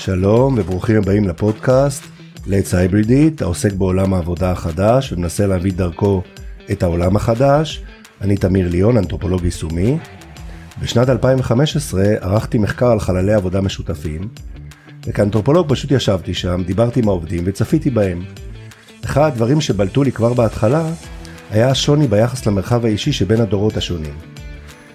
שלום 0.00 0.54
וברוכים 0.58 0.96
הבאים 0.96 1.28
לפודקאסט 1.28 2.04
Let's 2.46 2.72
Hybridit, 2.72 3.44
העוסק 3.44 3.72
בעולם 3.72 4.14
העבודה 4.14 4.50
החדש 4.50 5.12
ומנסה 5.12 5.46
להביא 5.46 5.72
דרכו 5.72 6.22
את 6.72 6.82
העולם 6.82 7.16
החדש. 7.16 7.82
אני 8.20 8.36
תמיר 8.36 8.68
ליאון, 8.68 8.96
אנתרופולוג 8.96 9.44
יישומי. 9.44 9.98
בשנת 10.82 11.08
2015 11.08 12.02
ערכתי 12.20 12.58
מחקר 12.58 12.86
על 12.86 13.00
חללי 13.00 13.34
עבודה 13.34 13.60
משותפים, 13.60 14.28
וכאנתרופולוג 15.06 15.66
פשוט 15.68 15.90
ישבתי 15.90 16.34
שם, 16.34 16.62
דיברתי 16.66 17.00
עם 17.00 17.08
העובדים 17.08 17.42
וצפיתי 17.46 17.90
בהם. 17.90 18.22
אחד 19.04 19.26
הדברים 19.26 19.60
שבלטו 19.60 20.02
לי 20.02 20.12
כבר 20.12 20.34
בהתחלה 20.34 20.84
היה 21.50 21.70
השוני 21.70 22.08
ביחס 22.08 22.46
למרחב 22.46 22.84
האישי 22.84 23.12
שבין 23.12 23.40
הדורות 23.40 23.76
השונים. 23.76 24.14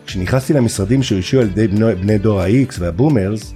כשנכנסתי 0.05 0.53
למשרדים 0.53 1.03
שאוישו 1.03 1.39
על 1.39 1.47
ידי 1.47 1.67
בני, 1.67 1.95
בני 1.95 2.17
דור 2.17 2.41
ה-X 2.41 2.75
והבומרס, 2.79 3.53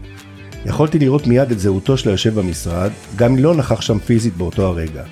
יכולתי 0.65 0.99
לראות 0.99 1.27
מיד 1.27 1.51
את 1.51 1.59
זהותו 1.59 1.97
של 1.97 2.09
היושב 2.09 2.39
במשרד, 2.39 2.91
גם 3.15 3.31
אם 3.31 3.37
לא 3.37 3.55
נכח 3.55 3.81
שם 3.81 3.99
פיזית 3.99 4.37
באותו 4.37 4.67
הרגע. 4.67 5.03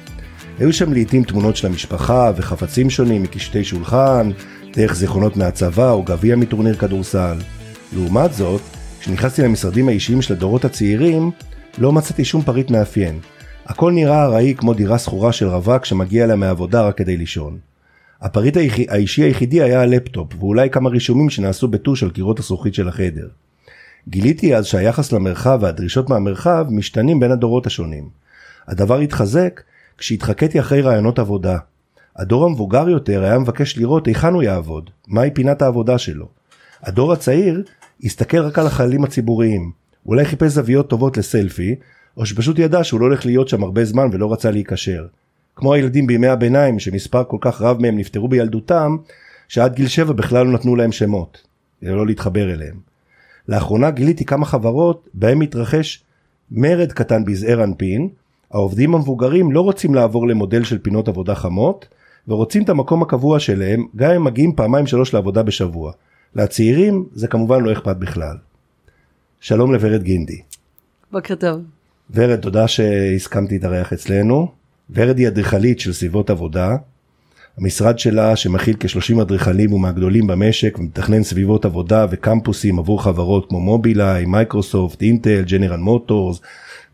היו 0.59 0.73
שם 0.73 0.93
לעיתים 0.93 1.23
תמונות 1.23 1.55
של 1.55 1.67
המשפחה 1.67 2.31
וחפצים 2.35 2.89
שונים 2.89 3.23
מקישוטי 3.23 3.63
שולחן, 3.63 4.31
דרך 4.73 4.95
זיכרונות 4.95 5.37
מהצבא 5.37 5.91
או 5.91 6.03
גביע 6.03 6.35
מטורניר 6.35 6.75
כדורסל. 6.75 7.37
לעומת 7.93 8.33
זאת, 8.33 8.61
כשנכנסתי 8.99 9.41
למשרדים 9.41 9.89
האישיים 9.89 10.21
של 10.21 10.33
הדורות 10.33 10.65
הצעירים, 10.65 11.31
לא 11.77 11.91
מצאתי 11.91 12.25
שום 12.25 12.41
פריט 12.41 12.69
מאפיין. 12.71 13.19
הכל 13.65 13.91
נראה 13.91 14.23
ארעי 14.23 14.55
כמו 14.57 14.73
דירה 14.73 14.97
שכורה 14.97 15.31
של 15.31 15.47
רווק 15.47 15.85
שמגיע 15.85 16.23
אליה 16.23 16.35
מהעבודה 16.35 16.87
רק 16.87 16.97
כדי 16.97 17.17
לישון. 17.17 17.57
הפריט 18.21 18.57
האישי 18.87 19.23
היחידי 19.23 19.61
היה 19.61 19.81
הלפטופ, 19.81 20.33
ואולי 20.39 20.69
כמה 20.69 20.89
רישומים 20.89 21.29
שנעשו 21.29 21.67
בטוש 21.67 22.03
על 22.03 22.09
קירות 22.09 22.39
הזכוכית 22.39 22.73
של 22.73 22.87
החדר. 22.87 23.27
גיליתי 24.09 24.55
אז 24.55 24.65
שהיחס 24.65 25.11
למרחב 25.11 25.59
והדרישות 25.61 26.09
מהמרחב 26.09 26.65
משתנים 26.69 27.19
בין 27.19 27.31
הדורות 27.31 27.65
השונים. 27.65 28.09
הדבר 28.67 28.99
התחזק 28.99 29.61
כשהתחקתי 29.97 30.59
אחרי 30.59 30.81
רעיונות 30.81 31.19
עבודה. 31.19 31.57
הדור 32.15 32.45
המבוגר 32.45 32.89
יותר 32.89 33.23
היה 33.23 33.39
מבקש 33.39 33.77
לראות 33.77 34.07
היכן 34.07 34.33
הוא 34.33 34.43
יעבוד, 34.43 34.89
מהי 35.07 35.31
פינת 35.31 35.61
העבודה 35.61 35.97
שלו. 35.97 36.27
הדור 36.83 37.13
הצעיר 37.13 37.63
הסתכל 38.03 38.37
רק 38.37 38.59
על 38.59 38.67
החללים 38.67 39.03
הציבוריים, 39.03 39.71
אולי 40.05 40.25
חיפש 40.25 40.51
זוויות 40.51 40.89
טובות 40.89 41.17
לסלפי, 41.17 41.75
או 42.17 42.25
שפשוט 42.25 42.59
ידע 42.59 42.83
שהוא 42.83 42.99
לא 42.99 43.05
הולך 43.05 43.25
להיות 43.25 43.47
שם 43.47 43.63
הרבה 43.63 43.85
זמן 43.85 44.09
ולא 44.11 44.33
רצה 44.33 44.51
להיקשר. 44.51 45.05
כמו 45.55 45.73
הילדים 45.73 46.07
בימי 46.07 46.27
הביניים 46.27 46.79
שמספר 46.79 47.23
כל 47.23 47.37
כך 47.41 47.61
רב 47.61 47.81
מהם 47.81 47.97
נפטרו 47.97 48.27
בילדותם, 48.27 48.97
שעד 49.47 49.75
גיל 49.75 49.87
7 49.87 50.13
בכלל 50.13 50.45
לא 50.45 50.51
נתנו 50.51 50.75
להם 50.75 50.91
שמות, 50.91 51.41
כדי 51.81 51.91
לא 51.91 52.05
להתחבר 52.05 52.53
אליהם. 52.53 52.96
לאחרונה 53.47 53.91
גיליתי 53.91 54.25
כמה 54.25 54.45
חברות 54.45 55.09
בהם 55.13 55.39
מתרחש 55.39 56.03
מרד 56.51 56.91
קטן 56.91 57.25
בזעיר 57.25 57.63
אנפין, 57.63 58.09
העובדים 58.51 58.95
המבוגרים 58.95 59.51
לא 59.51 59.61
רוצים 59.61 59.95
לעבור 59.95 60.27
למודל 60.27 60.63
של 60.63 60.77
פינות 60.77 61.07
עבודה 61.07 61.35
חמות, 61.35 61.87
ורוצים 62.27 62.63
את 62.63 62.69
המקום 62.69 63.01
הקבוע 63.01 63.39
שלהם, 63.39 63.85
גם 63.95 64.11
אם 64.11 64.23
מגיעים 64.23 64.55
פעמיים 64.55 64.87
שלוש 64.87 65.13
לעבודה 65.13 65.43
בשבוע. 65.43 65.91
לצעירים 66.35 67.05
זה 67.13 67.27
כמובן 67.27 67.63
לא 67.63 67.71
אכפת 67.71 67.95
בכלל. 67.95 68.37
שלום 69.39 69.73
לוורד 69.73 70.03
גינדי. 70.03 70.41
בוקר 71.11 71.35
טוב. 71.35 71.61
ורד, 72.13 72.39
תודה 72.39 72.67
שהסכמתי 72.67 73.53
להתארח 73.53 73.93
אצלנו. 73.93 74.51
ורד 74.89 75.17
היא 75.17 75.27
אדריכלית 75.27 75.79
של 75.79 75.93
סביבות 75.93 76.29
עבודה. 76.29 76.75
המשרד 77.57 77.99
שלה 77.99 78.35
שמכיל 78.35 78.75
כ-30 78.79 79.21
אדריכלים 79.21 79.69
הוא 79.69 79.79
מהגדולים 79.79 80.27
במשק 80.27 80.79
ומתכנן 80.79 81.23
סביבות 81.23 81.65
עבודה 81.65 82.05
וקמפוסים 82.09 82.79
עבור 82.79 83.03
חברות 83.03 83.49
כמו 83.49 83.59
מובילאיי, 83.59 84.25
מייקרוסופט, 84.25 85.01
אינטל, 85.01 85.41
ג'נרל 85.41 85.79
מוטורס, 85.79 86.41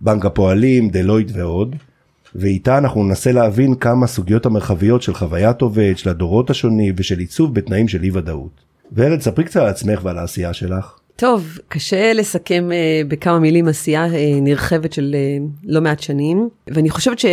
בנק 0.02 0.26
הפועלים, 0.26 0.90
דלויט 0.90 1.32
ועוד. 1.34 1.76
ואיתה 2.36 2.78
אנחנו 2.78 3.04
ננסה 3.04 3.32
להבין 3.32 3.76
כמה 3.76 4.08
סוגיות 4.08 4.46
במרחביות 4.46 5.02
של 5.02 5.14
חוויית 5.14 5.62
עובד, 5.62 5.94
של 5.98 6.10
הדורות 6.10 6.50
השונים 6.50 6.94
ושל 6.98 7.20
עיצוב 7.20 7.54
בתנאים 7.54 7.88
של 7.88 8.04
אי 8.04 8.12
ודאות. 8.14 8.62
ורד, 8.94 9.22
ספרי 9.22 9.44
קצת 9.46 9.60
על 9.60 9.68
עצמך 9.68 10.00
ועל 10.04 10.18
העשייה 10.18 10.54
שלך. 10.54 11.03
טוב, 11.16 11.58
קשה 11.68 12.14
לסכם 12.14 12.70
uh, 12.72 13.08
בכמה 13.08 13.40
מילים 13.40 13.68
עשייה 13.68 14.06
uh, 14.06 14.10
נרחבת 14.42 14.94
של 14.94 15.16
uh, 15.16 15.44
לא 15.64 15.82
מעט 15.82 16.00
שנים, 16.00 16.50
ואני 16.68 16.90
חושבת, 16.90 17.20
ש... 17.20 17.26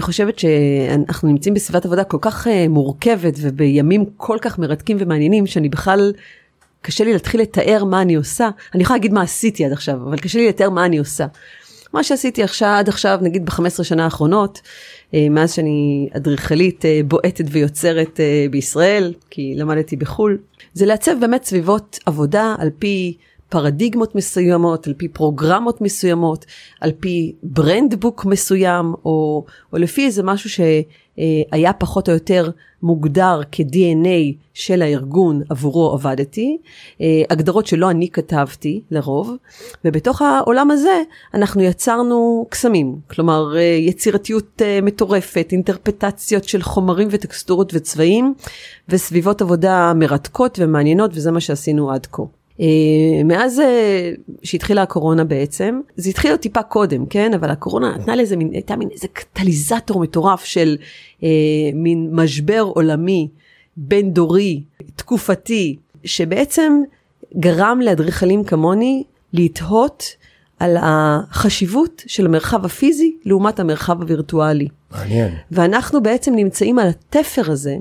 חושבת 0.00 0.38
שאנחנו 0.38 1.28
נמצאים 1.28 1.54
בסביבת 1.54 1.84
עבודה 1.84 2.04
כל 2.04 2.18
כך 2.20 2.46
uh, 2.46 2.50
מורכבת 2.68 3.34
ובימים 3.36 4.04
כל 4.16 4.38
כך 4.40 4.58
מרתקים 4.58 4.96
ומעניינים, 5.00 5.46
שאני 5.46 5.68
בכלל, 5.68 6.12
קשה 6.82 7.04
לי 7.04 7.12
להתחיל 7.12 7.40
לתאר 7.40 7.84
מה 7.84 8.02
אני 8.02 8.14
עושה. 8.14 8.48
אני 8.74 8.82
יכולה 8.82 8.96
להגיד 8.96 9.12
מה 9.12 9.22
עשיתי 9.22 9.64
עד 9.64 9.72
עכשיו, 9.72 9.94
אבל 9.94 10.18
קשה 10.18 10.38
לי 10.38 10.48
לתאר 10.48 10.70
מה 10.70 10.84
אני 10.84 10.98
עושה. 10.98 11.26
מה 11.92 12.04
שעשיתי 12.04 12.42
עכשיו, 12.42 12.74
עד 12.78 12.88
עכשיו, 12.88 13.18
נגיד 13.22 13.46
ב-15 13.46 13.84
שנה 13.84 14.04
האחרונות, 14.04 14.60
מאז 15.12 15.52
שאני 15.52 16.08
אדריכלית 16.16 16.84
בועטת 17.04 17.44
ויוצרת 17.50 18.20
בישראל, 18.50 19.14
כי 19.30 19.54
למדתי 19.56 19.96
בחו"ל, 19.96 20.38
זה 20.74 20.86
לעצב 20.86 21.12
באמת 21.20 21.44
סביבות 21.44 21.98
עבודה 22.06 22.54
על 22.58 22.70
פי 22.78 23.16
פרדיגמות 23.48 24.14
מסוימות, 24.14 24.86
על 24.86 24.94
פי 24.96 25.08
פרוגרמות 25.08 25.80
מסוימות, 25.80 26.44
על 26.80 26.92
פי 27.00 27.32
ברנד 27.42 28.00
בוק 28.00 28.24
מסוים, 28.24 28.94
או, 29.04 29.44
או 29.72 29.78
לפי 29.78 30.06
איזה 30.06 30.22
משהו 30.22 30.50
שהיה 30.50 31.72
פחות 31.72 32.08
או 32.08 32.14
יותר 32.14 32.50
מוגדר 32.82 33.40
כ-DNA 33.52 34.34
של 34.54 34.82
הארגון 34.82 35.42
עבורו 35.48 35.92
עבדתי, 35.92 36.58
הגדרות 37.30 37.66
שלא 37.66 37.90
אני 37.90 38.10
כתבתי 38.10 38.82
לרוב, 38.90 39.36
ובתוך 39.84 40.22
העולם 40.22 40.70
הזה 40.70 41.02
אנחנו 41.34 41.62
יצרנו 41.62 42.46
קסמים, 42.48 42.96
כלומר 43.10 43.56
יצירתיות 43.78 44.62
מטורפת, 44.82 45.48
אינטרפטציות 45.52 46.44
של 46.44 46.62
חומרים 46.62 47.08
וטקסטורות 47.10 47.72
וצבעים, 47.74 48.34
וסביבות 48.88 49.42
עבודה 49.42 49.92
מרתקות 49.94 50.58
ומעניינות, 50.62 51.10
וזה 51.14 51.30
מה 51.30 51.40
שעשינו 51.40 51.90
עד 51.90 52.06
כה. 52.12 52.22
Uh, 52.58 52.62
מאז 53.24 53.58
uh, 53.58 54.32
שהתחילה 54.42 54.82
הקורונה 54.82 55.24
בעצם, 55.24 55.80
זה 55.96 56.10
התחיל 56.10 56.30
עוד 56.30 56.40
טיפה 56.40 56.62
קודם, 56.62 57.06
כן? 57.06 57.34
אבל 57.34 57.50
הקורונה 57.50 57.96
נתנה 57.96 58.16
לזה 58.16 58.36
מין, 58.36 58.50
הייתה 58.52 58.76
מין 58.76 58.88
איזה 58.92 59.08
קטליזטור 59.12 60.00
מטורף 60.00 60.44
של 60.44 60.76
uh, 61.20 61.24
מין 61.74 62.08
משבר 62.12 62.60
עולמי, 62.74 63.28
בין 63.76 64.12
דורי, 64.12 64.62
תקופתי, 64.96 65.76
שבעצם 66.04 66.72
גרם 67.36 67.80
לאדריכלים 67.80 68.44
כמוני 68.44 69.02
לתהות 69.32 70.04
על 70.58 70.76
החשיבות 70.80 72.02
של 72.06 72.26
המרחב 72.26 72.64
הפיזי 72.64 73.16
לעומת 73.24 73.60
המרחב 73.60 74.02
הווירטואלי. 74.02 74.68
מעניין. 74.90 75.34
ואנחנו 75.50 76.02
בעצם 76.02 76.34
נמצאים 76.34 76.78
על 76.78 76.88
התפר 76.88 77.50
הזה, 77.50 77.76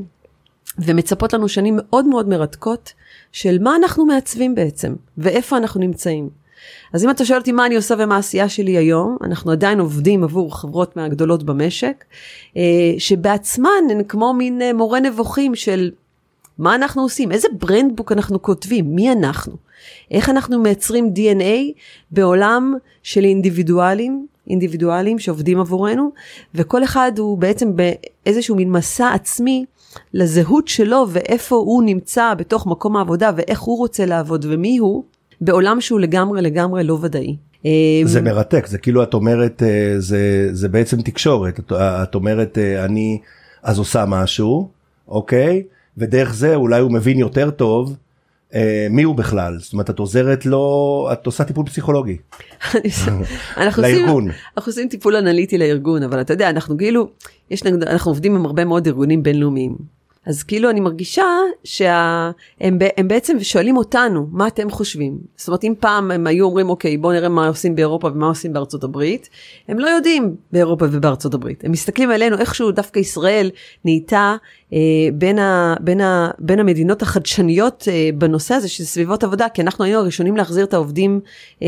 ומצפות 0.79 1.33
לנו 1.33 1.49
שנים 1.49 1.75
מאוד 1.77 2.05
מאוד 2.05 2.29
מרתקות 2.29 2.93
של 3.31 3.57
מה 3.61 3.75
אנחנו 3.75 4.05
מעצבים 4.05 4.55
בעצם, 4.55 4.95
ואיפה 5.17 5.57
אנחנו 5.57 5.79
נמצאים. 5.79 6.29
אז 6.93 7.05
אם 7.05 7.09
אתה 7.09 7.25
שואל 7.25 7.39
אותי 7.39 7.51
מה 7.51 7.65
אני 7.65 7.75
עושה 7.75 7.95
ומה 7.97 8.15
העשייה 8.15 8.49
שלי 8.49 8.77
היום, 8.77 9.17
אנחנו 9.23 9.51
עדיין 9.51 9.79
עובדים 9.79 10.23
עבור 10.23 10.59
חברות 10.59 10.95
מהגדולות 10.95 11.43
במשק, 11.43 12.05
אה, 12.57 12.61
שבעצמן 12.97 13.69
הן 13.91 14.03
כמו 14.03 14.33
מין 14.33 14.61
אה, 14.61 14.73
מורה 14.73 14.99
נבוכים 14.99 15.55
של 15.55 15.91
מה 16.57 16.75
אנחנו 16.75 17.01
עושים, 17.01 17.31
איזה 17.31 17.47
ברנדבוק 17.59 18.11
אנחנו 18.11 18.41
כותבים, 18.41 18.95
מי 18.95 19.11
אנחנו, 19.11 19.53
איך 20.11 20.29
אנחנו 20.29 20.59
מייצרים 20.59 21.13
DNA 21.15 21.79
בעולם 22.11 22.73
של 23.03 23.23
אינדיבידואלים, 23.23 24.27
אינדיבידואלים 24.49 25.19
שעובדים 25.19 25.59
עבורנו, 25.59 26.11
וכל 26.55 26.83
אחד 26.83 27.11
הוא 27.17 27.37
בעצם 27.37 27.71
באיזשהו 27.75 28.55
מין 28.55 28.71
מסע 28.71 29.13
עצמי 29.13 29.65
לזהות 30.13 30.67
שלו 30.67 31.05
ואיפה 31.09 31.55
הוא 31.55 31.83
נמצא 31.83 32.33
בתוך 32.33 32.67
מקום 32.67 32.97
העבודה 32.97 33.31
ואיך 33.35 33.59
הוא 33.59 33.77
רוצה 33.77 34.05
לעבוד 34.05 34.45
ומי 34.49 34.77
הוא, 34.77 35.03
בעולם 35.41 35.81
שהוא 35.81 35.99
לגמרי 35.99 36.41
לגמרי 36.41 36.83
לא 36.83 36.97
ודאי. 37.01 37.35
זה 38.05 38.21
מרתק, 38.21 38.65
זה 38.67 38.77
כאילו 38.77 39.03
את 39.03 39.13
אומרת, 39.13 39.63
אה, 39.63 39.93
זה, 39.97 40.49
זה 40.51 40.69
בעצם 40.69 41.01
תקשורת, 41.01 41.59
את, 41.59 41.71
את 41.79 42.15
אומרת 42.15 42.57
אה, 42.57 42.85
אני 42.85 43.19
אז 43.63 43.79
עושה 43.79 44.05
משהו, 44.07 44.69
אוקיי? 45.07 45.63
ודרך 45.97 46.33
זה 46.33 46.55
אולי 46.55 46.79
הוא 46.79 46.91
מבין 46.91 47.19
יותר 47.19 47.49
טוב 47.49 47.95
מי 48.89 49.03
הוא 49.03 49.15
בכלל 49.15 49.57
זאת 49.59 49.73
אומרת 49.73 49.89
את 49.89 49.99
עוזרת 49.99 50.45
לו 50.45 51.09
את 51.13 51.25
עושה 51.25 51.43
טיפול 51.43 51.65
פסיכולוגי. 51.65 52.17
אנחנו 53.57 53.83
לארגון. 53.83 54.27
עושים, 54.27 54.41
אנחנו 54.57 54.69
עושים 54.69 54.87
טיפול 54.89 55.15
אנליטי 55.15 55.57
לארגון 55.57 56.03
אבל 56.03 56.21
אתה 56.21 56.33
יודע 56.33 56.49
אנחנו 56.49 56.77
כאילו 56.77 57.09
יש 57.51 57.65
אנחנו 57.65 58.11
עובדים 58.11 58.35
עם 58.35 58.45
הרבה 58.45 58.65
מאוד 58.65 58.87
ארגונים 58.87 59.23
בינלאומיים. 59.23 59.96
אז 60.27 60.43
כאילו 60.43 60.69
אני 60.69 60.79
מרגישה 60.79 61.25
שהם 61.63 62.79
בעצם 63.07 63.37
שואלים 63.39 63.77
אותנו, 63.77 64.27
מה 64.31 64.47
אתם 64.47 64.69
חושבים? 64.69 65.17
זאת 65.35 65.47
אומרת, 65.47 65.63
אם 65.63 65.73
פעם 65.79 66.11
הם 66.11 66.27
היו 66.27 66.45
אומרים, 66.45 66.69
אוקיי, 66.69 66.97
בואו 66.97 67.13
נראה 67.13 67.29
מה 67.29 67.47
עושים 67.47 67.75
באירופה 67.75 68.07
ומה 68.07 68.27
עושים 68.27 68.53
בארצות 68.53 68.83
הברית, 68.83 69.29
הם 69.67 69.79
לא 69.79 69.87
יודעים 69.87 70.35
באירופה 70.51 70.85
ובארצות 70.91 71.33
הברית. 71.33 71.63
הם 71.63 71.71
מסתכלים 71.71 72.11
עלינו, 72.11 72.37
איכשהו 72.37 72.71
דווקא 72.71 72.99
ישראל 72.99 73.51
נהייתה 73.85 74.35
אה, 74.73 74.79
בין, 75.13 75.39
ה, 75.39 75.75
בין, 75.79 76.01
ה, 76.01 76.31
בין 76.39 76.59
המדינות 76.59 77.01
החדשניות 77.01 77.87
אה, 77.91 78.09
בנושא 78.17 78.55
הזה 78.55 78.69
של 78.69 78.83
סביבות 78.83 79.23
עבודה, 79.23 79.49
כי 79.53 79.61
אנחנו 79.61 79.83
היינו 79.83 79.99
הראשונים 79.99 80.37
להחזיר 80.37 80.65
את 80.65 80.73
העובדים 80.73 81.19
אה, 81.61 81.67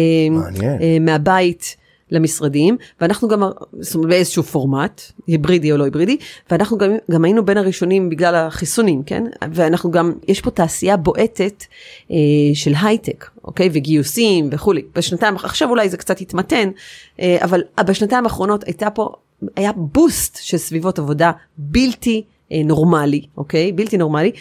אה, 0.63 0.97
מהבית. 0.99 1.78
למשרדים, 2.11 2.77
ואנחנו 3.01 3.27
גם, 3.27 3.43
זאת 3.79 3.95
אומרת 3.95 4.09
באיזשהו 4.09 4.43
פורמט, 4.43 5.01
היברידי 5.27 5.71
או 5.71 5.77
לא 5.77 5.83
היברידי, 5.83 6.17
ואנחנו 6.51 6.77
גם, 6.77 6.91
גם 7.11 7.25
היינו 7.25 7.45
בין 7.45 7.57
הראשונים 7.57 8.09
בגלל 8.09 8.35
החיסונים, 8.35 9.03
כן? 9.03 9.23
ואנחנו 9.53 9.91
גם, 9.91 10.13
יש 10.27 10.41
פה 10.41 10.51
תעשייה 10.51 10.97
בועטת 10.97 11.63
אה, 12.11 12.15
של 12.53 12.73
הייטק, 12.81 13.29
אוקיי? 13.43 13.69
וגיוסים 13.73 14.49
וכולי. 14.51 14.81
בשנתיים, 14.95 15.35
עכשיו 15.35 15.69
אולי 15.69 15.89
זה 15.89 15.97
קצת 15.97 16.21
התמתן, 16.21 16.69
אה, 17.19 17.37
אבל 17.41 17.61
בשנתיים 17.85 18.23
האחרונות 18.23 18.63
הייתה 18.63 18.89
פה, 18.89 19.09
היה 19.55 19.71
בוסט 19.75 20.39
של 20.41 20.57
סביבות 20.57 20.99
עבודה 20.99 21.31
בלתי 21.57 22.23
אה, 22.51 22.61
נורמלי, 22.65 23.21
אוקיי? 23.37 23.71
בלתי 23.71 23.97
נורמלי, 23.97 24.31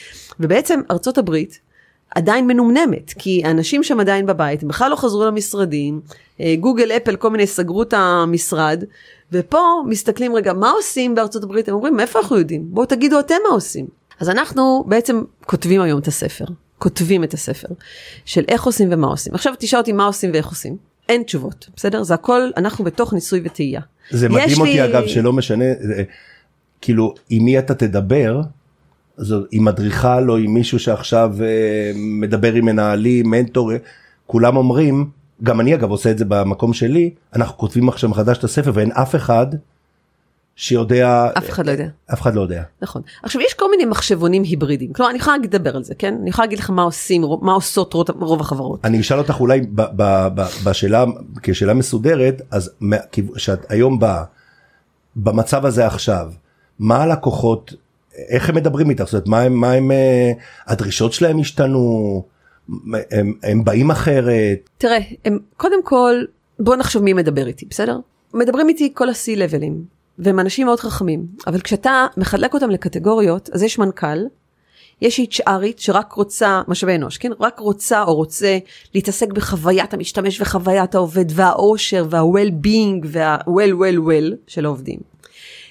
ובעצם 0.41 0.81
ארצות 0.91 1.19
הברית, 1.19 1.68
עדיין 2.14 2.46
מנומנמת, 2.46 3.14
כי 3.19 3.43
האנשים 3.44 3.82
שם 3.82 4.00
עדיין 4.00 4.26
בבית, 4.26 4.62
הם 4.62 4.69
בכלל 4.69 4.90
לא 4.90 4.96
חזרו 4.96 5.25
למשרדים, 5.25 6.00
אה, 6.40 6.55
גוגל, 6.60 6.93
אפל, 6.93 7.16
כל 7.16 7.31
מיני 7.31 7.46
סגרו 7.46 7.82
את 7.82 7.94
המשרד, 7.96 8.84
ופה 9.32 9.62
מסתכלים 9.87 10.34
רגע, 10.34 10.52
מה 10.52 10.70
עושים 10.70 11.14
בארצות 11.14 11.43
הברית? 11.43 11.69
הם 11.69 11.75
אומרים, 11.75 11.96
מאיפה 11.96 12.19
אנחנו 12.19 12.38
יודעים? 12.38 12.64
בואו 12.70 12.87
תגידו 12.87 13.20
אתם 13.20 13.34
מה 13.49 13.55
עושים. 13.55 13.87
אז 14.20 14.28
אנחנו 14.28 14.84
בעצם 14.87 15.22
כותבים 15.46 15.81
היום 15.81 16.00
את 16.00 16.06
הספר, 16.06 16.44
כותבים 16.78 17.25
את 17.25 17.34
הספר, 17.34 17.69
של 18.25 18.44
איך 18.49 18.64
עושים 18.64 18.88
ומה 18.93 19.06
עושים. 19.06 19.34
עכשיו 19.34 19.55
תשאל 19.58 19.78
אותי 19.78 19.93
מה 19.93 20.06
עושים 20.06 20.31
ואיך 20.32 20.46
עושים. 20.46 20.76
אין 21.08 21.22
תשובות, 21.22 21.69
בסדר? 21.76 22.02
זה 22.02 22.14
הכל, 22.14 22.50
אנחנו 22.56 22.84
בתוך 22.84 23.12
ניסוי 23.12 23.40
וטעייה. 23.44 23.81
זה 24.10 24.28
מדהים 24.28 24.60
אותי 24.60 24.72
לי... 24.72 24.84
אגב 24.84 25.06
שלא 25.06 25.32
משנה, 25.32 25.64
זה, 25.81 26.02
כאילו, 26.81 27.14
עם 27.31 27.44
מי 27.44 27.58
אתה 27.58 27.75
תדבר, 27.75 28.40
זו, 29.19 29.41
עם 29.50 29.69
אדריכל 29.69 30.31
או 30.31 30.37
עם 30.37 30.55
מישהו 30.55 30.79
שעכשיו 30.79 31.35
אה, 31.43 31.93
מדבר 31.94 32.53
עם 32.53 32.65
מנהלים, 32.65 33.31
מנטור, 33.31 33.70
כולם 34.26 34.56
אומרים, 34.56 35.11
גם 35.43 35.61
אני 35.61 35.75
אגב 35.75 35.91
עושה 35.91 36.11
את 36.11 36.19
זה 36.19 36.25
במקום 36.25 36.73
שלי, 36.73 37.11
אנחנו 37.37 37.56
כותבים 37.59 37.88
עכשיו 37.88 38.11
מחדש 38.11 38.38
את 38.38 38.44
הספר 38.44 38.70
ואין 38.75 38.93
אף 38.93 39.15
אחד 39.15 39.47
שיודע, 40.56 41.29
אף 41.38 41.50
אחד 41.50 41.67
לא 41.67 41.70
יודע, 41.70 41.88
אף 42.12 42.23
אחד 42.23 42.35
לא 42.35 42.41
יודע. 42.41 42.62
נכון. 42.82 43.03
עכשיו 43.23 43.43
יש 43.43 43.55
כל 43.55 43.70
מיני 43.70 43.85
מחשבונים 43.85 44.43
היברידיים, 44.43 44.93
כלומר 44.93 45.11
אני 45.11 45.19
יכולה 45.19 45.37
לדבר 45.37 45.76
על 45.76 45.85
זה, 45.85 45.94
כן? 45.94 46.17
אני 46.20 46.31
יכולה 46.31 46.47
להגיד 46.47 46.59
לך 46.59 46.70
מה 46.70 46.82
עושים, 46.82 47.25
מה 47.41 47.53
עושות 47.53 47.94
רוב, 47.94 48.06
רוב 48.20 48.41
החברות. 48.41 48.85
אני 48.85 49.00
אשאל 49.00 49.19
אותך 49.19 49.41
אולי 49.41 49.61
ב, 49.61 49.82
ב, 49.97 50.29
ב, 50.35 50.43
בשאלה, 50.65 51.05
כשאלה 51.43 51.75
מסודרת, 51.75 52.43
אז 52.50 52.70
שאת 53.37 53.70
היום 53.70 53.99
באה, 53.99 54.25
במצב 55.17 55.67
הזה 55.67 55.87
עכשיו, 55.87 56.32
מה 56.79 57.03
הלקוחות 57.03 57.75
איך 58.29 58.49
הם 58.49 58.55
מדברים 58.55 58.91
איתך? 58.91 59.05
זאת 59.05 59.12
אומרת, 59.12 59.29
מה 59.29 59.41
הם, 59.41 59.55
מה 59.55 59.73
הם, 59.73 59.91
אה, 59.91 60.32
הדרישות 60.67 61.12
שלהם 61.12 61.41
השתנו? 61.41 62.25
הם, 63.11 63.32
הם 63.43 63.65
באים 63.65 63.91
אחרת? 63.91 64.70
תראה, 64.79 64.99
הם, 65.25 65.38
קודם 65.56 65.82
כל, 65.82 66.15
בוא 66.59 66.76
נחשוב 66.76 67.03
מי 67.03 67.12
מדבר 67.12 67.47
איתי, 67.47 67.67
בסדר? 67.70 67.99
מדברים 68.35 68.69
איתי 68.69 68.91
כל 68.94 69.09
ה-C-Levelים, 69.09 69.73
והם 70.19 70.41
אנשים 70.41 70.67
מאוד 70.67 70.81
חכמים, 70.81 71.26
אבל 71.47 71.61
כשאתה 71.61 72.06
מחלק 72.17 72.55
אותם 72.55 72.70
לקטגוריות, 72.70 73.50
אז 73.53 73.62
יש 73.62 73.79
מנכ"ל, 73.79 74.19
יש 75.03 75.20
HRית 75.20 75.76
שרק 75.76 76.12
רוצה, 76.12 76.62
משאבי 76.69 76.94
אנוש, 76.94 77.19
כן? 77.19 77.31
רק 77.41 77.59
רוצה 77.59 78.03
או 78.03 78.15
רוצה 78.15 78.59
להתעסק 78.94 79.32
בחוויית 79.32 79.94
המשתמש 79.94 80.41
וחוויית 80.41 80.94
העובד 80.94 81.25
והאושר 81.31 82.06
וה-well-being 82.11 83.06
וה-well-well-well 83.06 84.35
של 84.47 84.65
העובדים. 84.65 84.99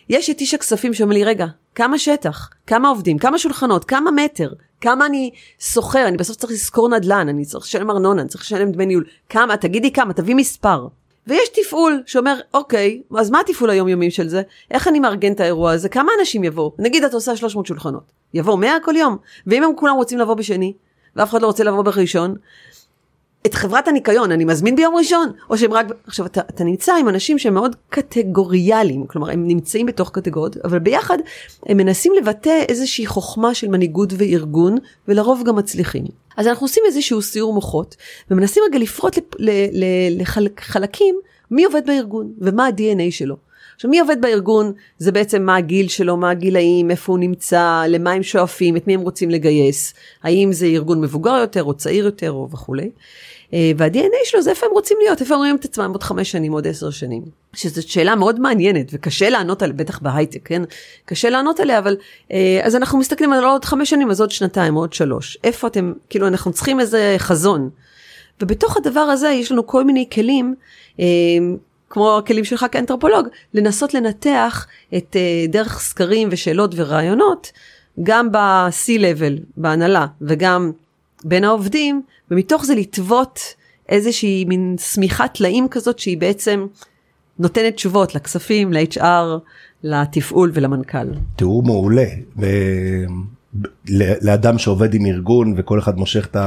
יש 0.10 0.30
את 0.30 0.42
איש 0.42 0.54
הכספים 0.54 0.94
שאומר 0.94 1.14
לי, 1.14 1.24
רגע, 1.24 1.46
כמה 1.76 2.00
שטח, 2.00 2.50
כמה 2.68 2.90
עובדים, 2.90 3.18
כמה 3.18 3.38
שולחנות, 3.38 3.86
כמה 3.86 4.12
מטר, 4.12 4.54
כמה 4.82 5.06
אני 5.06 5.32
שוכר, 5.60 6.08
אני 6.08 6.18
בסוף 6.18 6.38
צריך 6.38 6.54
לשכור 6.54 6.90
נדל"ן, 6.90 7.30
אני 7.30 7.46
צריך 7.46 7.66
לשלם 7.66 7.92
ארנונה, 7.92 8.22
אני 8.22 8.30
צריך 8.30 8.44
לשלם 8.44 8.72
דמי 8.72 8.86
ניהול, 8.86 9.06
כמה, 9.30 9.58
תגידי 9.58 9.92
כמה, 9.92 10.14
תביא 10.14 10.36
מספר. 10.36 10.88
ויש 11.28 11.50
תפעול 11.50 12.04
שאומר, 12.06 12.40
אוקיי, 12.54 13.02
אז 13.18 13.30
מה 13.30 13.40
התפעול 13.40 13.70
היומיומי 13.70 14.12
של 14.12 14.28
זה? 14.28 14.42
איך 14.72 14.88
אני 14.88 15.00
מארגן 15.00 15.32
את 15.32 15.40
האירוע 15.40 15.72
הזה? 15.72 15.90
כמה 15.90 16.12
אנשים 16.20 16.44
יבואו? 16.44 16.74
נגיד 16.80 17.04
את 17.04 17.14
עושה 17.14 17.36
300 17.36 17.66
שולחנות. 17.66 18.12
יבואו 18.34 18.58
100 18.58 18.74
כל 18.84 18.96
יום? 18.96 19.18
ואם 19.48 19.64
הם 19.64 19.72
כולם 19.76 19.96
רוצים 19.96 20.20
לבוא 20.20 20.34
בשני, 20.34 20.74
ואף 21.16 21.30
אחד 21.30 21.42
לא 21.42 21.48
רוצה 21.48 21.64
לבוא 21.64 21.82
בראשון, 21.82 22.36
את 23.46 23.54
חברת 23.54 23.88
הניקיון 23.88 24.32
אני 24.32 24.46
מזמין 24.46 24.76
ביום 24.76 24.96
ראשון, 24.96 25.32
או 25.50 25.58
שהם 25.58 25.74
רק... 25.74 25.86
עכשיו, 26.08 26.26
אתה, 26.26 26.42
אתה 26.42 26.64
נמצא 26.64 26.94
עם 26.96 27.10
אנשים 27.10 27.40
שהם 27.40 27.54
מאוד 27.54 27.76
קטגוריאליים, 27.90 29.08
כלומר, 29.08 29.30
הם 29.30 29.48
נמצאים 29.48 29.86
בתוך 29.86 30.12
קטגוריות, 30.12 30.58
אבל 30.58 30.80
ביחד 30.80 31.18
הם 31.66 31.78
מנסים 31.78 32.14
לבטא 32.18 32.64
איזושהי 32.68 33.06
חוכמה 33.06 33.54
של 33.54 33.68
מנהיגות 33.68 34.14
וארגון, 34.18 34.78
ולרוב 35.08 35.44
גם 35.46 35.56
מצליחים. 35.56 36.06
אז 36.38 36.48
אנחנו 36.48 36.66
עושים 36.66 36.84
איזשהו 36.88 37.22
סיור 37.22 37.54
מוחות, 37.54 37.96
ומנסים 38.32 38.64
רגע 38.70 38.80
לפרוט 38.80 39.18
לחלקים 40.10 41.16
מי 41.52 41.66
עובד 41.66 41.82
בארגון, 41.86 42.32
ומה 42.42 42.66
ה-DNA 42.66 43.12
שלו. 43.12 43.47
עכשיו 43.78 43.92
מי 43.92 44.00
עובד 44.00 44.22
בארגון 44.22 44.72
זה 44.98 45.12
בעצם 45.12 45.42
מה 45.42 45.56
הגיל 45.56 45.88
שלו, 45.88 46.18
מה 46.18 46.30
הגילאים, 46.30 46.92
איפה 46.92 47.12
הוא 47.12 47.20
נמצא, 47.20 47.84
למה 47.88 48.12
הם 48.12 48.24
שואפים, 48.24 48.78
את 48.78 48.88
מי 48.88 48.94
הם 48.94 49.02
רוצים 49.02 49.30
לגייס, 49.30 49.94
האם 50.24 50.54
זה 50.54 50.66
ארגון 50.66 51.02
מבוגר 51.02 51.38
יותר 51.42 51.64
או 51.64 51.74
צעיר 51.74 52.06
יותר 52.06 52.32
או 52.32 52.50
וכולי. 52.52 52.90
אה, 53.54 53.72
וה-DNA 53.78 54.26
שלו 54.26 54.42
זה 54.42 54.50
איפה 54.50 54.66
הם 54.66 54.72
רוצים 54.72 54.98
להיות, 55.04 55.22
איפה 55.22 55.34
הם 55.34 55.40
רואים 55.40 55.56
את 55.56 55.66
עצמם 55.66 55.90
עוד 55.94 56.04
חמש 56.04 56.32
שנים, 56.32 56.52
עוד 56.52 56.68
עשר 56.68 56.90
שנים. 56.90 57.22
שזאת 57.54 57.88
שאלה 57.88 58.16
מאוד 58.16 58.40
מעניינת 58.40 58.90
וקשה 58.94 59.30
לענות 59.30 59.62
עליה, 59.62 59.76
בטח 59.76 60.00
בהייטק, 60.00 60.42
כן? 60.46 60.62
קשה 61.06 61.30
לענות 61.30 61.60
עליה, 61.60 61.80
אבל 61.80 61.98
אה, 62.32 62.62
אז 62.64 62.76
אנחנו 62.76 63.00
מסתכלים 63.00 63.34
על 63.34 63.46
עוד 63.46 63.66
חמש 63.66 63.90
שנים, 63.90 64.12
אז 64.12 64.22
עוד 64.22 64.32
שנתיים, 64.32 64.74
עוד 64.74 64.94
שלוש. 64.94 65.38
איפה 65.44 65.68
אתם, 65.68 65.94
כאילו 66.10 66.28
אנחנו 66.28 66.54
צריכים 66.54 66.80
איזה 66.80 67.16
חזון. 67.18 67.70
ובתוך 68.42 68.78
הדבר 68.78 69.00
הזה 69.00 69.30
יש 69.30 69.52
לנו 69.52 69.68
כל 69.68 69.84
מיני 69.84 70.08
כלים, 70.12 70.56
אה, 71.00 71.06
כמו 71.90 72.18
הכלים 72.18 72.44
שלך 72.44 72.66
כאנתרופולוג, 72.72 73.28
לנסות 73.54 73.94
לנתח 73.94 74.68
את 74.98 75.16
דרך 75.50 75.80
סקרים 75.80 76.28
ושאלות 76.32 76.72
ורעיונות, 76.76 77.52
גם 78.04 78.32
ב-C-Level, 78.32 79.42
בהנהלה, 79.58 80.06
וגם 80.22 80.72
בין 81.24 81.44
העובדים, 81.44 82.02
ומתוך 82.32 82.66
זה 82.66 82.76
לטוות 82.76 83.40
איזושהי 83.90 84.46
מין 84.46 84.76
שמיכת 84.80 85.30
טלאים 85.34 85.68
כזאת 85.68 86.00
שהיא 86.00 86.18
בעצם 86.18 86.68
נותנת 87.40 87.76
תשובות 87.76 88.16
לכספים, 88.16 88.74
ל-HR, 88.74 89.40
לתפעול 89.84 90.52
ולמנכ"ל. 90.54 91.08
תיאור 91.36 91.64
מעולה. 91.64 92.08
ו... 92.38 92.46
לאדם 94.22 94.58
שעובד 94.58 94.94
עם 94.94 95.06
ארגון 95.06 95.54
וכל 95.58 95.80
אחד 95.80 95.98
מושך 95.98 96.26
את 96.26 96.38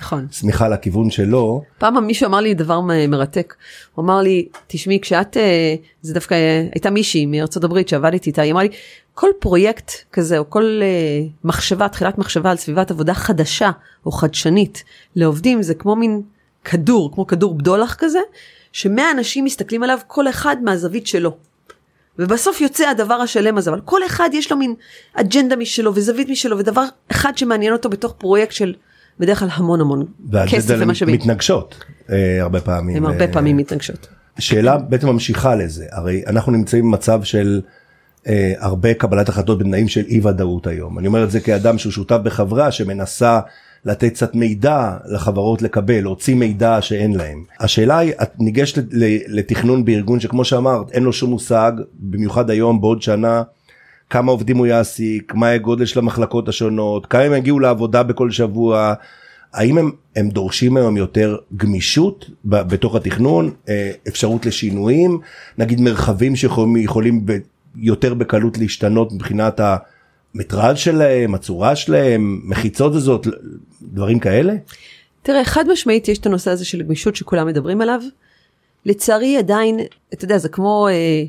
נכון. 0.00 0.26
השמיכה 0.30 0.68
לכיוון 0.68 1.10
שלו. 1.10 1.62
פעם 1.78 2.06
מישהו 2.06 2.26
אמר 2.26 2.40
לי 2.40 2.54
דבר 2.54 2.80
מרתק, 3.08 3.54
הוא 3.94 4.04
אמר 4.04 4.20
לי, 4.20 4.48
תשמעי, 4.66 5.00
כשאת, 5.00 5.36
אה, 5.36 5.74
זה 6.02 6.14
דווקא 6.14 6.34
הייתה 6.74 6.90
מישהי 6.90 7.26
מארצות 7.26 7.64
הברית 7.64 7.88
שעבדתי 7.88 8.30
איתה, 8.30 8.42
היא 8.42 8.52
אמרה 8.52 8.62
לי, 8.62 8.68
כל 9.14 9.30
פרויקט 9.38 9.92
כזה 10.12 10.38
או 10.38 10.50
כל 10.50 10.80
uh, 10.80 11.46
מחשבה, 11.48 11.88
תחילת 11.88 12.18
מחשבה 12.18 12.50
על 12.50 12.56
סביבת 12.56 12.90
עבודה 12.90 13.14
חדשה 13.14 13.70
או 14.06 14.12
חדשנית 14.12 14.84
לעובדים 15.16 15.62
זה 15.62 15.74
כמו 15.74 15.96
מין 15.96 16.22
כדור, 16.64 17.14
כמו 17.14 17.26
כדור 17.26 17.54
בדולח 17.54 17.94
כזה, 17.98 18.18
שמאה 18.72 19.10
אנשים 19.10 19.44
מסתכלים 19.44 19.82
עליו 19.82 19.98
כל 20.06 20.28
אחד 20.28 20.56
מהזווית 20.62 21.06
שלו. 21.06 21.36
ובסוף 22.18 22.60
יוצא 22.60 22.88
הדבר 22.88 23.14
השלם 23.14 23.58
הזה, 23.58 23.70
אבל 23.70 23.80
כל 23.84 24.00
אחד 24.06 24.30
יש 24.32 24.50
לו 24.52 24.58
מין 24.58 24.74
אג'נדה 25.14 25.56
משלו 25.56 25.94
וזווית 25.94 26.28
משלו 26.28 26.58
ודבר 26.58 26.84
אחד 27.10 27.38
שמעניין 27.38 27.72
אותו 27.72 27.88
בתוך 27.88 28.14
פרויקט 28.18 28.52
של 28.52 28.74
בדרך 29.18 29.38
כלל 29.38 29.48
המון 29.52 29.80
המון 29.80 30.06
כסף 30.48 30.74
ומשאבים. 30.78 31.14
מתנגשות 31.14 31.84
אה, 32.10 32.42
הרבה 32.42 32.60
פעמים. 32.60 32.96
הם 32.96 33.06
הרבה 33.06 33.24
אה, 33.24 33.32
פעמים 33.32 33.56
מתנגשות. 33.56 34.08
שאלה 34.38 34.78
בעצם 34.78 35.08
ממשיכה 35.08 35.54
לזה, 35.54 35.86
הרי 35.90 36.22
אנחנו 36.26 36.52
נמצאים 36.52 36.84
במצב 36.84 37.22
של 37.22 37.60
אה, 38.26 38.52
הרבה 38.58 38.94
קבלת 38.94 39.28
החלטות 39.28 39.58
בתנאים 39.58 39.88
של 39.88 40.04
אי 40.08 40.20
ודאות 40.20 40.66
היום. 40.66 40.98
אני 40.98 41.06
אומר 41.06 41.24
את 41.24 41.30
זה 41.30 41.40
כאדם 41.40 41.78
שהוא 41.78 41.92
שותף 41.92 42.16
בחברה 42.22 42.72
שמנסה 42.72 43.40
לתת 43.84 44.12
קצת 44.12 44.34
מידע 44.34 44.96
לחברות 45.06 45.62
לקבל, 45.62 46.00
להוציא 46.00 46.34
מידע 46.34 46.82
שאין 46.82 47.14
להם. 47.14 47.44
השאלה 47.60 47.98
היא, 47.98 48.12
את 48.22 48.32
ניגשת 48.38 48.82
לתכנון 49.28 49.84
בארגון 49.84 50.20
שכמו 50.20 50.44
שאמרת, 50.44 50.90
אין 50.90 51.02
לו 51.02 51.12
שום 51.12 51.30
מושג, 51.30 51.72
במיוחד 51.98 52.50
היום 52.50 52.80
בעוד 52.80 53.02
שנה, 53.02 53.42
כמה 54.10 54.32
עובדים 54.32 54.56
הוא 54.56 54.66
יעסיק, 54.66 55.34
מה 55.34 55.48
הגודל 55.48 55.84
של 55.84 55.98
המחלקות 55.98 56.48
השונות, 56.48 57.06
כמה 57.06 57.22
הם 57.22 57.34
יגיעו 57.34 57.60
לעבודה 57.60 58.02
בכל 58.02 58.30
שבוע. 58.30 58.94
האם 59.52 59.78
הם, 59.78 59.90
הם 60.16 60.28
דורשים 60.28 60.76
היום 60.76 60.96
יותר 60.96 61.36
גמישות 61.56 62.30
בתוך 62.44 62.94
התכנון, 62.94 63.50
אה, 63.68 63.90
אפשרות 64.08 64.46
לשינויים, 64.46 65.18
נגיד 65.58 65.80
מרחבים 65.80 66.36
שיכולים 66.36 67.26
יותר 67.76 68.14
בקלות 68.14 68.58
להשתנות 68.58 69.12
מבחינת 69.12 69.60
המטראז' 70.38 70.78
שלהם, 70.78 71.34
הצורה 71.34 71.76
שלהם, 71.76 72.40
מחיצות 72.44 72.94
הזאת, 72.94 73.26
דברים 73.82 74.18
כאלה? 74.18 74.54
תראה, 75.22 75.44
חד 75.44 75.64
משמעית 75.68 76.08
יש 76.08 76.18
את 76.18 76.26
הנושא 76.26 76.50
הזה 76.50 76.64
של 76.64 76.82
גמישות 76.82 77.16
שכולם 77.16 77.46
מדברים 77.46 77.80
עליו. 77.80 78.00
לצערי 78.86 79.36
עדיין, 79.36 79.80
אתה 80.12 80.24
יודע, 80.24 80.38
זה 80.38 80.48
כמו 80.48 80.88
אה, 80.90 81.24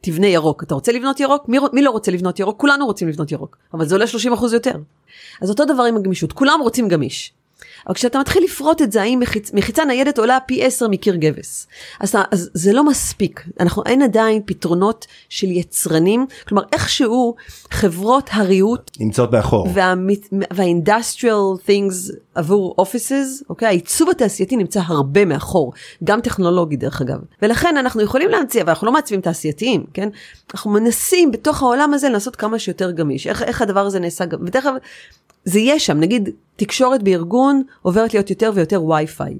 תבנה 0.00 0.26
ירוק. 0.26 0.62
אתה 0.62 0.74
רוצה 0.74 0.92
לבנות 0.92 1.20
ירוק? 1.20 1.48
מי, 1.48 1.58
מי 1.72 1.82
לא 1.82 1.90
רוצה 1.90 2.10
לבנות 2.10 2.40
ירוק? 2.40 2.60
כולנו 2.60 2.86
רוצים 2.86 3.08
לבנות 3.08 3.32
ירוק, 3.32 3.56
אבל 3.74 3.86
זה 3.86 3.94
עולה 3.94 4.04
30% 4.34 4.52
יותר. 4.52 4.74
אז 5.42 5.50
אותו 5.50 5.64
דבר 5.64 5.82
עם 5.82 5.96
הגמישות, 5.96 6.32
כולם 6.32 6.60
רוצים 6.62 6.88
גמיש. 6.88 7.32
אבל 7.86 7.94
כשאתה 7.94 8.18
מתחיל 8.18 8.44
לפרוט 8.44 8.82
את 8.82 8.92
זה, 8.92 9.02
האם 9.02 9.20
מחיצ, 9.20 9.52
מחיצה 9.52 9.84
ניידת 9.84 10.18
עולה 10.18 10.38
פי 10.46 10.64
10 10.64 10.88
מקיר 10.88 11.16
גבס. 11.16 11.66
אז, 12.00 12.16
אז 12.30 12.50
זה 12.54 12.72
לא 12.72 12.84
מספיק. 12.84 13.44
אנחנו, 13.60 13.82
אין 13.86 14.02
עדיין 14.02 14.42
פתרונות 14.46 15.06
של 15.28 15.50
יצרנים. 15.50 16.26
כלומר, 16.48 16.62
איכשהו 16.72 17.34
חברות 17.70 18.30
הריהוט... 18.32 18.90
נמצאות 19.00 19.32
מאחור. 19.32 19.68
והאינדסטריאל 20.50 21.36
things 21.66 22.12
עבור 22.34 22.74
אופיסס, 22.78 23.42
אוקיי? 23.50 23.68
העיצוב 23.68 24.10
התעשייתי 24.10 24.56
נמצא 24.56 24.80
הרבה 24.86 25.24
מאחור. 25.24 25.72
גם 26.04 26.20
טכנולוגי 26.20 26.76
דרך 26.76 27.00
אגב. 27.00 27.18
ולכן 27.42 27.76
אנחנו 27.76 28.02
יכולים 28.02 28.28
להמציא, 28.28 28.62
אבל 28.62 28.70
אנחנו 28.70 28.86
לא 28.86 28.92
מעצבים 28.92 29.20
תעשייתיים, 29.20 29.84
כן? 29.94 30.08
אנחנו 30.54 30.70
מנסים 30.70 31.30
בתוך 31.30 31.62
העולם 31.62 31.94
הזה 31.94 32.08
לעשות 32.08 32.36
כמה 32.36 32.58
שיותר 32.58 32.90
גמיש. 32.90 33.26
איך, 33.26 33.42
איך 33.42 33.62
הדבר 33.62 33.86
הזה 33.86 34.00
נעשה, 34.00 34.24
אגב... 34.24 34.38
זה 35.44 35.58
יהיה 35.58 35.78
שם, 35.78 36.00
נגיד 36.00 36.28
תקשורת 36.56 37.02
בארגון 37.02 37.62
עוברת 37.82 38.14
להיות 38.14 38.30
יותר 38.30 38.50
ויותר 38.54 38.82
וי-פיי. 38.82 39.34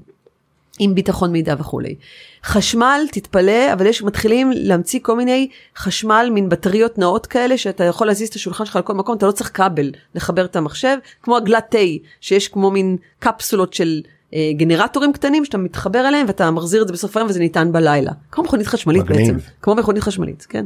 עם 0.79 0.95
ביטחון 0.95 1.31
מידע 1.31 1.55
וכולי. 1.59 1.95
חשמל, 2.43 3.01
תתפלא, 3.11 3.73
אבל 3.73 3.85
יש 3.85 4.03
מתחילים 4.03 4.51
להמציא 4.55 4.99
כל 5.03 5.15
מיני 5.15 5.47
חשמל, 5.77 6.29
מין 6.33 6.49
בטריות 6.49 6.97
נאות 6.97 7.25
כאלה, 7.27 7.57
שאתה 7.57 7.83
יכול 7.83 8.07
להזיז 8.07 8.29
את 8.29 8.35
השולחן 8.35 8.65
שלך 8.65 8.75
לכל 8.75 8.93
מקום, 8.93 9.17
אתה 9.17 9.25
לא 9.25 9.31
צריך 9.31 9.51
כבל 9.53 9.91
לחבר 10.15 10.45
את 10.45 10.55
המחשב, 10.55 10.97
כמו 11.23 11.35
עגלת 11.35 11.65
תה, 11.69 11.77
שיש 12.21 12.47
כמו 12.47 12.71
מין 12.71 12.97
קפסולות 13.19 13.73
של 13.73 14.01
אה, 14.33 14.51
גנרטורים 14.57 15.13
קטנים 15.13 15.45
שאתה 15.45 15.57
מתחבר 15.57 16.07
אליהם 16.07 16.27
ואתה 16.27 16.51
מחזיר 16.51 16.81
את 16.81 16.87
זה 16.87 16.93
בסוף 16.93 17.17
היום 17.17 17.29
וזה 17.29 17.39
ניתן 17.39 17.71
בלילה. 17.71 18.11
כמו 18.31 18.43
מכונית 18.43 18.67
חשמלית 18.67 19.03
מגניב. 19.03 19.33
בעצם, 19.33 19.37
כמו 19.61 19.75
מכונית 19.75 20.03
חשמלית, 20.03 20.45
כן. 20.49 20.65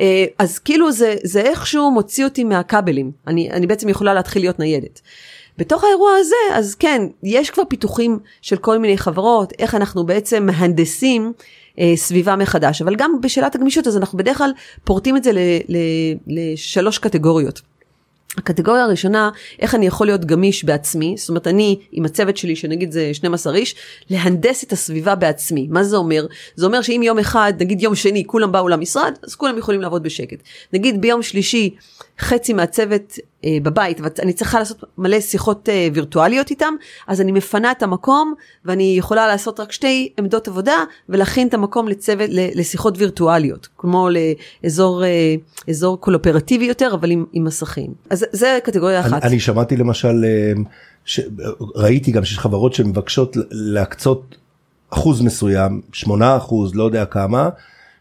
אה, 0.00 0.24
אז 0.38 0.58
כאילו 0.58 0.92
זה, 0.92 1.14
זה 1.24 1.40
איכשהו 1.40 1.90
מוציא 1.90 2.24
אותי 2.24 2.44
מהכבלים, 2.44 3.10
אני, 3.26 3.50
אני 3.50 3.66
בעצם 3.66 3.88
יכולה 3.88 4.14
להתחיל 4.14 4.42
להיות 4.42 4.58
ניידת. 4.58 5.00
בתוך 5.58 5.84
האירוע 5.84 6.10
הזה, 6.20 6.36
אז 6.54 6.74
כן, 6.74 7.02
יש 7.22 7.50
כבר 7.50 7.62
פיתוחים 7.68 8.18
של 8.42 8.56
כל 8.56 8.78
מיני 8.78 8.98
חברות, 8.98 9.52
איך 9.58 9.74
אנחנו 9.74 10.06
בעצם 10.06 10.46
מהנדסים 10.46 11.32
אה, 11.78 11.92
סביבה 11.96 12.36
מחדש, 12.36 12.82
אבל 12.82 12.96
גם 12.96 13.20
בשאלת 13.20 13.54
הגמישות, 13.54 13.86
אז 13.86 13.96
אנחנו 13.96 14.18
בדרך 14.18 14.38
כלל 14.38 14.50
פורטים 14.84 15.16
את 15.16 15.24
זה 15.24 15.32
ל, 15.32 15.38
ל, 15.68 15.76
לשלוש 16.26 16.98
קטגוריות. 16.98 17.60
הקטגוריה 18.38 18.84
הראשונה, 18.84 19.30
איך 19.58 19.74
אני 19.74 19.86
יכול 19.86 20.06
להיות 20.06 20.24
גמיש 20.24 20.64
בעצמי, 20.64 21.14
זאת 21.18 21.28
אומרת 21.28 21.46
אני 21.46 21.78
עם 21.92 22.04
הצוות 22.04 22.36
שלי 22.36 22.56
שנגיד 22.56 22.92
זה 22.92 23.14
12 23.14 23.54
איש, 23.54 23.74
להנדס 24.10 24.64
את 24.64 24.72
הסביבה 24.72 25.14
בעצמי. 25.14 25.66
מה 25.70 25.84
זה 25.84 25.96
אומר? 25.96 26.26
זה 26.56 26.66
אומר 26.66 26.82
שאם 26.82 27.00
יום 27.04 27.18
אחד, 27.18 27.52
נגיד 27.60 27.82
יום 27.82 27.94
שני, 27.94 28.24
כולם 28.26 28.52
באו 28.52 28.68
למשרד, 28.68 29.12
אז 29.22 29.34
כולם 29.34 29.58
יכולים 29.58 29.80
לעבוד 29.80 30.02
בשקט. 30.02 30.38
נגיד 30.72 31.00
ביום 31.00 31.22
שלישי, 31.22 31.70
חצי 32.20 32.52
מהצוות 32.52 33.14
אה, 33.44 33.58
בבית, 33.62 34.00
ואני 34.00 34.32
צריכה 34.32 34.58
לעשות 34.58 34.84
מלא 34.98 35.20
שיחות 35.20 35.68
אה, 35.68 35.88
וירטואליות 35.94 36.50
איתם, 36.50 36.74
אז 37.06 37.20
אני 37.20 37.32
מפנה 37.32 37.70
את 37.70 37.82
המקום, 37.82 38.34
ואני 38.64 38.94
יכולה 38.98 39.26
לעשות 39.26 39.60
רק 39.60 39.72
שתי 39.72 40.12
עמדות 40.18 40.48
עבודה, 40.48 40.76
ולהכין 41.08 41.48
את 41.48 41.54
המקום 41.54 41.88
לצוות, 41.88 42.30
לשיחות 42.32 42.94
וירטואליות, 42.98 43.68
כמו 43.78 44.08
לאזור 44.64 45.04
אה, 45.04 45.34
אזור 45.68 46.00
קולופרטיבי 46.00 46.64
יותר, 46.64 46.94
אבל 46.94 47.10
עם, 47.10 47.24
עם 47.32 47.44
מסכים. 47.44 47.94
אז 48.10 48.26
זה 48.32 48.58
קטגוריה 48.64 49.00
אחת. 49.00 49.22
אני, 49.22 49.30
אני 49.30 49.40
שמעתי 49.40 49.76
למשל, 49.76 50.24
אה, 50.24 50.52
ש... 51.04 51.20
ראיתי 51.74 52.12
גם 52.12 52.24
שיש 52.24 52.38
חברות 52.38 52.74
שמבקשות 52.74 53.36
להקצות 53.50 54.36
אחוז 54.90 55.22
מסוים, 55.22 55.80
8 55.92 56.36
אחוז, 56.36 56.74
לא 56.74 56.84
יודע 56.84 57.04
כמה, 57.04 57.48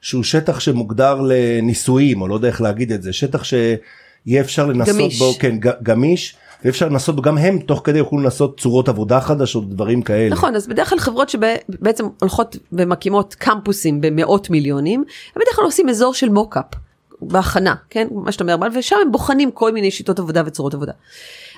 שהוא 0.01 0.23
שטח 0.23 0.59
שמוגדר 0.59 1.21
לניסויים, 1.21 2.21
או 2.21 2.27
לא 2.27 2.35
יודע 2.35 2.47
איך 2.47 2.61
להגיד 2.61 2.91
את 2.91 3.03
זה, 3.03 3.13
שטח 3.13 3.43
ש... 3.43 3.53
יהיה 4.27 4.41
אפשר 4.41 4.65
לנסות 4.65 4.95
גמיש. 4.95 5.19
בו, 5.19 5.33
כן, 5.39 5.55
גמיש. 5.83 6.35
ואפשר 6.65 6.89
לנסות 6.89 7.15
בו, 7.15 7.21
גם 7.21 7.37
הם 7.37 7.59
תוך 7.59 7.81
כדי 7.83 7.97
יוכלו 7.97 8.19
לנסות 8.19 8.59
צורות 8.59 8.89
עבודה 8.89 9.21
חדשות, 9.21 9.69
דברים 9.69 10.01
כאלה. 10.01 10.29
נכון, 10.29 10.55
אז 10.55 10.67
בדרך 10.67 10.89
כלל 10.89 10.99
חברות 10.99 11.29
שבעצם 11.29 12.05
הולכות 12.21 12.57
ומקימות 12.71 13.35
קמפוסים 13.35 14.01
במאות 14.01 14.49
מיליונים, 14.49 14.99
הם 15.35 15.41
בדרך 15.41 15.55
כלל 15.55 15.65
עושים 15.65 15.89
אזור 15.89 16.13
של 16.13 16.29
מוקאפ, 16.29 16.65
בהכנה, 17.21 17.75
כן, 17.89 18.07
מה 18.11 18.31
שאתה 18.31 18.43
אומר, 18.43 18.67
ושם 18.75 18.95
הם 19.01 19.11
בוחנים 19.11 19.51
כל 19.51 19.71
מיני 19.71 19.91
שיטות 19.91 20.19
עבודה 20.19 20.43
וצורות 20.45 20.73
עבודה. 20.73 20.91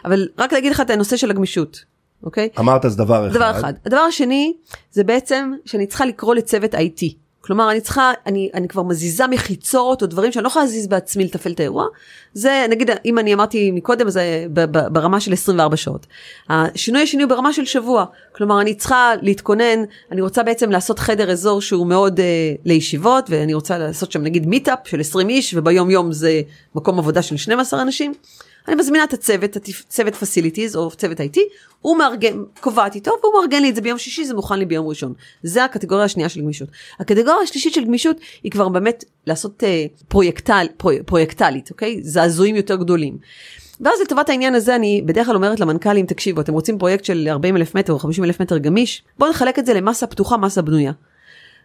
אבל 0.05 0.27
רק 0.37 0.53
להגיד 0.53 0.71
לך 0.71 0.81
את 0.81 0.89
הנושא 0.89 1.17
של 1.17 1.29
הגמישות, 1.29 1.83
אוקיי? 2.23 2.49
אמרת 2.59 2.85
אז 2.85 2.95
דבר 2.95 3.27
אחד. 3.27 3.35
דבר 3.35 3.51
אחד. 3.51 3.73
הדבר 3.85 3.99
השני, 3.99 4.53
זה 4.91 5.03
בעצם 5.03 5.51
שאני 5.65 5.87
צריכה 5.87 6.05
לקרוא 6.05 6.35
לצוות 6.35 6.75
IT. 6.75 7.03
כלומר, 7.49 7.71
אני 7.71 7.81
צריכה, 7.81 8.11
אני, 8.25 8.49
אני 8.53 8.67
כבר 8.67 8.83
מזיזה 8.83 9.27
מחיצות 9.27 10.01
או 10.01 10.07
דברים 10.07 10.31
שאני 10.31 10.43
לא 10.43 10.47
יכולה 10.47 10.65
להזיז 10.65 10.87
בעצמי 10.87 11.25
לתפעל 11.25 11.51
את 11.51 11.59
האירוע. 11.59 11.85
זה, 12.33 12.65
נגיד, 12.69 12.89
אם 13.05 13.19
אני 13.19 13.33
אמרתי 13.33 13.71
מקודם, 13.71 14.09
זה 14.09 14.45
ברמה 14.91 15.19
של 15.19 15.33
24 15.33 15.77
שעות. 15.77 16.07
השינוי 16.49 17.01
השני 17.01 17.23
הוא 17.23 17.29
ברמה 17.29 17.53
של 17.53 17.65
שבוע. 17.65 18.05
כלומר, 18.35 18.61
אני 18.61 18.73
צריכה 18.73 19.11
להתכונן, 19.21 19.83
אני 20.11 20.21
רוצה 20.21 20.43
בעצם 20.43 20.71
לעשות 20.71 20.99
חדר 20.99 21.31
אזור 21.31 21.61
שהוא 21.61 21.87
מאוד 21.87 22.19
אה, 22.19 22.25
לישיבות, 22.65 23.29
ואני 23.29 23.53
רוצה 23.53 23.77
לעשות 23.77 24.11
שם 24.11 24.21
נגיד 24.21 24.47
meetup 24.47 24.79
של 24.85 24.99
20 24.99 25.29
איש, 25.29 25.53
וביום 25.57 25.89
יום 25.89 26.11
זה 26.11 26.41
מקום 26.75 26.99
עבודה 26.99 27.21
של 27.21 27.37
12 27.37 27.81
אנשים. 27.81 28.13
אני 28.69 28.75
מזמינה 28.75 29.03
את 29.03 29.13
הצוות, 29.13 29.57
צוות 29.89 30.15
facilities 30.15 30.75
או 30.75 30.91
צוות 30.91 31.19
IT, 31.19 31.39
הוא 31.81 31.97
מארגן, 31.97 32.37
קובעת 32.59 32.95
איתו 32.95 33.11
והוא 33.21 33.33
מארגן 33.39 33.61
לי 33.61 33.69
את 33.69 33.75
זה 33.75 33.81
ביום 33.81 33.97
שישי, 33.97 34.25
זה 34.25 34.33
מוכן 34.33 34.59
לי 34.59 34.65
ביום 34.65 34.87
ראשון. 34.87 35.13
זה 35.43 35.63
הקטגוריה 35.63 36.05
השנייה 36.05 36.29
של 36.29 36.41
גמישות. 36.41 36.69
הקטגוריה 36.99 37.41
השלישית 37.43 37.73
של 37.73 37.85
גמישות 37.85 38.17
היא 38.43 38.51
כבר 38.51 38.69
באמת 38.69 39.03
לעשות 39.27 39.63
אה, 39.63 39.85
פרויקטל, 40.07 40.67
פרו, 40.77 40.91
פרויקטלית, 41.05 41.71
אוקיי? 41.71 42.03
זעזועים 42.03 42.55
יותר 42.55 42.75
גדולים. 42.75 43.17
ואז 43.81 44.01
לטובת 44.01 44.29
העניין 44.29 44.55
הזה 44.55 44.75
אני 44.75 45.01
בדרך 45.05 45.25
כלל 45.25 45.35
אומרת 45.35 45.59
למנכ"לים, 45.59 46.05
תקשיבו, 46.05 46.41
אתם 46.41 46.53
רוצים 46.53 46.77
פרויקט 46.77 47.05
של 47.05 47.27
40 47.29 47.57
אלף 47.57 47.75
מטר 47.75 47.93
או 47.93 47.99
50 47.99 48.23
אלף 48.23 48.41
מטר 48.41 48.57
גמיש? 48.57 49.03
בואו 49.19 49.29
נחלק 49.29 49.59
את 49.59 49.65
זה 49.65 49.73
למסה 49.73 50.07
פתוחה, 50.07 50.37
מסה 50.37 50.61
בנויה. 50.61 50.91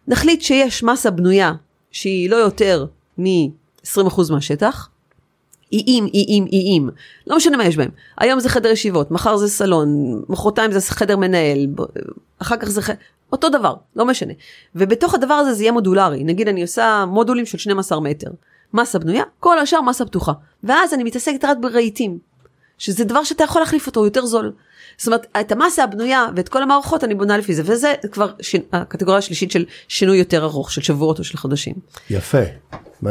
נחליט 0.09 0.43
שיש 0.43 0.83
מסה 0.83 1.11
בנויה 1.11 1.53
שהיא 1.91 2.31
לא 2.31 2.37
יותר 2.37 2.87
מ-20% 3.19 4.21
מהשטח, 4.31 4.89
איים, 5.75 6.07
איים, 6.15 6.47
איים. 6.53 6.91
לא 7.27 7.37
משנה 7.37 7.57
מה 7.57 7.65
יש 7.65 7.77
בהם. 7.77 7.91
היום 8.19 8.41
זה 8.41 8.49
חדר 8.49 8.69
ישיבות, 8.69 9.11
מחר 9.11 9.37
זה 9.37 9.49
סלון, 9.49 10.23
מחרתיים 10.29 10.73
זה 10.73 10.81
חדר 10.81 11.17
מנהל, 11.17 11.67
אחר 12.39 12.57
כך 12.57 12.69
זה 12.69 12.83
חדר... 12.83 12.97
אותו 13.33 13.49
דבר, 13.49 13.75
לא 13.97 14.07
משנה. 14.07 14.33
ובתוך 14.75 15.15
הדבר 15.15 15.35
הזה 15.35 15.53
זה 15.53 15.63
יהיה 15.63 15.73
מודולרי. 15.73 16.25
נגיד 16.25 16.49
אני 16.49 16.63
עושה 16.63 17.05
מודולים 17.09 17.47
של 17.47 17.59
12 17.59 18.01
מטר. 18.01 18.31
מסה 18.75 18.99
בנויה, 18.99 19.23
כל 19.41 19.59
השאר 19.59 19.81
מסה 19.81 20.05
פתוחה. 20.05 20.33
ואז 20.65 20.95
אני 20.95 21.05
מתעסקת 21.05 21.45
רק 21.45 21.57
ברהיטים. 21.61 22.19
שזה 22.79 23.05
דבר 23.05 23.25
שאתה 23.25 23.45
יכול 23.45 23.63
להחליף 23.63 23.87
אותו, 23.87 24.05
יותר 24.05 24.27
זול. 24.27 24.53
זאת 24.99 25.07
אומרת, 25.07 25.27
את 25.41 25.53
המסה 25.53 25.85
הבנויה 25.85 26.27
ואת 26.37 26.49
כל 26.49 26.63
המערכות 26.63 27.05
אני 27.05 27.15
בונה 27.15 27.39
לפי 27.39 27.55
זה, 27.55 27.63
וזה 27.65 27.95
כבר 28.13 28.33
ש... 28.41 28.57
הקטגוריה 28.73 29.19
השלישית 29.19 29.51
של 29.51 29.65
שינוי 29.89 30.19
יותר 30.19 30.45
ארוך, 30.45 30.73
של 30.73 30.83
שבועות 30.83 31.19
או 31.19 31.25
של 31.25 31.39
חודשים. 31.39 31.75
יפה. 32.11 32.39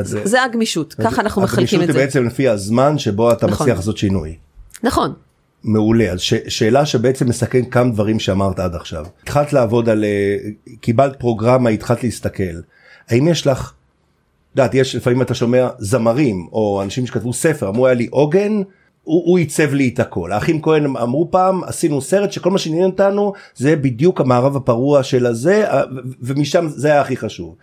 זה, 0.01 0.21
זה 0.23 0.43
הגמישות, 0.43 0.93
ככה 0.93 1.21
אנחנו 1.21 1.41
מחלקים 1.41 1.63
את 1.63 1.69
זה. 1.69 1.75
הגמישות 1.75 1.95
היא 1.95 2.05
בעצם 2.05 2.25
לפי 2.25 2.47
הזמן 2.47 2.97
שבו 2.97 3.31
אתה 3.31 3.47
נכון. 3.47 3.63
מצליח 3.63 3.77
לעשות 3.77 3.97
שינוי. 3.97 4.35
נכון. 4.83 5.13
מעולה, 5.63 6.11
אז 6.11 6.19
ש, 6.19 6.33
שאלה 6.47 6.85
שבעצם 6.85 7.29
מסכן 7.29 7.65
כמה 7.65 7.91
דברים 7.91 8.19
שאמרת 8.19 8.59
עד 8.59 8.75
עכשיו. 8.75 9.05
התחלת 9.23 9.53
לעבוד 9.53 9.89
על, 9.89 10.03
אה, 10.03 10.37
קיבלת 10.81 11.19
פרוגרמה, 11.19 11.69
התחלת 11.69 12.03
להסתכל. 12.03 12.43
האם 13.09 13.27
יש 13.27 13.47
לך, 13.47 13.73
יודעת, 14.55 14.73
יש 14.73 14.95
לפעמים 14.95 15.21
אתה 15.21 15.33
שומע 15.33 15.67
זמרים 15.77 16.47
או 16.51 16.81
אנשים 16.83 17.07
שכתבו 17.07 17.33
ספר, 17.33 17.69
אמרו 17.69 17.87
היה 17.87 17.95
לי 17.95 18.07
עוגן. 18.11 18.61
הוא, 19.03 19.23
הוא 19.25 19.37
עיצב 19.37 19.73
לי 19.73 19.91
את 19.93 19.99
הכל. 19.99 20.31
האחים 20.31 20.61
כהן 20.61 20.85
אמרו 20.85 21.31
פעם 21.31 21.63
עשינו 21.63 22.01
סרט 22.01 22.31
שכל 22.31 22.51
מה 22.51 22.57
שעניין 22.57 22.85
אותנו 22.85 23.33
זה 23.55 23.75
בדיוק 23.75 24.21
המערב 24.21 24.55
הפרוע 24.55 25.03
של 25.03 25.25
הזה 25.25 25.65
ומשם 26.21 26.67
זה 26.69 26.87
היה 26.87 27.01
הכי 27.01 27.17
חשוב. 27.17 27.55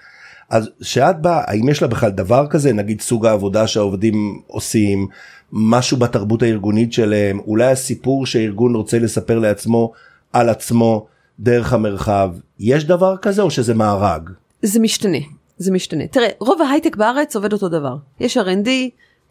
אז 0.50 0.70
שאת 0.82 1.20
באה 1.20 1.42
האם 1.46 1.68
יש 1.68 1.82
לה 1.82 1.88
בכלל 1.88 2.10
דבר 2.10 2.46
כזה 2.50 2.72
נגיד 2.72 3.00
סוג 3.00 3.26
העבודה 3.26 3.66
שהעובדים 3.66 4.40
עושים 4.46 5.08
משהו 5.52 5.96
בתרבות 5.96 6.42
הארגונית 6.42 6.92
שלהם 6.92 7.38
אולי 7.46 7.70
הסיפור 7.70 8.26
שהארגון 8.26 8.74
רוצה 8.74 8.98
לספר 8.98 9.38
לעצמו 9.38 9.92
על 10.32 10.48
עצמו 10.48 11.06
דרך 11.40 11.72
המרחב 11.72 12.30
יש 12.58 12.84
דבר 12.84 13.16
כזה 13.16 13.42
או 13.42 13.50
שזה 13.50 13.74
מארג? 13.74 14.30
זה 14.62 14.80
משתנה 14.80 15.18
זה 15.58 15.72
משתנה 15.72 16.06
תראה 16.06 16.28
רוב 16.38 16.62
ההייטק 16.62 16.96
בארץ 16.96 17.36
עובד 17.36 17.52
אותו 17.52 17.68
דבר 17.68 17.96
יש 18.20 18.36
R&D 18.36 18.68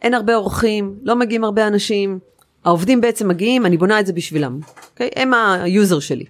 אין 0.02 0.14
הרבה 0.14 0.34
אורחים, 0.34 0.94
לא 1.02 1.16
מגיעים 1.16 1.44
הרבה 1.44 1.66
אנשים, 1.66 2.18
העובדים 2.64 3.00
בעצם 3.00 3.28
מגיעים, 3.28 3.66
אני 3.66 3.76
בונה 3.76 4.00
את 4.00 4.06
זה 4.06 4.12
בשבילם, 4.12 4.60
אוקיי? 4.92 5.10
הם 5.16 5.34
ה 5.34 5.47
user 5.47 6.00
שלי. 6.00 6.24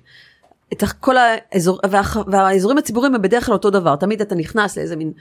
את 0.73 0.83
כל 1.01 1.17
האזור, 1.19 1.81
וה, 1.91 2.03
והאזורים 2.27 2.79
הציבוריים 2.79 3.15
הם 3.15 3.23
בדרך 3.23 3.47
כלל 3.47 3.53
אותו 3.53 3.71
דבר, 3.71 3.97
תמיד 3.97 4.21
אתה 4.21 4.35
נכנס 4.35 4.77
לאיזה 4.77 4.97
מין 4.97 5.13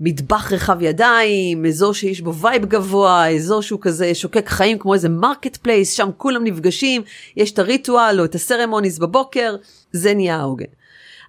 מטבח 0.00 0.52
רחב 0.52 0.82
ידיים, 0.82 1.66
אזור 1.66 1.94
שיש 1.94 2.20
בו 2.20 2.34
vibe 2.34 2.64
גבוה, 2.64 3.30
אזור 3.30 3.62
שהוא 3.62 3.80
כזה 3.82 4.14
שוקק 4.14 4.48
חיים 4.48 4.78
כמו 4.78 4.94
איזה 4.94 5.08
market 5.08 5.56
place, 5.56 5.92
שם 5.92 6.08
כולם 6.16 6.44
נפגשים, 6.44 7.02
יש 7.36 7.52
את 7.52 7.58
הריטואל 7.58 8.20
או 8.20 8.24
את 8.24 8.34
ה 8.34 8.40
ceremonies 8.40 8.98
בבוקר, 8.98 9.56
זה 9.92 10.14
נהיה 10.14 10.36
העוגן. 10.36 10.64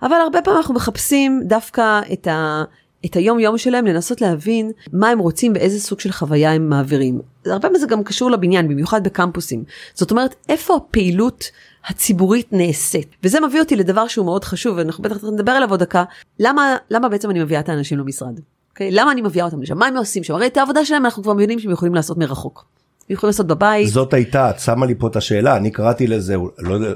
אבל 0.01 0.15
הרבה 0.15 0.41
פעמים 0.41 0.57
אנחנו 0.57 0.73
מחפשים 0.73 1.41
דווקא 1.45 1.99
את, 2.13 2.27
ה, 2.27 2.63
את 3.05 3.15
היום 3.15 3.39
יום 3.39 3.57
שלהם, 3.57 3.85
לנסות 3.85 4.21
להבין 4.21 4.71
מה 4.93 5.09
הם 5.09 5.19
רוצים, 5.19 5.53
באיזה 5.53 5.79
סוג 5.79 5.99
של 5.99 6.11
חוויה 6.11 6.53
הם 6.53 6.69
מעבירים. 6.69 7.21
הרבה 7.45 7.59
פעמים 7.59 7.77
זה 7.77 7.87
גם 7.87 8.03
קשור 8.03 8.31
לבניין, 8.31 8.67
במיוחד 8.67 9.03
בקמפוסים. 9.03 9.63
זאת 9.93 10.11
אומרת, 10.11 10.35
איפה 10.49 10.75
הפעילות 10.75 11.43
הציבורית 11.87 12.47
נעשית. 12.51 13.07
וזה 13.23 13.39
מביא 13.39 13.59
אותי 13.59 13.75
לדבר 13.75 14.07
שהוא 14.07 14.25
מאוד 14.25 14.43
חשוב, 14.43 14.77
ואנחנו 14.77 15.03
בטח 15.03 15.23
נדבר 15.23 15.51
עליו 15.51 15.69
עוד 15.69 15.79
דקה, 15.79 16.03
למה, 16.39 16.77
למה 16.91 17.09
בעצם 17.09 17.29
אני 17.29 17.43
מביאה 17.43 17.59
את 17.59 17.69
האנשים 17.69 17.99
למשרד? 17.99 18.37
Okay? 18.37 18.41
אוקיי? 18.69 18.91
למה 18.91 19.11
אני 19.11 19.21
מביאה 19.21 19.45
אותם 19.45 19.61
לשם? 19.61 19.77
מה 19.77 19.87
הם 19.87 19.97
עושים 19.97 20.23
שם? 20.23 20.33
הרי 20.33 20.47
את 20.47 20.57
העבודה 20.57 20.85
שלהם 20.85 21.05
אנחנו 21.05 21.23
כבר 21.23 21.33
מבינים 21.33 21.59
שהם 21.59 21.71
יכולים 21.71 21.95
לעשות 21.95 22.17
מרחוק. 22.17 22.65
הם 23.09 23.13
יכולים 23.13 23.29
לעשות 23.29 23.47
בבית. 23.47 23.87
זאת 23.87 24.13
הייתה, 24.13 24.49
את 24.49 24.59
שמה 24.59 24.85
לי 24.85 24.95
פה 24.95 25.07
את 25.07 25.15
השאלה, 25.15 25.57
אני 25.57 25.71
קראתי 25.71 26.07
לזה, 26.07 26.35
לא 26.57 26.73
יודע, 26.73 26.93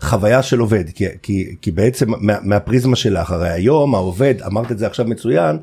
חוויה 0.00 0.42
של 0.42 0.58
עובד, 0.58 0.90
כי, 0.90 1.04
כי, 1.22 1.56
כי 1.62 1.70
בעצם 1.70 2.10
מה, 2.10 2.36
מהפריזמה 2.42 2.96
שלך, 2.96 3.30
הרי 3.30 3.48
היום 3.48 3.94
העובד, 3.94 4.34
אמרת 4.46 4.72
את 4.72 4.78
זה 4.78 4.86
עכשיו 4.86 5.06
מצוין, 5.06 5.58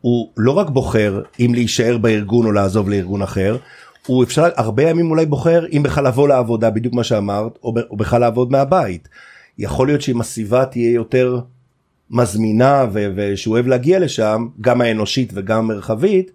הוא 0.00 0.28
לא 0.36 0.52
רק 0.52 0.70
בוחר 0.70 1.22
אם 1.40 1.54
להישאר 1.54 1.98
בארגון 1.98 2.46
או 2.46 2.52
לעזוב 2.52 2.88
לארגון 2.90 3.22
אחר, 3.22 3.56
הוא 4.06 4.24
אפשר 4.24 4.48
הרבה 4.56 4.82
ימים 4.82 5.10
אולי 5.10 5.26
בוחר 5.26 5.66
אם 5.72 5.82
בכלל 5.82 6.06
לבוא 6.06 6.28
לעבודה 6.28 6.70
בדיוק 6.70 6.94
מה 6.94 7.04
שאמרת 7.04 7.58
או, 7.62 7.74
או 7.90 7.96
בכלל 7.96 8.20
לעבוד 8.20 8.52
מהבית. 8.52 9.08
יכול 9.58 9.86
להיות 9.86 10.02
שאם 10.02 10.20
הסביבה 10.20 10.64
תהיה 10.64 10.92
יותר 10.92 11.40
מזמינה 12.10 12.86
ו- 12.92 13.12
ושהוא 13.16 13.54
אוהב 13.54 13.66
להגיע 13.66 13.98
לשם 13.98 14.48
גם 14.60 14.80
האנושית 14.80 15.30
וגם 15.34 15.68
מרחבית 15.68 16.30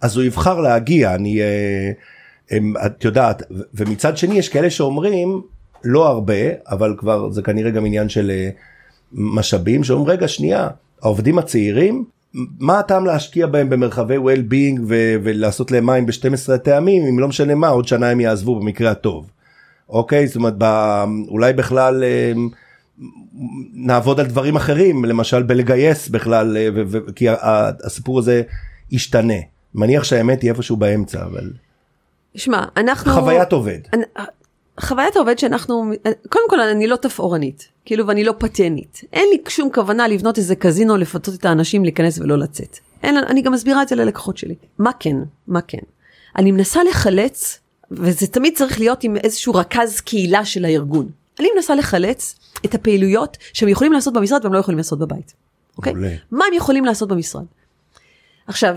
אז 0.00 0.16
הוא 0.16 0.24
יבחר 0.24 0.60
להגיע 0.60 1.14
אני 1.14 1.40
אה, 1.40 1.90
הם, 2.50 2.74
את 2.86 3.04
יודעת 3.04 3.42
ומצד 3.74 4.16
שני 4.16 4.38
יש 4.38 4.48
כאלה 4.48 4.70
שאומרים 4.70 5.42
לא 5.84 6.08
הרבה 6.08 6.34
אבל 6.66 6.94
כבר 6.98 7.30
זה 7.30 7.42
כנראה 7.42 7.70
גם 7.70 7.86
עניין 7.86 8.08
של 8.08 8.30
אה, 8.30 8.50
משאבים 9.12 9.84
שאומרים 9.84 10.08
רגע 10.08 10.28
שנייה 10.28 10.68
העובדים 11.02 11.38
הצעירים 11.38 12.04
מה 12.58 12.78
הטעם 12.78 13.06
להשקיע 13.06 13.46
בהם 13.46 13.70
במרחבי 13.70 14.16
well-being 14.16 14.80
ו- 14.88 15.14
ולעשות 15.22 15.70
להם 15.70 15.86
מים 15.86 16.06
ב-12 16.06 16.56
טעמים 16.56 17.02
אם 17.06 17.18
לא 17.18 17.28
משנה 17.28 17.54
מה 17.54 17.68
עוד 17.68 17.88
שנה 17.88 18.10
הם 18.10 18.20
יעזבו 18.20 18.60
במקרה 18.60 18.90
הטוב. 18.90 19.30
אוקיי 19.88 20.26
זאת 20.26 20.36
אומרת 20.36 20.54
ב- 20.58 21.04
אולי 21.28 21.52
בכלל 21.52 22.04
אה, 22.04 22.32
נעבוד 23.74 24.20
על 24.20 24.26
דברים 24.26 24.56
אחרים 24.56 25.04
למשל 25.04 25.42
בלגייס 25.42 26.08
בכלל 26.08 26.56
אה, 26.56 26.68
ו- 26.74 26.82
ו- 26.86 27.14
כי 27.14 27.26
הסיפור 27.84 28.18
הזה 28.18 28.42
ישתנה 28.90 29.34
מניח 29.74 30.04
שהאמת 30.04 30.42
היא 30.42 30.50
איפשהו 30.50 30.76
באמצע 30.76 31.24
אבל. 31.24 31.50
שמע 32.34 32.64
אנחנו 32.76 33.12
חוויית 33.12 33.52
עובד. 33.52 33.78
חוויית 34.80 35.16
העובד 35.16 35.38
שאנחנו, 35.38 35.92
קודם 36.28 36.44
כל 36.50 36.60
אני 36.60 36.86
לא 36.86 36.96
תפאורנית, 36.96 37.68
כאילו 37.84 38.06
ואני 38.06 38.24
לא 38.24 38.34
פתיינית. 38.38 39.00
אין 39.12 39.28
לי 39.32 39.38
שום 39.48 39.70
כוונה 39.72 40.08
לבנות 40.08 40.38
איזה 40.38 40.56
קזינו, 40.56 40.96
לפתות 40.96 41.34
את 41.34 41.44
האנשים 41.44 41.84
להיכנס 41.84 42.18
ולא 42.18 42.38
לצאת. 42.38 42.78
אין, 43.02 43.16
אני 43.16 43.42
גם 43.42 43.52
מסבירה 43.52 43.82
את 43.82 43.88
זה 43.88 43.94
ללקוחות 43.96 44.36
שלי. 44.36 44.54
מה 44.78 44.90
כן, 45.00 45.16
מה 45.48 45.60
כן. 45.60 45.78
אני 46.36 46.52
מנסה 46.52 46.84
לחלץ, 46.84 47.60
וזה 47.90 48.26
תמיד 48.26 48.56
צריך 48.56 48.80
להיות 48.80 49.04
עם 49.04 49.16
איזשהו 49.16 49.54
רכז 49.54 50.00
קהילה 50.00 50.44
של 50.44 50.64
הארגון. 50.64 51.08
אני 51.40 51.48
מנסה 51.54 51.74
לחלץ 51.74 52.34
את 52.64 52.74
הפעילויות 52.74 53.36
שהם 53.52 53.68
יכולים 53.68 53.92
לעשות 53.92 54.14
במשרד 54.14 54.44
והם 54.44 54.54
לא 54.54 54.58
יכולים 54.58 54.78
לעשות 54.78 54.98
בבית. 54.98 55.32
אוקיי? 55.76 55.92
מעולה. 55.92 56.14
מה 56.30 56.44
הם 56.48 56.54
יכולים 56.54 56.84
לעשות 56.84 57.08
במשרד? 57.08 57.44
עכשיו, 58.46 58.76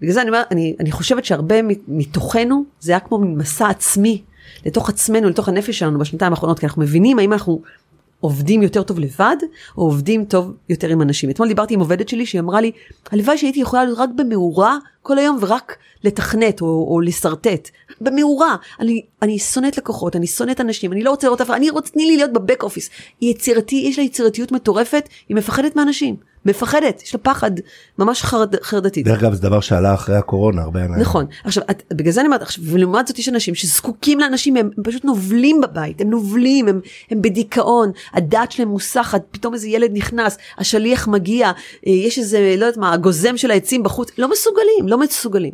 בגלל 0.00 0.12
זה 0.12 0.22
אני 0.22 0.30
אומרת, 0.30 0.46
אני, 0.52 0.76
אני 0.80 0.92
חושבת 0.92 1.24
שהרבה 1.24 1.54
מתוכנו 1.88 2.64
זה 2.80 2.92
היה 2.92 3.00
כמו 3.00 3.18
מסע 3.18 3.68
עצמי 3.68 4.22
לתוך 4.66 4.88
עצמנו, 4.88 5.28
לתוך 5.28 5.48
הנפש 5.48 5.78
שלנו 5.78 5.98
בשנתיים 5.98 6.32
האחרונות, 6.32 6.58
כי 6.58 6.66
אנחנו 6.66 6.82
מבינים 6.82 7.18
האם 7.18 7.32
אנחנו 7.32 7.60
עובדים 8.20 8.62
יותר 8.62 8.82
טוב 8.82 8.98
לבד, 8.98 9.36
או 9.76 9.82
עובדים 9.82 10.24
טוב 10.24 10.52
יותר 10.68 10.88
עם 10.88 11.02
אנשים. 11.02 11.30
אתמול 11.30 11.48
דיברתי 11.48 11.74
עם 11.74 11.80
עובדת 11.80 12.08
שלי 12.08 12.26
שהיא 12.26 12.40
אמרה 12.40 12.60
לי, 12.60 12.72
הלוואי 13.10 13.38
שהייתי 13.38 13.60
יכולה 13.60 13.84
להיות 13.84 13.98
רק 13.98 14.08
במאורה 14.16 14.78
כל 15.02 15.18
היום 15.18 15.38
ורק 15.40 15.76
לתכנת 16.04 16.60
או, 16.60 16.66
או 16.66 17.00
לשרטט. 17.00 17.70
במאורה. 18.00 18.56
אני, 18.80 19.02
אני 19.22 19.38
שונאת 19.38 19.78
לקוחות, 19.78 20.16
אני 20.16 20.26
שונאת 20.26 20.60
אנשים, 20.60 20.92
אני 20.92 21.02
לא 21.02 21.10
רוצה 21.10 21.26
לראות 21.26 21.40
אף 21.40 21.46
אחד, 21.46 21.56
אני 21.56 21.70
רוצה, 21.70 21.92
תני 21.92 22.06
לי 22.06 22.16
להיות 22.16 22.32
בבק 22.32 22.62
אופיס. 22.62 22.90
היא 23.20 23.30
יצירתי, 23.30 23.76
יש 23.76 23.98
לה 23.98 24.04
יצירתיות 24.04 24.52
מטורפת, 24.52 25.08
היא 25.28 25.36
מפחדת 25.36 25.76
מאנשים. 25.76 26.16
מפחדת, 26.46 27.02
יש 27.02 27.14
לה 27.14 27.20
פחד 27.20 27.50
ממש 27.98 28.22
חרד, 28.22 28.54
חרדתית. 28.62 29.06
דרך 29.06 29.22
אגב 29.22 29.34
זה 29.34 29.42
דבר 29.42 29.60
שעלה 29.60 29.94
אחרי 29.94 30.16
הקורונה 30.16 30.62
הרבה 30.62 30.80
אנשים. 30.80 31.00
נכון, 31.00 31.26
עכשיו 31.44 31.62
את, 31.70 31.82
בגלל 31.92 32.12
זה 32.12 32.20
אני 32.20 32.26
אומרת, 32.26 32.42
עכשיו, 32.42 32.64
ולעומת 32.64 33.06
זאת 33.06 33.18
יש 33.18 33.28
אנשים 33.28 33.54
שזקוקים 33.54 34.20
לאנשים, 34.20 34.56
הם, 34.56 34.70
הם 34.76 34.84
פשוט 34.84 35.04
נובלים 35.04 35.60
בבית, 35.60 36.00
הם 36.00 36.10
נובלים, 36.10 36.68
הם, 36.68 36.80
הם 37.10 37.22
בדיכאון, 37.22 37.90
הדעת 38.12 38.52
שלהם 38.52 38.68
מוסחת, 38.68 39.22
פתאום 39.30 39.54
איזה 39.54 39.68
ילד 39.68 39.90
נכנס, 39.92 40.38
השליח 40.58 41.08
מגיע, 41.08 41.46
אה, 41.46 41.52
יש 41.92 42.18
איזה, 42.18 42.54
לא 42.58 42.64
יודעת 42.64 42.76
מה, 42.76 42.92
הגוזם 42.92 43.36
של 43.36 43.50
העצים 43.50 43.82
בחוץ, 43.82 44.10
לא 44.18 44.30
מסוגלים, 44.30 44.88
לא 44.88 44.98
מסוגלים. 44.98 45.52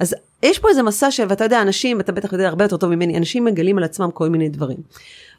אז 0.00 0.14
יש 0.44 0.58
פה 0.58 0.68
איזה 0.68 0.82
מסע 0.82 1.10
ש... 1.10 1.20
ואתה 1.28 1.44
יודע, 1.44 1.62
אנשים, 1.62 2.00
אתה 2.00 2.12
בטח 2.12 2.32
יודע 2.32 2.48
הרבה 2.48 2.64
יותר 2.64 2.76
טוב 2.76 2.90
ממני, 2.90 3.18
אנשים 3.18 3.44
מגלים 3.44 3.78
על 3.78 3.84
עצמם 3.84 4.10
כל 4.14 4.28
מיני 4.28 4.48
דברים. 4.48 4.76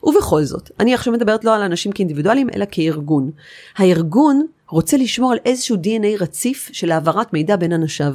ובכל 0.03 0.43
זאת, 0.43 0.69
אני 0.79 0.93
עכשיו 0.93 1.13
מדברת 1.13 1.45
לא 1.45 1.55
על 1.55 1.61
אנשים 1.61 1.91
כאינדיבידואלים, 1.91 2.49
אלא 2.55 2.65
כארגון. 2.71 3.31
הארגון 3.77 4.45
רוצה 4.69 4.97
לשמור 4.97 5.31
על 5.31 5.37
איזשהו 5.45 5.75
DNA 5.75 6.21
רציף 6.23 6.69
של 6.73 6.91
העברת 6.91 7.33
מידע 7.33 7.55
בין 7.55 7.73
אנשיו. 7.73 8.13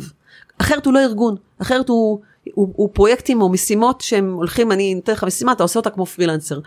אחרת 0.58 0.86
הוא 0.86 0.94
לא 0.94 0.98
ארגון, 0.98 1.36
אחרת 1.58 1.88
הוא, 1.88 2.20
הוא, 2.54 2.68
הוא 2.76 2.88
פרויקטים 2.92 3.42
או 3.42 3.48
משימות 3.48 4.00
שהם 4.00 4.32
הולכים, 4.32 4.72
אני 4.72 4.94
נותן 4.94 5.12
לך 5.12 5.24
משימה, 5.24 5.52
אתה 5.52 5.62
עושה 5.62 5.78
אותה 5.78 5.90
כמו 5.90 6.06
פרילנסר. 6.06 6.60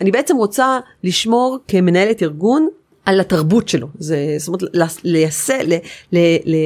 אני 0.00 0.10
בעצם 0.10 0.36
רוצה 0.36 0.78
לשמור 1.04 1.58
כמנהלת 1.68 2.22
ארגון 2.22 2.68
על 3.06 3.20
התרבות 3.20 3.68
שלו, 3.68 3.88
זה, 3.98 4.34
זאת 4.38 4.48
אומרת, 4.48 4.62
לייסה, 5.04 5.58
ל, 5.62 5.72
ל, 6.12 6.18
ל, 6.44 6.56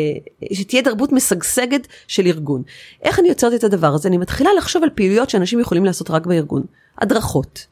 שתהיה 0.53 0.83
תרבות 0.83 1.13
משגשגת 1.13 1.87
של 2.09 2.27
ארגון. 2.27 2.63
איך 3.03 3.19
אני 3.19 3.29
יוצרת 3.29 3.55
את 3.55 3.65
הדבר 3.65 3.95
הזה? 3.95 4.09
אני 4.09 4.17
מתחילה 4.17 4.51
לחשוב 4.59 4.83
על 4.83 4.91
פעילויות 4.95 5.31
שאנשים 5.31 5.61
יכולים 5.61 5.85
לעשות 5.85 6.11
רק 6.11 6.27
בארגון. 6.27 6.63
הדרכות, 6.99 7.67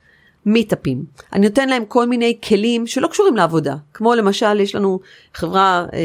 מיטאפים. 0.46 1.04
אני 1.32 1.48
נותן 1.48 1.68
להם 1.68 1.84
כל 1.84 2.08
מיני 2.08 2.38
כלים 2.48 2.86
שלא 2.86 3.06
קשורים 3.06 3.36
לעבודה, 3.36 3.76
כמו 3.94 4.14
למשל 4.14 4.60
יש 4.60 4.74
לנו 4.74 5.00
חברה 5.34 5.86
אה, 5.92 5.98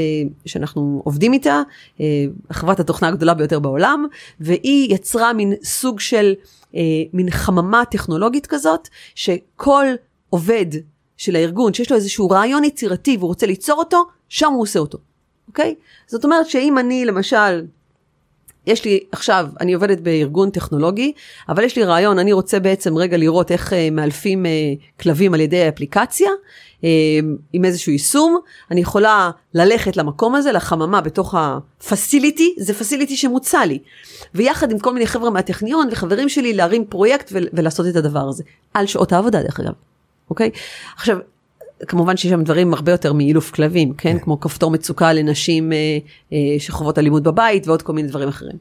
שאנחנו 0.45 1.01
עובדים 1.05 1.33
איתה, 1.33 1.61
אה, 2.01 2.05
חברת 2.51 2.79
התוכנה 2.79 3.07
הגדולה 3.07 3.33
ביותר 3.33 3.59
בעולם, 3.59 4.05
והיא 4.39 4.93
יצרה 4.95 5.33
מין 5.33 5.53
סוג 5.63 5.99
של 5.99 6.33
אה, 6.75 6.81
מין 7.13 7.29
חממה 7.29 7.83
טכנולוגית 7.91 8.47
כזאת, 8.47 8.87
שכל 9.15 9.85
עובד 10.29 10.65
של 11.17 11.35
הארגון 11.35 11.73
שיש 11.73 11.91
לו 11.91 11.97
איזשהו 11.97 12.29
רעיון 12.29 12.63
יצירתי 12.63 13.17
והוא 13.17 13.27
רוצה 13.27 13.45
ליצור 13.45 13.79
אותו, 13.79 14.03
שם 14.29 14.51
הוא 14.51 14.61
עושה 14.61 14.79
אותו, 14.79 14.97
אוקיי? 15.47 15.75
זאת 16.07 16.23
אומרת 16.23 16.47
שאם 16.49 16.77
אני 16.77 17.05
למשל 17.05 17.61
יש 18.67 18.85
לי 18.85 18.99
עכשיו, 19.11 19.47
אני 19.61 19.73
עובדת 19.73 19.99
בארגון 19.99 20.49
טכנולוגי, 20.49 21.13
אבל 21.49 21.63
יש 21.63 21.75
לי 21.75 21.83
רעיון, 21.83 22.19
אני 22.19 22.33
רוצה 22.33 22.59
בעצם 22.59 22.97
רגע 22.97 23.17
לראות 23.17 23.51
איך 23.51 23.73
uh, 23.73 23.75
מאלפים 23.91 24.45
uh, 24.45 25.01
כלבים 25.01 25.33
על 25.33 25.39
ידי 25.39 25.63
האפליקציה, 25.63 26.29
uh, 26.29 26.85
עם 27.53 27.65
איזשהו 27.65 27.91
יישום, 27.91 28.39
אני 28.71 28.81
יכולה 28.81 29.31
ללכת 29.53 29.97
למקום 29.97 30.35
הזה, 30.35 30.51
לחממה 30.51 31.01
בתוך 31.01 31.35
הפסיליטי, 31.37 32.55
זה 32.59 32.73
פסיליטי 32.73 33.17
שמוצע 33.17 33.65
לי, 33.65 33.79
ויחד 34.35 34.71
עם 34.71 34.79
כל 34.79 34.93
מיני 34.93 35.07
חבר'ה 35.07 35.29
מהטכניון 35.29 35.89
וחברים 35.91 36.29
שלי 36.29 36.53
להרים 36.53 36.85
פרויקט 36.85 37.31
ולעשות 37.33 37.87
את 37.87 37.95
הדבר 37.95 38.29
הזה, 38.29 38.43
על 38.73 38.85
שעות 38.85 39.11
העבודה 39.13 39.43
דרך 39.43 39.59
אגב, 39.59 39.73
אוקיי? 40.29 40.49
עכשיו, 40.95 41.17
כמובן 41.87 42.17
שיש 42.17 42.31
שם 42.31 42.43
דברים 42.43 42.73
הרבה 42.73 42.91
יותר 42.91 43.13
מאילוף 43.13 43.51
כלבים, 43.51 43.93
כן? 43.93 44.19
כמו 44.19 44.39
כפתור 44.39 44.71
מצוקה 44.71 45.13
לנשים 45.13 45.73
אה, 45.73 45.77
אה, 46.33 46.59
שחוות 46.59 46.97
אלימות 46.97 47.23
בבית 47.23 47.67
ועוד 47.67 47.81
כל 47.81 47.93
מיני 47.93 48.07
דברים 48.07 48.27
אחרים. 48.27 48.57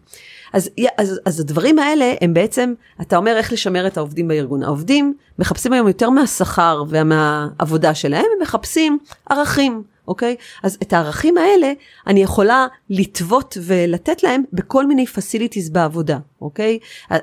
אז, 0.53 0.71
אז, 0.99 1.21
אז 1.25 1.41
הדברים 1.41 1.79
האלה 1.79 2.15
הם 2.21 2.35
בעצם, 2.35 2.75
אתה 3.01 3.17
אומר 3.17 3.37
איך 3.37 3.53
לשמר 3.53 3.87
את 3.87 3.97
העובדים 3.97 4.29
בארגון. 4.29 4.63
העובדים 4.63 5.15
מחפשים 5.39 5.73
היום 5.73 5.89
יותר 5.89 6.11
מהשכר 6.11 6.85
ומהעבודה 6.89 7.95
שלהם, 7.95 8.25
הם 8.37 8.43
מחפשים 8.43 8.99
ערכים, 9.31 9.83
אוקיי? 10.09 10.37
אז 10.63 10.79
את 10.83 10.93
הערכים 10.93 11.39
האלה 11.39 11.73
אני 12.07 12.23
יכולה 12.23 12.67
לטוות 12.91 13.59
ולתת 13.63 14.23
להם 14.23 14.43
בכל 14.53 14.87
מיני 14.87 15.07
פסיליטיז 15.07 15.71
בעבודה, 15.71 16.19
אוקיי? 16.41 16.79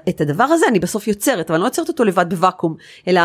את 0.10 0.22
הדבר 0.22 0.44
הזה 0.44 0.66
אני 0.68 0.80
בסוף 0.80 1.08
יוצרת, 1.08 1.50
אבל 1.50 1.56
אני 1.56 1.62
לא 1.62 1.68
יוצרת 1.68 1.88
אותו 1.88 2.04
לבד 2.04 2.26
בוואקום, 2.30 2.76
אלא 3.08 3.22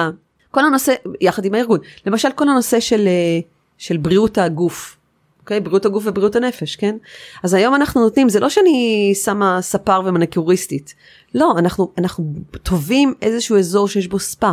כל 0.54 0.64
הנושא, 0.64 0.94
יחד 1.20 1.44
עם 1.44 1.54
הארגון, 1.54 1.78
למשל 2.06 2.28
כל 2.34 2.48
הנושא 2.48 2.80
של, 2.80 3.06
אה, 3.06 3.40
של 3.78 3.96
בריאות 3.96 4.38
הגוף, 4.38 4.96
אוקיי? 5.40 5.60
בריאות 5.60 5.86
הגוף 5.86 6.04
ובריאות 6.06 6.36
הנפש, 6.36 6.76
כן? 6.76 6.96
אז 7.42 7.54
היום 7.54 7.74
אנחנו 7.74 8.00
נותנים, 8.00 8.28
זה 8.28 8.40
לא 8.40 8.48
שאני 8.48 9.12
שמה 9.24 9.58
ספר 9.62 10.00
ומנקיוריסטית, 10.04 10.94
לא, 11.34 11.54
אנחנו, 11.58 11.92
אנחנו 11.98 12.24
טובים 12.62 13.14
איזשהו 13.22 13.58
אזור 13.58 13.88
שיש 13.88 14.08
בו 14.08 14.18
ספא, 14.18 14.52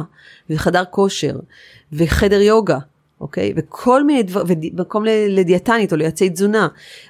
וחדר 0.49 0.83
כושר, 0.89 1.39
וחדר 1.93 2.41
יוגה, 2.41 2.77
אוקיי? 3.21 3.53
וכל 3.55 4.03
מיני 4.03 4.23
דברים, 4.23 4.59
במקום 4.73 5.03
לדיאטנית 5.29 5.91
או 5.91 5.97
ליועצי 5.97 6.29
תזונה, 6.29 6.67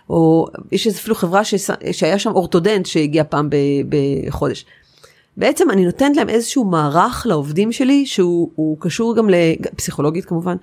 או 0.10 0.48
יש 0.72 0.88
אפילו 0.88 1.16
חברה 1.16 1.44
ש... 1.44 1.56
שהיה 1.92 2.20
שם 2.20 2.32
אורתודנט 2.32 2.86
שהגיע 2.86 3.24
פעם 3.30 3.50
ב... 3.50 3.56
בחודש. 3.90 4.66
בעצם 5.38 5.70
אני 5.70 5.86
נותנת 5.86 6.18
להם 6.18 6.30
איזשהו 6.30 6.66
מערך 6.66 7.26
לעובדים 7.28 7.72
שלי 7.72 8.06
שהוא 8.06 8.78
קשור 8.80 9.16
גם 9.16 9.30
לפסיכולוגית 9.30 10.26
כמובן, 10.26 10.56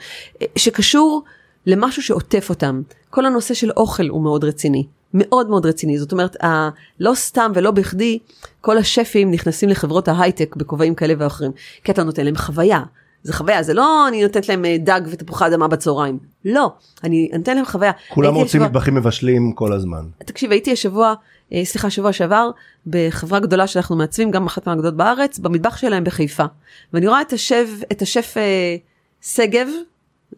שקשור 0.56 1.22
למשהו 1.66 2.02
שעוטף 2.02 2.50
אותם. 2.50 2.82
כל 3.10 3.26
הנושא 3.26 3.54
של 3.54 3.70
אוכל 3.70 4.08
הוא 4.08 4.22
מאוד 4.22 4.44
רציני. 4.44 4.86
מאוד 5.14 5.50
מאוד 5.50 5.66
רציני. 5.66 5.98
זאת 5.98 6.12
אומרת, 6.12 6.44
ה, 6.44 6.68
לא 7.00 7.14
סתם 7.14 7.52
ולא 7.54 7.70
בכדי, 7.70 8.18
כל 8.60 8.78
השפים 8.78 9.30
נכנסים 9.30 9.68
לחברות 9.68 10.08
ההייטק 10.08 10.56
בכובעים 10.56 10.94
כאלה 10.94 11.14
ואחרים, 11.18 11.52
כי 11.84 11.92
אתה 11.92 12.02
נותן 12.02 12.24
להם 12.24 12.36
חוויה. 12.36 12.82
זה 13.22 13.32
חוויה, 13.32 13.62
זה 13.62 13.74
לא 13.74 14.08
אני 14.08 14.22
נותנת 14.22 14.48
להם 14.48 14.64
אה, 14.64 14.76
דג 14.78 15.00
ותפוחי 15.10 15.46
אדמה 15.46 15.68
בצהריים. 15.68 16.18
לא, 16.44 16.72
אני 17.04 17.30
נותנת 17.32 17.56
להם 17.56 17.64
חוויה. 17.64 17.92
כולם 18.08 18.34
רוצים 18.34 18.62
מטבחים 18.62 18.94
מבשלים 18.94 19.52
כל 19.52 19.72
הזמן. 19.72 20.04
תקשיב, 20.18 20.50
הייתי 20.50 20.72
השבוע, 20.72 21.14
אה, 21.52 21.64
סליחה, 21.64 21.90
שבוע 21.90 22.12
שעבר, 22.12 22.50
בחברה 22.86 23.40
גדולה 23.40 23.66
שאנחנו 23.66 23.96
מעצבים, 23.96 24.30
גם 24.30 24.46
אחת 24.46 24.66
מהגדולות 24.66 24.96
בארץ, 24.96 25.38
במטבח 25.38 25.76
שלהם 25.76 26.04
בחיפה. 26.04 26.44
ואני 26.92 27.08
רואה 27.08 27.20
את 27.20 27.32
השף, 27.32 27.68
את 27.92 28.02
השף 28.02 28.34
אה, 28.36 28.76
שגב, 29.22 29.68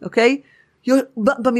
אוקיי? 0.03 0.41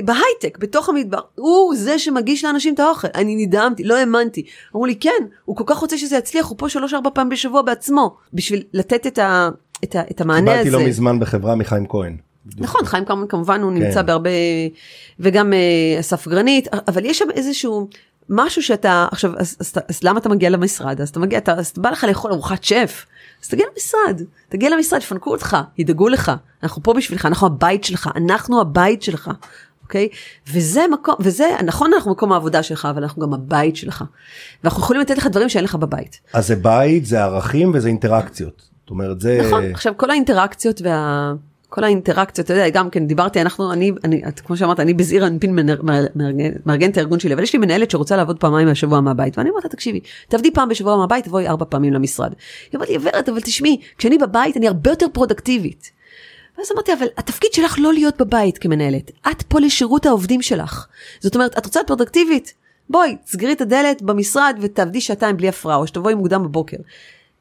בהייטק, 0.06 0.58
בתוך 0.60 0.90
המדבר, 0.90 1.20
הוא 1.36 1.76
זה 1.76 2.00
שמגיש 2.00 2.46
לאנשים 2.46 2.74
את 2.74 2.80
האוכל. 2.80 3.08
אני 3.16 3.46
נדהמתי, 3.46 3.84
לא 3.84 3.98
האמנתי. 3.98 4.46
אמרו 4.76 4.86
לי, 4.86 4.96
כן, 4.96 5.26
הוא 5.46 5.56
כל 5.56 5.64
כך 5.68 5.78
רוצה 5.78 5.98
שזה 5.98 6.18
יצליח, 6.18 6.46
הוא 6.46 6.58
פה 6.58 6.70
שלוש 6.70 6.94
ארבע 6.94 7.10
פעמים 7.14 7.30
בשבוע 7.30 7.62
בעצמו, 7.62 8.16
בשביל 8.34 8.64
לתת 8.74 9.08
את, 9.08 9.18
ה, 9.18 9.50
את, 9.84 9.96
ה, 9.96 10.02
את 10.12 10.22
המענה 10.22 10.54
הזה. 10.54 10.64
קיבלתי 10.64 10.84
לא 10.84 10.90
מזמן 10.90 11.20
בחברה 11.20 11.56
מחיים 11.56 11.88
כהן. 11.88 12.18
נכון, 12.58 12.86
חיים 12.86 13.06
כמובן, 13.06 13.28
כמובן 13.28 13.62
הוא 13.62 13.72
כן. 13.72 13.84
נמצא 13.84 14.02
בהרבה, 14.02 14.30
וגם 15.20 15.54
אה, 15.54 16.00
אסף 16.00 16.28
גרנית, 16.28 16.68
אבל 16.88 17.06
יש 17.06 17.20
שם 17.20 17.28
איזשהו 17.36 17.88
משהו 18.30 18.64
שאתה, 18.64 19.08
עכשיו, 19.12 19.32
אז, 19.38 19.58
אז, 19.60 19.74
אז, 19.76 19.84
אז 19.90 20.04
למה 20.04 20.20
אתה 20.20 20.30
מגיע 20.30 20.50
למשרד? 20.50 21.02
אז 21.02 21.10
אתה 21.10 21.20
מגיע, 21.20 21.40
אתה, 21.40 21.54
אז 21.54 21.74
בא 21.78 21.90
לך 21.90 22.04
לאכול 22.04 22.32
ארוחת 22.32 22.64
שף. 22.64 23.06
אז 23.44 23.50
תגיע 23.50 23.66
למשרד, 23.72 24.22
תגיע 24.50 24.70
למשרד, 24.70 25.00
יפנקו 25.02 25.32
אותך, 25.32 25.58
ידאגו 25.78 26.10
לך, 26.10 26.32
אנחנו 26.64 26.84
פה 26.84 26.94
בשבילך, 26.94 27.26
אנחנו 27.26 27.48
הבית 27.48 27.84
שלך, 27.84 28.10
אנחנו 28.16 28.62
הבית 28.62 29.02
שלך, 29.02 29.32
אוקיי? 29.84 30.10
וזה 30.54 30.82
מקום, 30.92 31.16
וזה, 31.20 31.46
נכון 31.66 31.94
אנחנו 31.94 32.12
מקום 32.12 32.32
העבודה 32.34 32.64
שלך, 32.64 32.88
אבל 32.92 33.04
אנחנו 33.04 33.22
גם 33.22 33.34
הבית 33.34 33.76
שלך. 33.76 34.04
ואנחנו 34.64 34.82
יכולים 34.82 35.02
לתת 35.02 35.18
לך 35.18 35.28
דברים 35.28 35.50
שאין 35.50 35.64
לך 35.64 35.76
בבית. 35.76 36.20
אז 36.34 36.48
זה 36.48 36.56
בית, 36.56 37.06
זה 37.06 37.24
ערכים 37.24 37.72
וזה 37.74 37.88
אינטראקציות. 37.88 38.71
אומרת, 38.92 39.22
זה... 39.22 39.42
נכון, 39.48 39.66
עכשיו 39.66 39.94
כל 39.98 40.10
האינטראקציות 40.10 40.82
וה... 40.82 41.34
כל 41.70 41.84
האינטראקציות, 41.84 42.46
אתה 42.46 42.54
יודע, 42.54 42.70
גם 42.70 42.90
כן 42.90 43.08
דיברתי, 43.08 43.42
אנחנו, 43.42 43.74
אני, 43.74 43.92
אני, 44.04 44.22
כמו 44.46 44.58
שאמרת, 44.58 44.80
אני 44.80 44.94
בזעיר 44.94 45.28
אנפין 45.28 45.60
מארגן 46.66 46.90
את 46.90 46.98
הארגון 46.98 47.20
שלי, 47.20 47.34
אבל 47.34 47.44
יש 47.44 47.54
לי 47.54 47.60
מנהלת 47.60 47.92
שרוצה 47.92 48.16
לעבוד 48.18 48.40
פעמיים 48.40 48.68
מהשבוע 48.68 49.02
מהבית, 49.02 49.38
ואני 49.38 49.50
אומרת 49.50 49.64
לה, 49.64 49.70
תקשיבי, 49.70 50.00
תעבדי 50.28 50.52
פעם 50.52 50.70
בשבוע 50.70 50.98
מהבית, 50.98 51.26
תבואי 51.26 51.48
ארבע 51.48 51.66
פעמים 51.70 51.94
למשרד. 51.94 52.34
היא 52.72 52.78
אומרת 52.78 52.90
לי, 52.90 52.98
ורד, 53.02 53.30
אבל 53.30 53.42
תשמעי, 53.42 53.78
כשאני 53.98 54.18
בבית 54.18 54.58
אני 54.58 54.68
הרבה 54.68 54.90
יותר 54.90 55.06
פרודקטיבית. 55.14 55.92
ואז 56.58 56.72
אמרתי, 56.74 56.94
אבל 56.94 57.06
התפקיד 57.18 57.54
שלך 57.54 57.76
לא 57.80 57.94
להיות 57.94 58.22
בבית 58.22 58.58
כמנהלת, 58.58 59.12
את 59.32 59.42
פה 59.42 59.60
לשירות 59.60 60.06
העובדים 60.06 60.42
שלך. 60.42 60.88
זאת 61.20 61.36
אומרת, 61.36 61.58
את 61.58 61.66
רוצה 61.66 61.80
להיות 61.80 61.88
פרודקטיבית? 61.88 62.54
בואי, 62.90 63.18
סגרי 63.26 63.52
את 63.52 63.62
הדלת 63.62 64.02
במשרד 64.02 64.58
ותעבדי 64.62 65.02
שעתיים 65.02 65.38
בלי 65.38 65.50
הפרעה, 65.50 65.76
או 65.76 65.88
שתבואי 65.88 66.14
מוקדם 66.14 66.44
בבוקר. 66.44 66.78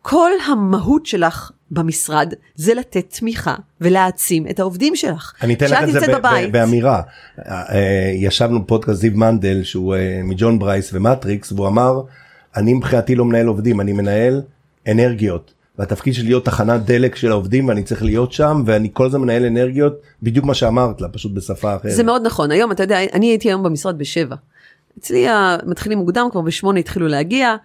כל 0.02 0.30
המהות 0.46 1.06
שלך 1.06 1.50
במשרד 1.70 2.34
זה 2.54 2.74
לתת 2.74 3.18
תמיכה 3.18 3.54
ולהעצים 3.80 4.46
את 4.50 4.60
העובדים 4.60 4.96
שלך. 4.96 5.32
אני 5.42 5.54
אתן 5.54 5.66
לך 5.66 5.78
את 5.82 6.00
זה 6.00 6.18
בבית. 6.18 6.52
באמירה. 6.52 7.02
אה, 7.38 8.12
ישב 8.14 8.66
פה 8.66 8.73
בפודקאסט 8.73 9.00
זיו 9.00 9.12
מנדל 9.14 9.62
שהוא 9.62 9.94
אה, 9.94 10.20
מג'ון 10.24 10.58
ברייס 10.58 10.90
ומטריקס 10.92 11.52
והוא 11.52 11.66
אמר 11.68 12.02
אני 12.56 12.74
מבחינתי 12.74 13.14
לא 13.14 13.24
מנהל 13.24 13.46
עובדים 13.46 13.80
אני 13.80 13.92
מנהל 13.92 14.42
אנרגיות. 14.88 15.54
והתפקיד 15.78 16.14
שלי 16.14 16.24
להיות 16.24 16.44
תחנת 16.44 16.84
דלק 16.84 17.16
של 17.16 17.30
העובדים 17.30 17.68
ואני 17.68 17.82
צריך 17.82 18.02
להיות 18.02 18.32
שם 18.32 18.62
ואני 18.66 18.90
כל 18.92 19.06
הזמן 19.06 19.20
מנהל 19.20 19.44
אנרגיות 19.44 20.00
בדיוק 20.22 20.44
מה 20.44 20.54
שאמרת 20.54 21.00
לה 21.00 21.08
פשוט 21.08 21.32
בשפה 21.32 21.76
אחרת. 21.76 21.92
זה 21.92 22.02
מאוד 22.02 22.22
נכון 22.26 22.50
היום 22.50 22.72
אתה 22.72 22.82
יודע 22.82 22.98
אני 23.12 23.26
הייתי 23.26 23.48
היום 23.48 23.62
במשרד 23.62 23.98
בשבע. 23.98 24.36
אצלי 24.98 25.28
המתחילים 25.28 25.98
מוקדם 25.98 26.28
כבר 26.30 26.40
בשמונה 26.40 26.80
התחילו 26.80 27.08
להגיע 27.08 27.56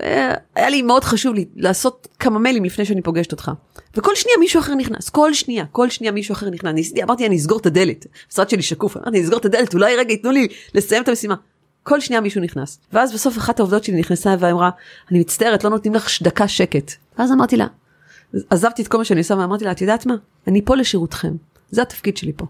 היה 0.00 0.70
לי 0.70 0.82
מאוד 0.82 1.04
חשוב 1.04 1.34
לי 1.34 1.44
לעשות 1.56 2.08
כמה 2.18 2.38
מיילים 2.38 2.64
לפני 2.64 2.84
שאני 2.84 3.02
פוגשת 3.02 3.32
אותך. 3.32 3.50
וכל 3.96 4.14
שנייה 4.14 4.38
מישהו 4.38 4.60
אחר 4.60 4.74
נכנס, 4.74 5.08
כל 5.08 5.34
שנייה, 5.34 5.64
כל 5.72 5.90
שנייה 5.90 6.12
מישהו 6.12 6.32
אחר 6.32 6.50
נכנס. 6.50 6.74
ניסיתי, 6.74 7.02
אמרתי 7.02 7.26
אני 7.26 7.36
אסגור 7.36 7.58
את 7.58 7.66
הדלת, 7.66 8.06
המשרד 8.26 8.48
שלי 8.50 8.62
שקוף, 8.62 8.96
אמרתי 8.96 9.10
אני 9.10 9.24
אסגור 9.24 9.38
את 9.38 9.44
הדלת, 9.44 9.74
אולי 9.74 9.96
רגע 9.96 10.12
ייתנו 10.12 10.30
לי 10.30 10.48
לסיים 10.74 11.02
את 11.02 11.08
המשימה. 11.08 11.34
כל 11.82 12.00
שנייה 12.00 12.20
מישהו 12.20 12.40
נכנס. 12.40 12.78
ואז 12.92 13.12
בסוף 13.12 13.38
אחת 13.38 13.60
העובדות 13.60 13.84
שלי 13.84 14.00
נכנסה 14.00 14.34
ואמרה, 14.38 14.70
אני 15.10 15.20
מצטערת, 15.20 15.64
לא 15.64 15.70
נותנים 15.70 15.94
לך 15.94 16.22
דקה 16.22 16.48
שקט. 16.48 16.92
ואז 17.18 17.32
אמרתי 17.32 17.56
לה, 17.56 17.66
עזבתי 18.50 18.82
את 18.82 18.88
כל 18.88 18.98
מה 18.98 19.04
שאני 19.04 19.20
עושה 19.20 19.36
ואמרתי 19.36 19.64
לה, 19.64 19.72
את 19.72 19.80
יודעת 19.80 20.06
מה? 20.06 20.14
אני 20.46 20.62
פה 20.64 20.76
לשירותכם, 20.76 21.32
זה 21.70 21.82
התפקיד 21.82 22.16
שלי 22.16 22.32
פה. 22.36 22.46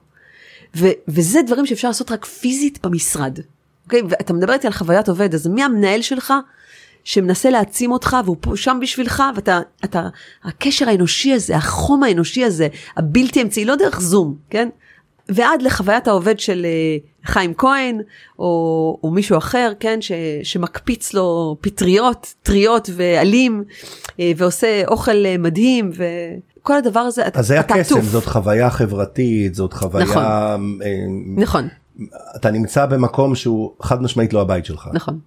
ו- 0.76 0.90
וזה 1.08 1.40
דברים 1.46 1.66
שאפשר 1.66 1.88
לעשות 1.88 2.10
רק 2.10 2.24
פיזית 2.24 2.86
במשרד. 2.86 3.38
אוקיי? 3.84 4.02
ואתה 4.08 4.32
מדבר 4.32 4.52
איתי 4.52 4.66
על 4.66 4.72
חוויית 4.72 5.08
עובד, 5.08 5.34
אז 5.34 5.46
מי 5.46 5.62
המנהל 5.62 6.02
שלך 6.02 6.32
שמנסה 7.04 7.50
להעצים 7.50 7.92
אותך 7.92 8.16
והוא 8.24 8.36
פה 8.40 8.56
שם 8.56 8.78
בשבילך 8.82 9.22
ואתה, 9.36 9.60
אתה, 9.84 10.08
הקשר 10.44 10.88
האנושי 10.88 11.32
הזה, 11.32 11.56
החום 11.56 12.02
האנושי 12.02 12.44
הזה, 12.44 12.68
הבלתי 12.96 13.42
אמצעי, 13.42 13.64
לא 13.64 13.76
דרך 13.76 14.00
זום, 14.00 14.34
כן? 14.50 14.68
ועד 15.28 15.62
לחוויית 15.62 16.08
העובד 16.08 16.38
של 16.38 16.64
אה, 16.64 16.96
חיים 17.24 17.54
כהן 17.54 18.00
או, 18.38 18.98
או 19.02 19.10
מישהו 19.10 19.38
אחר, 19.38 19.72
כן, 19.80 20.02
ש, 20.02 20.12
שמקפיץ 20.42 21.14
לו 21.14 21.56
פטריות, 21.60 22.34
טריות 22.42 22.90
ועלים 22.92 23.64
אה, 24.20 24.32
ועושה 24.36 24.82
אוכל 24.88 25.26
אה, 25.26 25.38
מדהים 25.38 25.90
וכל 25.94 26.76
הדבר 26.76 27.00
הזה, 27.00 27.22
אז 27.34 27.46
זה 27.46 27.60
הקסם, 27.60 28.00
זאת 28.00 28.24
חוויה 28.24 28.70
חברתית, 28.70 29.54
זאת 29.54 29.72
חוויה... 29.72 30.04
נכון. 30.04 30.24
נכון. 31.36 31.68
אתה 32.36 32.50
נמצא 32.50 32.86
במקום 32.86 33.34
שהוא 33.34 33.72
חד 33.82 34.02
משמעית 34.02 34.32
לא 34.32 34.40
הבית 34.40 34.64
שלך. 34.64 34.88
נכון. 34.92 35.18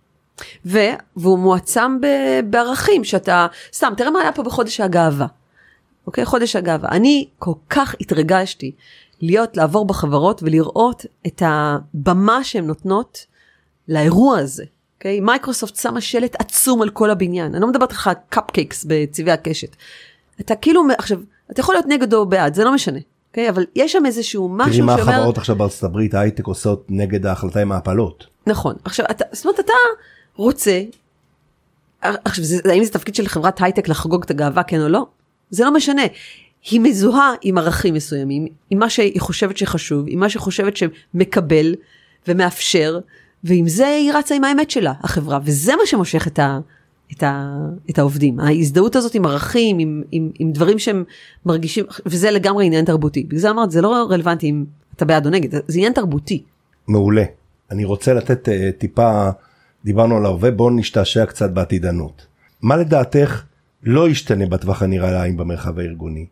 ו, 0.65 0.79
והוא 1.17 1.39
מועצם 1.39 2.01
ב, 2.01 2.07
בערכים 2.49 3.03
שאתה, 3.03 3.47
סתם, 3.73 3.93
תראה 3.97 4.11
מה 4.11 4.21
היה 4.21 4.31
פה 4.31 4.43
בחודש 4.43 4.79
הגאווה. 4.79 5.27
אוקיי? 6.07 6.25
חודש 6.25 6.55
הגאווה. 6.55 6.89
אני 6.89 7.27
כל 7.39 7.53
כך 7.69 7.95
התרגשתי 8.01 8.71
להיות, 9.21 9.57
לעבור 9.57 9.85
בחברות 9.85 10.43
ולראות 10.43 11.05
את 11.27 11.41
הבמה 11.45 12.43
שהן 12.43 12.65
נותנות 12.65 13.25
לאירוע 13.87 14.37
הזה. 14.37 14.63
אוקיי? 14.97 15.19
מייקרוסופט 15.19 15.75
שמה 15.75 16.01
שלט 16.01 16.35
עצום 16.39 16.81
על 16.81 16.89
כל 16.89 17.11
הבניין. 17.11 17.53
אני 17.53 17.61
לא 17.61 17.67
מדברת 17.67 17.91
לך 17.91 18.09
cupcakes 18.29 18.85
בצבעי 18.87 19.33
הקשת. 19.33 19.75
אתה 20.41 20.55
כאילו, 20.55 20.83
עכשיו, 20.97 21.19
אתה 21.51 21.59
יכול 21.59 21.75
להיות 21.75 21.85
נגד 21.85 22.13
או 22.13 22.25
בעד, 22.25 22.53
זה 22.53 22.63
לא 22.63 22.73
משנה. 22.73 22.99
אוקיי? 23.29 23.49
אבל 23.49 23.65
יש 23.75 23.91
שם 23.91 24.05
איזשהו 24.05 24.49
משהו 24.49 24.73
שאומר... 24.73 24.95
תראי 24.95 25.05
מה 25.05 25.13
החברות 25.13 25.37
עכשיו 25.37 25.55
בארצות 25.55 25.83
הברית, 25.83 26.13
ההייטק 26.13 26.47
עושות 26.47 26.85
נגד 26.89 27.25
ההחלטה 27.25 27.59
עם 27.59 27.71
ההפלות. 27.71 28.27
נכון. 28.47 28.75
עכשיו, 28.83 29.05
אתה, 29.11 29.25
זאת 29.31 29.45
אומרת, 29.45 29.59
אתה 29.59 29.73
רוצה, 30.35 30.81
עכשיו, 32.01 32.43
זה, 32.43 32.57
האם 32.71 32.83
זה 32.83 32.91
תפקיד 32.91 33.15
של 33.15 33.27
חברת 33.27 33.61
הייטק 33.61 33.87
לחגוג 33.87 34.23
את 34.23 34.31
הגאווה, 34.31 34.63
כן 34.63 34.81
או 34.81 34.87
לא? 34.87 35.05
זה 35.49 35.63
לא 35.65 35.73
משנה. 35.73 36.01
היא 36.71 36.79
מזוהה 36.79 37.33
עם 37.41 37.57
ערכים 37.57 37.93
מסוימים, 37.93 38.47
עם 38.69 38.79
מה 38.79 38.89
שהיא 38.89 39.21
חושבת 39.21 39.57
שחשוב, 39.57 40.05
עם 40.07 40.19
מה 40.19 40.29
שהיא 40.29 40.41
חושבת 40.41 40.77
שמקבל 40.77 41.75
ומאפשר, 42.27 42.99
ועם 43.43 43.67
זה 43.67 43.87
היא 43.87 44.13
רצה 44.13 44.35
עם 44.35 44.43
האמת 44.43 44.71
שלה, 44.71 44.93
החברה, 45.01 45.39
וזה 45.43 45.75
מה 45.75 45.81
שמושך 45.85 46.27
את, 46.27 46.39
ה, 46.39 46.59
את, 47.11 47.23
ה, 47.23 47.57
את 47.89 47.99
העובדים. 47.99 48.39
ההזדהות 48.39 48.95
הזאת 48.95 49.15
עם 49.15 49.25
ערכים, 49.25 49.79
עם, 49.79 50.03
עם, 50.11 50.31
עם 50.39 50.51
דברים 50.51 50.79
שהם 50.79 51.03
מרגישים, 51.45 51.85
וזה 52.05 52.31
לגמרי 52.31 52.65
עניין 52.65 52.85
תרבותי. 52.85 53.23
בגלל 53.23 53.39
זה 53.39 53.49
אמרת, 53.49 53.71
זה 53.71 53.81
לא 53.81 54.07
רלוונטי 54.09 54.49
אם 54.49 54.65
אתה 54.95 55.05
בעד 55.05 55.25
או 55.25 55.31
נגד, 55.31 55.51
זה 55.51 55.77
עניין 55.77 55.93
תרבותי. 55.93 56.43
מעולה. 56.87 57.23
אני 57.71 57.85
רוצה 57.85 58.13
לתת 58.13 58.47
uh, 58.47 58.51
טיפה 58.77 59.29
דיברנו 59.85 60.17
על 60.17 60.25
ההווה, 60.25 60.51
בואו 60.51 60.69
נשתעשע 60.69 61.25
קצת 61.25 61.51
בעתידנות. 61.51 62.27
מה 62.61 62.77
לדעתך 62.77 63.43
לא 63.83 64.09
ישתנה 64.09 64.45
בטווח 64.45 64.81
הנראה 64.81 65.11
לעין 65.11 65.37
במרחב 65.37 65.79
הארגוני? 65.79 66.25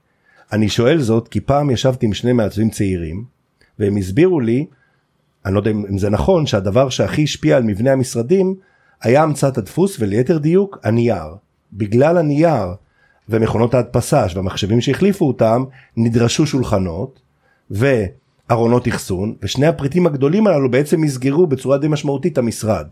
אני 0.51 0.69
שואל 0.69 1.01
זאת 1.01 1.27
כי 1.27 1.41
פעם 1.41 1.69
ישבתי 1.69 2.05
עם 2.05 2.13
שני 2.13 2.33
מעצבים 2.33 2.69
צעירים, 2.69 3.23
והם 3.79 3.97
הסבירו 3.97 4.39
לי, 4.39 4.65
אני 5.45 5.53
לא 5.53 5.59
יודע 5.59 5.71
אם 5.71 5.97
זה 5.97 6.09
נכון, 6.09 6.45
שהדבר 6.45 6.89
שהכי 6.89 7.23
השפיע 7.23 7.57
על 7.57 7.63
מבנה 7.63 7.91
המשרדים 7.91 8.55
היה 9.01 9.23
המצאת 9.23 9.57
הדפוס 9.57 9.97
וליתר 9.99 10.37
דיוק 10.37 10.79
הנייר. 10.83 11.35
בגלל 11.73 12.17
הנייר 12.17 12.67
ומכונות 13.29 13.73
ההדפסה 13.73 14.25
והמחשבים 14.35 14.81
שהחליפו 14.81 15.27
אותם 15.27 15.63
נדרשו 15.97 16.47
שולחנות 16.47 17.21
וארונות 17.71 18.87
אחסון 18.87 19.35
ושני 19.41 19.67
הפריטים 19.67 20.07
הגדולים 20.07 20.47
הללו 20.47 20.71
בעצם 20.71 21.03
יסגרו 21.03 21.47
בצורה 21.47 21.77
די 21.77 21.87
משמעותית 21.87 22.37
המשרד. 22.37 22.87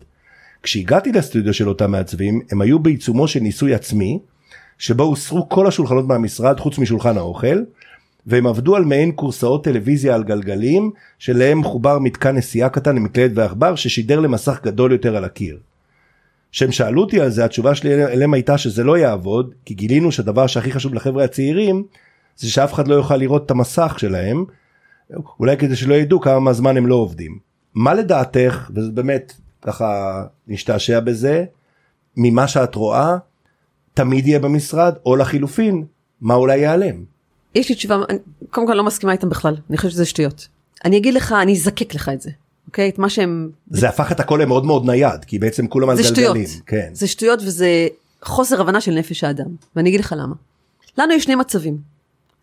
כשהגעתי 0.62 1.12
לסטודיו 1.12 1.54
של 1.54 1.68
אותם 1.68 1.90
מעצבים 1.90 2.40
הם 2.50 2.60
היו 2.60 2.78
בעיצומו 2.78 3.28
של 3.28 3.40
ניסוי 3.40 3.74
עצמי 3.74 4.18
שבו 4.78 5.02
הוסרו 5.02 5.48
כל 5.48 5.66
השולחנות 5.66 6.06
מהמשרד 6.06 6.60
חוץ 6.60 6.78
משולחן 6.78 7.18
האוכל 7.18 7.58
והם 8.26 8.46
עבדו 8.46 8.76
על 8.76 8.84
מעין 8.84 9.12
קורסאות 9.12 9.64
טלוויזיה 9.64 10.14
על 10.14 10.24
גלגלים 10.24 10.90
שלהם 11.18 11.60
מחובר 11.60 11.98
מתקן 11.98 12.36
נסיעה 12.36 12.68
קטן 12.68 12.96
עם 12.96 13.04
מקלדת 13.04 13.32
ועכבר 13.34 13.74
ששידר 13.74 14.20
למסך 14.20 14.60
גדול 14.62 14.92
יותר 14.92 15.16
על 15.16 15.24
הקיר. 15.24 15.58
כשהם 16.52 16.72
שאלו 16.72 17.00
אותי 17.00 17.20
על 17.20 17.30
זה 17.30 17.44
התשובה 17.44 17.74
שלי 17.74 18.04
אליהם 18.04 18.34
הייתה 18.34 18.58
שזה 18.58 18.84
לא 18.84 18.98
יעבוד 18.98 19.54
כי 19.64 19.74
גילינו 19.74 20.12
שהדבר 20.12 20.46
שהכי 20.46 20.72
חשוב 20.72 20.94
לחבר'ה 20.94 21.24
הצעירים 21.24 21.84
זה 22.36 22.50
שאף 22.50 22.72
אחד 22.72 22.88
לא 22.88 22.94
יוכל 22.94 23.16
לראות 23.16 23.46
את 23.46 23.50
המסך 23.50 23.96
שלהם 23.98 24.44
אולי 25.40 25.56
כדי 25.56 25.76
שלא 25.76 25.94
ידעו 25.94 26.20
כמה 26.20 26.52
זמן 26.52 26.76
הם 26.76 26.86
לא 26.86 26.94
עובדים. 26.94 27.38
מה 27.74 27.94
לדעתך 27.94 28.70
וזה 28.74 28.90
באמת 28.90 29.32
ככה 29.62 30.22
נשתעשע 30.48 31.00
בזה 31.00 31.44
ממה 32.16 32.48
שאת 32.48 32.74
רואה 32.74 33.16
תמיד 33.94 34.26
יהיה 34.26 34.38
במשרד 34.38 34.94
או 35.06 35.16
לחילופין 35.16 35.84
מה 36.20 36.34
אולי 36.34 36.58
ייעלם. 36.58 37.04
יש 37.54 37.68
לי 37.68 37.74
תשובה, 37.74 37.96
אני 38.08 38.18
קודם 38.50 38.66
כל 38.66 38.74
לא 38.74 38.84
מסכימה 38.84 39.12
איתם 39.12 39.28
בכלל, 39.28 39.56
אני 39.70 39.76
חושבת 39.76 39.92
שזה 39.92 40.04
שטויות. 40.04 40.48
אני 40.84 40.96
אגיד 40.96 41.14
לך, 41.14 41.32
אני 41.42 41.52
אזקק 41.52 41.94
לך 41.94 42.08
את 42.08 42.20
זה, 42.20 42.30
אוקיי? 42.66 42.88
את 42.88 42.98
מה 42.98 43.08
שהם... 43.08 43.50
זה 43.70 43.88
הפך 43.88 44.12
את 44.12 44.20
הכל 44.20 44.38
למאוד 44.42 44.66
מאוד 44.66 44.86
נייד 44.86 45.24
כי 45.24 45.38
בעצם 45.38 45.66
כולם 45.66 45.90
על 45.90 45.96
גלגלים. 45.96 46.46
שטויות. 46.46 46.62
כן. 46.66 46.90
זה 46.92 47.06
שטויות 47.06 47.42
וזה 47.42 47.88
חוסר 48.22 48.60
הבנה 48.60 48.80
של 48.80 48.92
נפש 48.94 49.24
האדם. 49.24 49.46
ואני 49.76 49.88
אגיד 49.88 50.00
לך 50.00 50.14
למה. 50.18 50.34
לנו 50.98 51.12
יש 51.12 51.24
שני 51.24 51.34
מצבים. 51.34 51.78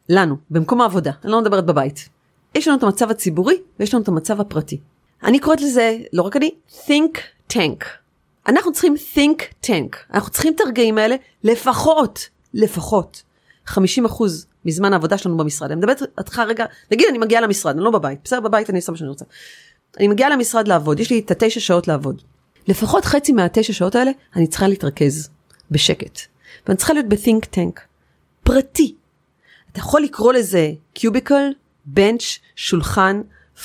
לנו, 0.09 0.35
במקום 0.49 0.81
העבודה, 0.81 1.11
אני 1.23 1.31
לא 1.31 1.41
מדברת 1.41 1.65
בבית. 1.65 2.09
יש 2.55 2.67
לנו 2.67 2.77
את 2.77 2.83
המצב 2.83 3.11
הציבורי 3.11 3.55
ויש 3.79 3.93
לנו 3.93 4.03
את 4.03 4.07
המצב 4.07 4.41
הפרטי. 4.41 4.79
אני 5.23 5.39
קוראת 5.39 5.61
לזה, 5.61 5.97
לא 6.13 6.21
רק 6.21 6.35
אני, 6.35 6.51
think 6.85 7.17
tank. 7.53 7.85
אנחנו 8.47 8.71
צריכים 8.71 8.95
think 9.15 9.65
tank. 9.65 9.95
אנחנו 10.13 10.31
צריכים 10.31 10.53
את 10.53 10.61
הרגעים 10.61 10.97
האלה 10.97 11.15
לפחות, 11.43 12.29
לפחות, 12.53 13.23
50 13.65 14.05
אחוז 14.05 14.45
מזמן 14.65 14.93
העבודה 14.93 15.17
שלנו 15.17 15.37
במשרד. 15.37 15.71
אני 15.71 15.79
מדברת 15.79 16.01
איתך 16.19 16.41
רגע, 16.47 16.65
נגיד 16.91 17.07
אני 17.09 17.17
מגיעה 17.17 17.41
למשרד, 17.41 17.75
אני 17.75 17.83
לא 17.83 17.91
בבית, 17.91 18.19
בסדר 18.23 18.39
בבית 18.39 18.69
אני 18.69 18.77
עושה 18.77 18.91
מה 18.91 18.97
שאני 18.97 19.09
רוצה. 19.09 19.25
אני 19.97 20.07
מגיעה 20.07 20.29
למשרד 20.29 20.67
לעבוד, 20.67 20.99
יש 20.99 21.09
לי 21.09 21.19
את 21.19 21.31
התשע 21.31 21.59
שעות 21.59 21.87
לעבוד. 21.87 22.21
לפחות 22.67 23.05
חצי 23.05 23.31
מהתשע 23.31 23.73
שעות 23.73 23.95
האלה 23.95 24.11
אני 24.35 24.47
צריכה 24.47 24.67
להתרכז 24.67 25.29
בשקט. 25.71 26.19
ואני 26.67 26.77
צריכה 26.77 26.93
להיות 26.93 27.05
ב-think 27.07 27.45
tank. 27.55 27.79
פרטי. 28.43 28.95
אתה 29.71 29.79
יכול 29.79 30.01
לקרוא 30.01 30.33
לזה 30.33 30.71
קיוביקל, 30.93 31.53
בנץ', 31.85 32.39
שולחן, 32.55 33.21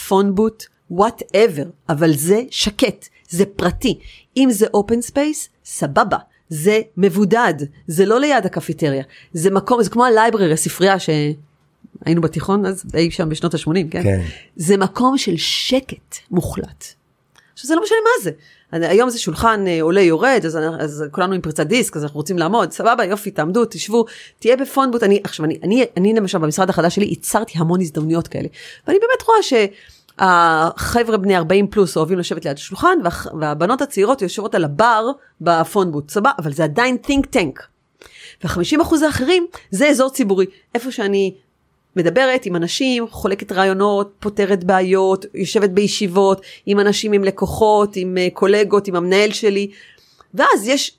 phone 0.08 0.34
booth, 0.34 0.64
whatever, 0.94 1.64
אבל 1.88 2.14
זה 2.14 2.42
שקט, 2.50 3.08
זה 3.28 3.44
פרטי. 3.46 3.98
אם 4.36 4.48
זה 4.50 4.66
open 4.74 5.00
space, 5.00 5.48
סבבה. 5.64 6.18
זה 6.48 6.80
מבודד, 6.96 7.54
זה 7.86 8.06
לא 8.06 8.20
ליד 8.20 8.46
הקפיטריה, 8.46 9.02
זה 9.32 9.50
מקום, 9.50 9.82
זה 9.82 9.90
כמו 9.90 10.04
ה 10.04 10.10
library, 10.10 10.52
הספרייה 10.52 10.96
שהיינו 10.98 12.20
בתיכון 12.20 12.66
אז, 12.66 12.84
אי 12.94 13.10
שם 13.10 13.28
בשנות 13.28 13.54
ה-80, 13.54 13.90
כן? 13.90 14.02
כן. 14.02 14.20
זה 14.56 14.76
מקום 14.76 15.18
של 15.18 15.36
שקט 15.36 16.16
מוחלט. 16.30 16.84
עכשיו 17.52 17.68
זה 17.68 17.74
לא 17.74 17.82
משנה 17.82 17.98
מה 18.04 18.24
זה. 18.24 18.30
היום 18.72 19.10
זה 19.10 19.18
שולחן 19.18 19.64
אה, 19.66 19.82
עולה 19.82 20.00
יורד 20.00 20.40
אז, 20.46 20.58
אז 20.78 21.04
כולנו 21.10 21.34
עם 21.34 21.40
פריצת 21.40 21.66
דיסק 21.66 21.96
אז 21.96 22.02
אנחנו 22.02 22.18
רוצים 22.18 22.38
לעמוד 22.38 22.72
סבבה 22.72 23.04
יופי 23.04 23.30
תעמדו 23.30 23.64
תשבו 23.64 24.04
תהיה 24.38 24.56
ב 24.56 24.60
phone 24.60 24.81
booth 24.81 25.02
אני 25.02 25.20
עכשיו 25.24 25.46
אני 25.46 25.58
אני 25.62 25.84
אני 25.96 26.14
למשל 26.14 26.38
במשרד 26.38 26.70
החדש 26.70 26.94
שלי 26.94 27.04
ייצרתי 27.04 27.58
המון 27.58 27.80
הזדמנויות 27.80 28.28
כאלה 28.28 28.48
ואני 28.86 28.98
באמת 28.98 29.22
רואה 29.28 29.38
שהחבר'ה 30.20 31.16
בני 31.16 31.36
40 31.36 31.66
פלוס 31.66 31.96
אוהבים 31.96 32.18
לשבת 32.18 32.44
ליד 32.44 32.56
השולחן 32.56 32.98
והבנות 33.40 33.82
הצעירות 33.82 34.22
יושבות 34.22 34.54
על 34.54 34.64
הבר 34.64 35.10
ב 35.40 35.47
phone 35.47 35.78
booth 35.78 36.10
סבבה? 36.10 36.30
אבל 36.38 36.52
זה 36.52 36.64
עדיין 36.64 36.96
think 37.06 37.36
tank. 37.36 37.62
וה-50% 38.44 39.04
האחרים 39.06 39.46
זה 39.70 39.88
אזור 39.88 40.10
ציבורי. 40.10 40.46
איפה 40.74 40.90
שאני 40.90 41.34
מדברת 41.96 42.46
עם 42.46 42.56
אנשים, 42.56 43.06
חולקת 43.10 43.52
רעיונות, 43.52 44.12
פותרת 44.20 44.64
בעיות, 44.64 45.26
יושבת 45.34 45.70
בישיבות, 45.70 46.40
עם 46.66 46.80
אנשים, 46.80 47.12
עם 47.12 47.24
לקוחות, 47.24 47.96
עם 47.96 48.18
אה, 48.18 48.28
קולגות, 48.32 48.88
עם 48.88 48.96
המנהל 48.96 49.32
שלי, 49.32 49.70
ואז 50.34 50.68
יש 50.68 50.98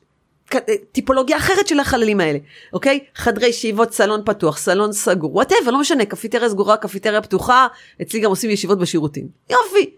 טיפולוגיה 0.91 1.37
אחרת 1.37 1.67
של 1.67 1.79
החללים 1.79 2.19
האלה, 2.19 2.39
אוקיי? 2.73 2.99
חדרי 3.15 3.47
ישיבות, 3.47 3.93
סלון 3.93 4.21
פתוח, 4.25 4.57
סלון 4.57 4.91
סגור, 4.91 5.35
whatever, 5.35 5.71
לא 5.71 5.79
משנה, 5.79 6.05
קפיטריה 6.05 6.49
סגורה, 6.49 6.77
קפיטריה 6.77 7.21
פתוחה, 7.21 7.67
אצלי 8.01 8.19
גם 8.19 8.29
עושים 8.29 8.49
ישיבות 8.49 8.79
בשירותים. 8.79 9.27
יופי. 9.49 9.89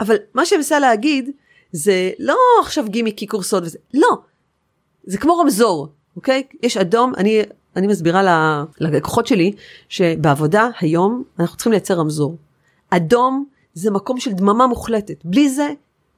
אבל 0.00 0.16
מה 0.34 0.46
שאני 0.46 0.56
מנסה 0.56 0.78
להגיד, 0.78 1.30
זה 1.72 2.10
לא 2.18 2.36
עכשיו 2.60 2.84
גימיקי 2.88 3.26
קורסות 3.26 3.62
וזה, 3.62 3.78
לא. 3.94 4.16
זה 5.04 5.18
כמו 5.18 5.38
רמזור, 5.38 5.88
אוקיי? 6.16 6.42
יש 6.62 6.76
אדום, 6.76 7.12
אני, 7.16 7.42
אני 7.76 7.86
מסבירה 7.86 8.22
ללקוחות 8.80 9.26
שלי, 9.26 9.52
שבעבודה 9.88 10.68
היום 10.80 11.22
אנחנו 11.38 11.56
צריכים 11.56 11.72
לייצר 11.72 11.94
רמזור. 11.94 12.36
אדום 12.90 13.44
זה 13.74 13.90
מקום 13.90 14.20
של 14.20 14.32
דממה 14.32 14.66
מוחלטת, 14.66 15.24
בלי 15.24 15.48
זה, 15.48 15.68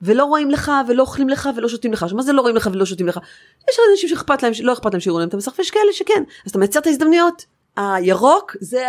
ולא 0.06 0.24
רואים 0.24 0.50
לך, 0.50 0.72
ולא 0.88 1.02
אוכלים 1.02 1.28
לך, 1.28 1.48
ולא 1.56 1.68
שותים 1.68 1.92
לך. 1.92 2.06
מה 2.12 2.22
זה 2.22 2.32
לא 2.32 2.40
רואים 2.40 2.56
לך 2.56 2.68
ולא 2.72 2.86
שותים 2.86 3.06
לך? 3.06 3.20
יש 3.70 3.76
אנשים 3.92 4.08
שאכפת 4.08 4.42
להם, 4.42 4.54
שלא 4.54 4.72
אכפת 4.72 4.92
להם 4.92 5.00
שיראו 5.00 5.18
להם 5.18 5.28
את 5.28 5.34
המסך, 5.34 5.52
ויש 5.58 5.70
כאלה 5.70 5.92
שכן. 5.92 6.22
אז 6.44 6.50
אתה 6.50 6.58
מייצר 6.58 6.80
את 6.80 6.86
ההזדמנויות. 6.86 7.46
הירוק 7.76 8.56
זה 8.60 8.86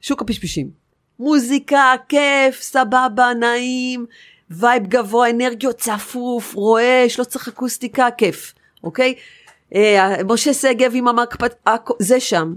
השוק 0.00 0.22
הפשפשים. 0.22 0.70
מוזיקה, 1.18 1.94
כיף, 2.08 2.62
סבבה, 2.62 3.30
נעים, 3.40 4.06
vibe 4.50 4.86
גבוה, 4.86 5.30
אנרגיות 5.30 5.76
צפוף, 5.76 6.54
רועש, 6.54 7.18
לא 7.18 7.24
צריך 7.24 7.48
אקוסטיקה, 7.48 8.08
כיף, 8.18 8.54
אוקיי? 8.84 9.14
אה, 9.74 10.16
משה 10.28 10.54
שגב 10.54 10.92
עם 10.94 11.08
המקפת, 11.08 11.68
זה 11.98 12.20
שם. 12.20 12.54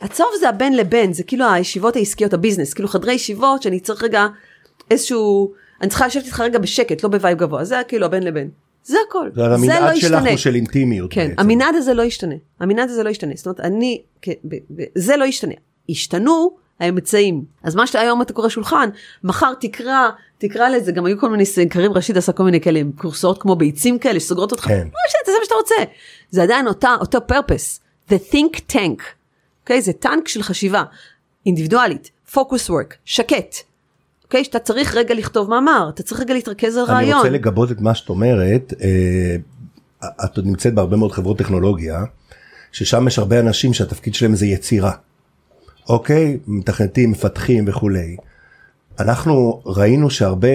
הצהוב 0.00 0.30
זה 0.40 0.48
הבין 0.48 0.76
לבין, 0.76 1.12
זה 1.12 1.22
כאילו 1.22 1.44
הישיבות 1.52 1.96
העסקיות, 1.96 2.32
ה 2.32 2.36
business, 2.36 2.74
כאילו 2.74 2.88
חדרי 2.88 3.12
ישיבות 3.12 3.62
שאני 3.62 3.80
צריך 3.80 4.02
רגע 4.02 4.26
איזשהו, 4.90 5.52
אני 5.82 5.88
צריכה 5.90 6.06
לשבת 6.06 6.24
איתך 6.24 6.40
רגע 6.40 6.58
בשקט, 6.58 7.02
לא 7.02 7.08
ב 7.08 7.14
vibe 7.14 7.38
גבוה, 7.38 7.64
זה 7.64 7.76
כאילו 7.88 8.06
הבין 8.06 8.22
לבין. 8.22 8.50
זה 8.84 8.98
הכל, 9.08 9.30
זה 9.34 9.44
על 9.44 9.48
זה 9.50 9.54
המנעד 9.54 9.82
לא 9.82 9.94
שלך 9.94 10.04
ישתנה. 10.04 10.30
הוא 10.30 10.36
של 10.36 10.54
אינטימיות 10.54 11.12
כן, 11.12 11.28
בעצם. 11.28 11.40
המנעד 11.40 11.74
הזה 11.74 11.94
לא 11.94 12.02
ישתנה, 12.02 12.34
המנעד 12.60 12.90
הזה 12.90 13.02
לא 13.02 13.10
ישתנה, 13.10 13.32
זאת 13.36 13.46
אומרת, 13.46 13.60
אני, 13.60 14.02
זה 14.94 15.16
לא 15.16 15.24
ישתנה. 15.24 15.54
ישתנו 15.88 16.50
האמצעים. 16.80 17.44
אז 17.62 17.74
מה 17.74 17.86
שהיום 17.86 18.22
אתה 18.22 18.32
קורא 18.32 18.48
שולחן, 18.48 18.88
מחר 19.24 19.52
תקרא, 19.60 20.10
תקרא 20.38 20.68
לזה, 20.68 20.92
גם 20.92 21.06
היו 21.06 21.18
כל 21.18 21.28
מיני, 21.28 21.44
קרים 21.70 21.92
רשיד 21.92 22.16
עשה 22.16 22.32
כל 22.32 22.42
מיני 22.42 22.60
כאלה, 22.60 22.80
קורסאות 22.96 23.42
כמו 23.42 23.56
ביצים 23.56 23.98
כאלה, 23.98 24.20
שסוגרות 24.20 24.52
אותך, 24.52 24.64
כן. 24.64 24.74
לא 24.78 25.00
משנה, 25.08 25.20
תעשה 25.24 25.38
מה 25.38 25.44
שאתה 25.44 25.54
רוצה. 25.54 25.92
זה 26.30 26.42
עדיין 26.42 26.66
אותה, 26.68 26.96
אותו 27.00 27.18
purpose, 27.18 27.80
the 28.10 28.32
think 28.32 28.72
tank, 28.72 29.02
אוקיי? 29.62 29.82
זה 29.82 29.92
טנק 29.92 30.28
של 30.28 30.42
חשיבה, 30.42 30.82
אינדיבידואלית, 31.46 32.10
focus 32.34 32.68
work, 32.70 32.94
שקט. 33.04 33.56
אוקיי? 34.32 34.44
שאתה 34.44 34.58
צריך 34.58 34.94
רגע 34.94 35.14
לכתוב 35.14 35.50
מאמר, 35.50 35.90
אתה 35.94 36.02
צריך 36.02 36.20
רגע 36.20 36.34
להתרכז 36.34 36.76
על 36.76 36.84
אני 36.84 36.94
רעיון. 36.94 37.18
רוצה 37.18 37.30
לגבות 37.30 37.72
את 37.72 37.80
מה 37.80 37.94
שאת 37.94 38.08
אומרת, 38.08 38.74
אה, 38.82 39.36
את 40.24 40.36
עוד 40.36 40.46
נמצאת 40.46 40.74
בהרבה 40.74 40.96
מאוד 40.96 41.12
חברות 41.12 41.38
טכנולוגיה, 41.38 42.04
ששם 42.72 43.08
יש 43.08 43.18
הרבה 43.18 43.40
אנשים 43.40 43.74
שהתפקיד 43.74 44.14
שלהם 44.14 44.34
זה 44.34 44.46
יצירה. 44.46 44.92
אוקיי? 45.88 46.38
מתכנתים, 46.46 47.10
מפתחים 47.10 47.64
וכולי. 47.68 48.16
אנחנו 49.00 49.62
ראינו 49.66 50.10
שהרבה 50.10 50.48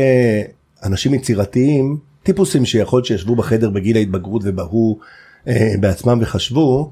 אנשים 0.83 1.13
יצירתיים, 1.13 1.97
טיפוסים 2.23 2.65
שיכול 2.65 2.97
להיות 2.97 3.05
שישבו 3.05 3.35
בחדר 3.35 3.69
בגיל 3.69 3.97
ההתבגרות 3.97 4.41
ובהו 4.45 4.99
אה, 5.47 5.73
בעצמם 5.79 6.19
וחשבו, 6.21 6.91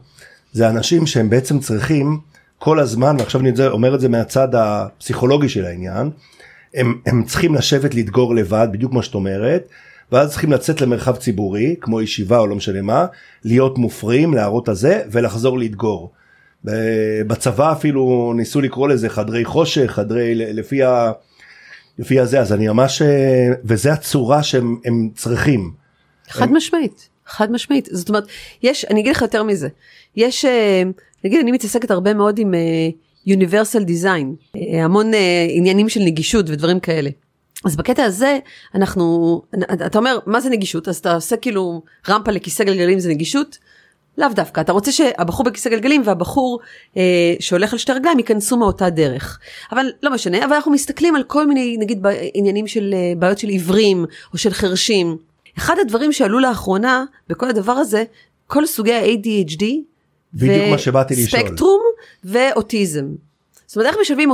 זה 0.53 0.69
אנשים 0.69 1.07
שהם 1.07 1.29
בעצם 1.29 1.59
צריכים 1.59 2.19
כל 2.59 2.79
הזמן, 2.79 3.15
ועכשיו 3.19 3.41
אני 3.41 3.51
אומר 3.67 3.95
את 3.95 3.99
זה 3.99 4.09
מהצד 4.09 4.55
הפסיכולוגי 4.55 5.49
של 5.49 5.65
העניין, 5.65 6.09
הם, 6.75 7.01
הם 7.05 7.23
צריכים 7.23 7.55
לשבת 7.55 7.93
לדגור 7.93 8.35
לבד, 8.35 8.67
בדיוק 8.71 8.91
כמו 8.91 9.03
שאת 9.03 9.13
אומרת, 9.13 9.67
ואז 10.11 10.29
צריכים 10.29 10.51
לצאת 10.51 10.81
למרחב 10.81 11.15
ציבורי, 11.15 11.75
כמו 11.81 12.01
ישיבה 12.01 12.39
או 12.39 12.47
לא 12.47 12.55
משנה 12.55 12.81
מה, 12.81 13.05
להיות 13.43 13.77
מופרים, 13.77 14.33
להראות 14.33 14.69
הזה, 14.69 15.01
ולחזור 15.11 15.59
לדגור. 15.59 16.11
בצבא 17.27 17.71
אפילו 17.71 18.33
ניסו 18.35 18.61
לקרוא 18.61 18.87
לזה 18.87 19.09
חדרי 19.09 19.45
חושך, 19.45 19.91
חדרי 19.91 20.35
לפי 20.35 20.83
ה... 20.83 21.11
לפי 21.99 22.19
הזה, 22.19 22.39
אז 22.39 22.53
אני 22.53 22.67
ממש, 22.67 23.01
אה, 23.01 23.49
וזה 23.63 23.93
הצורה 23.93 24.43
שהם 24.43 24.79
הם 24.85 25.09
צריכים. 25.15 25.71
חד 26.29 26.51
משמעית, 26.51 27.09
חד 27.25 27.51
משמעית. 27.51 27.89
זאת 27.91 28.09
אומרת, 28.09 28.23
יש, 28.63 28.85
אני 28.85 29.01
אגיד 29.01 29.15
לך 29.15 29.21
יותר 29.21 29.43
מזה, 29.43 29.67
יש, 30.15 30.45
אה, 30.45 30.83
נגיד 31.23 31.39
אני 31.39 31.51
מתעסקת 31.51 31.91
הרבה 31.91 32.13
מאוד 32.13 32.39
עם 32.39 32.53
אה, 32.53 32.59
universal 33.27 33.85
design, 33.87 34.59
המון 34.83 35.13
אה, 35.13 35.47
עניינים 35.49 35.89
של 35.89 35.99
נגישות 35.99 36.49
ודברים 36.49 36.79
כאלה. 36.79 37.09
אז 37.65 37.75
בקטע 37.75 38.03
הזה 38.03 38.39
אנחנו, 38.75 39.41
אתה 39.85 39.97
אומר 39.97 40.19
מה 40.25 40.41
זה 40.41 40.49
נגישות 40.49 40.87
אז 40.87 40.97
אתה 40.97 41.15
עושה 41.15 41.37
כאילו 41.37 41.81
רמפה 42.09 42.31
לכיסא 42.31 42.63
גלגלים 42.63 42.99
זה 42.99 43.09
נגישות? 43.09 43.57
לאו 44.17 44.27
דווקא 44.35 44.61
אתה 44.61 44.71
רוצה 44.71 44.91
שהבחור 44.91 45.45
בכיסא 45.45 45.69
גלגלים 45.69 46.01
והבחור 46.05 46.59
אה, 46.97 47.33
שהולך 47.39 47.73
על 47.73 47.79
שתי 47.79 47.91
רגליים 47.91 48.19
ייכנסו 48.19 48.57
מאותה 48.57 48.89
דרך 48.89 49.39
אבל 49.71 49.85
לא 50.03 50.13
משנה 50.13 50.45
אבל 50.45 50.53
אנחנו 50.53 50.71
מסתכלים 50.71 51.15
על 51.15 51.23
כל 51.23 51.47
מיני 51.47 51.77
נגיד 51.79 52.05
עניינים 52.33 52.67
של 52.67 52.93
אה, 52.93 53.13
בעיות 53.19 53.37
של 53.37 53.47
עיוורים 53.47 54.05
או 54.33 54.37
של 54.37 54.53
חרשים. 54.53 55.17
אחד 55.57 55.75
הדברים 55.81 56.11
שעלו 56.11 56.39
לאחרונה 56.39 57.05
בכל 57.29 57.49
הדבר 57.49 57.71
הזה 57.71 58.03
כל 58.47 58.65
סוגי 58.65 58.93
ה-ADHD 58.93 59.63
בדיוק 60.33 60.69
מה 60.71 60.77
שבאתי 60.77 61.13
לשאול. 61.13 61.41
ספקטרום 61.41 61.81
ואוטיזם. 62.23 63.05
זאת 63.67 63.75
אומרת 63.75 63.89
איך 63.89 64.01
משלבים 64.01 64.31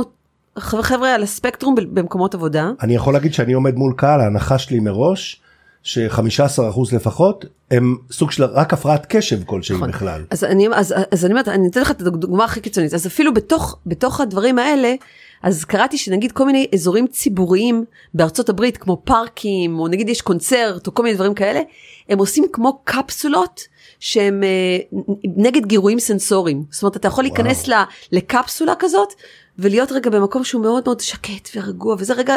חבר'ה 0.58 1.14
על 1.14 1.22
הספקטרום 1.22 1.74
במקומות 1.74 2.34
עבודה. 2.34 2.70
אני 2.82 2.94
יכול 2.94 3.12
להגיד 3.12 3.34
שאני 3.34 3.52
עומד 3.52 3.74
מול 3.74 3.94
קהל 3.96 4.20
ההנחה 4.20 4.58
שלי 4.58 4.80
מראש 4.80 5.42
ש-15% 5.82 6.96
לפחות 6.96 7.44
הם 7.70 7.96
סוג 8.10 8.30
של 8.30 8.44
רק 8.44 8.72
הפרעת 8.72 9.06
קשב 9.08 9.44
כלשהי 9.44 9.76
נכון. 9.76 9.90
בכלל. 9.90 10.24
אז 10.30 10.44
אני, 10.44 10.68
אז, 10.74 10.94
אז 11.10 11.24
אני 11.24 11.32
אומרת, 11.32 11.48
אני 11.48 11.68
אתן 11.68 11.80
לך 11.80 11.90
את 11.90 12.00
הדוגמה 12.00 12.44
הכי 12.44 12.60
קיצונית, 12.60 12.94
אז 12.94 13.06
אפילו 13.06 13.34
בתוך, 13.34 13.78
בתוך 13.86 14.20
הדברים 14.20 14.58
האלה, 14.58 14.94
אז 15.42 15.64
קראתי 15.64 15.98
שנגיד 15.98 16.32
כל 16.32 16.46
מיני 16.46 16.66
אזורים 16.74 17.06
ציבוריים 17.06 17.84
בארצות 18.14 18.48
הברית, 18.48 18.76
כמו 18.76 19.02
פארקים, 19.04 19.78
או 19.78 19.88
נגיד 19.88 20.08
יש 20.08 20.20
קונצרט, 20.20 20.86
או 20.86 20.94
כל 20.94 21.02
מיני 21.02 21.14
דברים 21.14 21.34
כאלה, 21.34 21.60
הם 22.08 22.18
עושים 22.18 22.44
כמו 22.52 22.80
קפסולות 22.84 23.60
שהם 24.02 24.42
אה, 24.42 24.98
נגד 25.36 25.66
גירויים 25.66 26.00
סנסוריים. 26.00 26.64
זאת 26.70 26.82
אומרת, 26.82 26.96
אתה 26.96 27.08
יכול 27.08 27.24
להיכנס 27.24 27.68
ל, 27.68 27.72
לקפסולה 28.12 28.74
כזאת, 28.78 29.12
ולהיות 29.58 29.92
רגע 29.92 30.10
במקום 30.10 30.44
שהוא 30.44 30.62
מאוד 30.62 30.82
מאוד 30.86 31.00
שקט 31.00 31.48
ורגוע, 31.54 31.96
וזה 31.98 32.14
רגע 32.14 32.36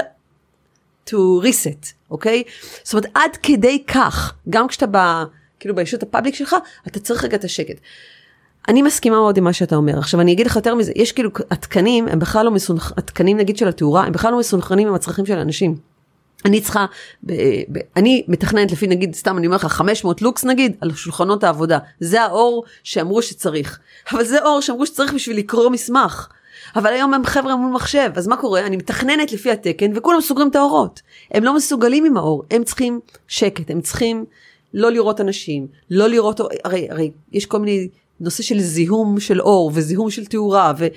to 1.09 1.13
reset, 1.13 1.93
אוקיי? 2.11 2.43
זאת 2.83 2.93
אומרת, 2.93 3.05
עד 3.13 3.37
כדי 3.43 3.83
כך, 3.87 4.33
גם 4.49 4.67
כשאתה 4.67 4.85
ב... 4.91 4.97
כאילו 5.59 5.75
בישות 5.75 6.03
הפאבליק 6.03 6.35
שלך, 6.35 6.55
אתה 6.87 6.99
צריך 6.99 7.23
רגע 7.23 7.37
את 7.37 7.43
השקט. 7.43 7.75
אני 8.67 8.81
מסכימה 8.81 9.15
מאוד 9.15 9.37
עם 9.37 9.43
מה 9.43 9.53
שאתה 9.53 9.75
אומר. 9.75 9.99
עכשיו 9.99 10.21
אני 10.21 10.31
אגיד 10.31 10.47
לך 10.47 10.55
יותר 10.55 10.75
מזה, 10.75 10.91
יש 10.95 11.11
כאילו, 11.11 11.29
התקנים 11.51 12.07
הם 12.07 12.19
בכלל 12.19 12.45
לא 12.45 12.51
מסונכ... 12.51 12.93
התקנים 12.97 13.37
נגיד 13.37 13.57
של 13.57 13.67
התאורה, 13.67 14.03
הם 14.03 14.11
בכלל 14.11 14.31
לא 14.31 14.39
מסונכרנים 14.39 14.87
עם 14.87 14.93
הצרכים 14.93 15.25
של 15.25 15.37
האנשים. 15.37 15.94
אני 16.45 16.61
צריכה, 16.61 16.85
ב, 17.23 17.33
ב, 17.71 17.79
אני 17.95 18.23
מתכננת 18.27 18.71
לפי 18.71 18.87
נגיד, 18.87 19.15
סתם 19.15 19.37
אני 19.37 19.45
אומר 19.47 19.55
לך 19.55 19.65
500 19.65 20.21
לוקס 20.21 20.45
נגיד, 20.45 20.75
על 20.81 20.93
שולחנות 20.93 21.43
העבודה. 21.43 21.77
זה 21.99 22.21
האור 22.21 22.63
שאמרו 22.83 23.21
שצריך. 23.21 23.79
אבל 24.11 24.23
זה 24.23 24.41
אור 24.41 24.61
שאמרו 24.61 24.85
שצריך 24.85 25.13
בשביל 25.13 25.37
לקרוא 25.37 25.69
מסמך. 25.69 26.27
אבל 26.75 26.93
היום 26.93 27.13
הם 27.13 27.25
חבר'ה 27.25 27.55
מול 27.55 27.71
מחשב, 27.71 28.11
אז 28.15 28.27
מה 28.27 28.37
קורה? 28.37 28.65
אני 28.65 28.77
מתכננת 28.77 29.31
לפי 29.31 29.51
התקן 29.51 29.91
וכולם 29.95 30.21
סוגרים 30.21 30.47
את 30.47 30.55
האורות. 30.55 31.01
הם 31.31 31.43
לא 31.43 31.55
מסוגלים 31.55 32.05
עם 32.05 32.17
האור, 32.17 32.43
הם 32.51 32.63
צריכים 32.63 32.99
שקט, 33.27 33.71
הם 33.71 33.81
צריכים 33.81 34.25
לא 34.73 34.91
לראות 34.91 35.21
אנשים, 35.21 35.67
לא 35.89 36.07
לראות, 36.07 36.39
הרי, 36.63 36.87
הרי 36.89 37.11
יש 37.31 37.45
כל 37.45 37.59
מיני 37.59 37.87
נושא 38.19 38.43
של 38.43 38.59
זיהום 38.59 39.19
של 39.19 39.41
אור 39.41 39.71
וזיהום 39.73 40.09
של 40.09 40.25
תאורה 40.25 40.73
ו, 40.77 40.87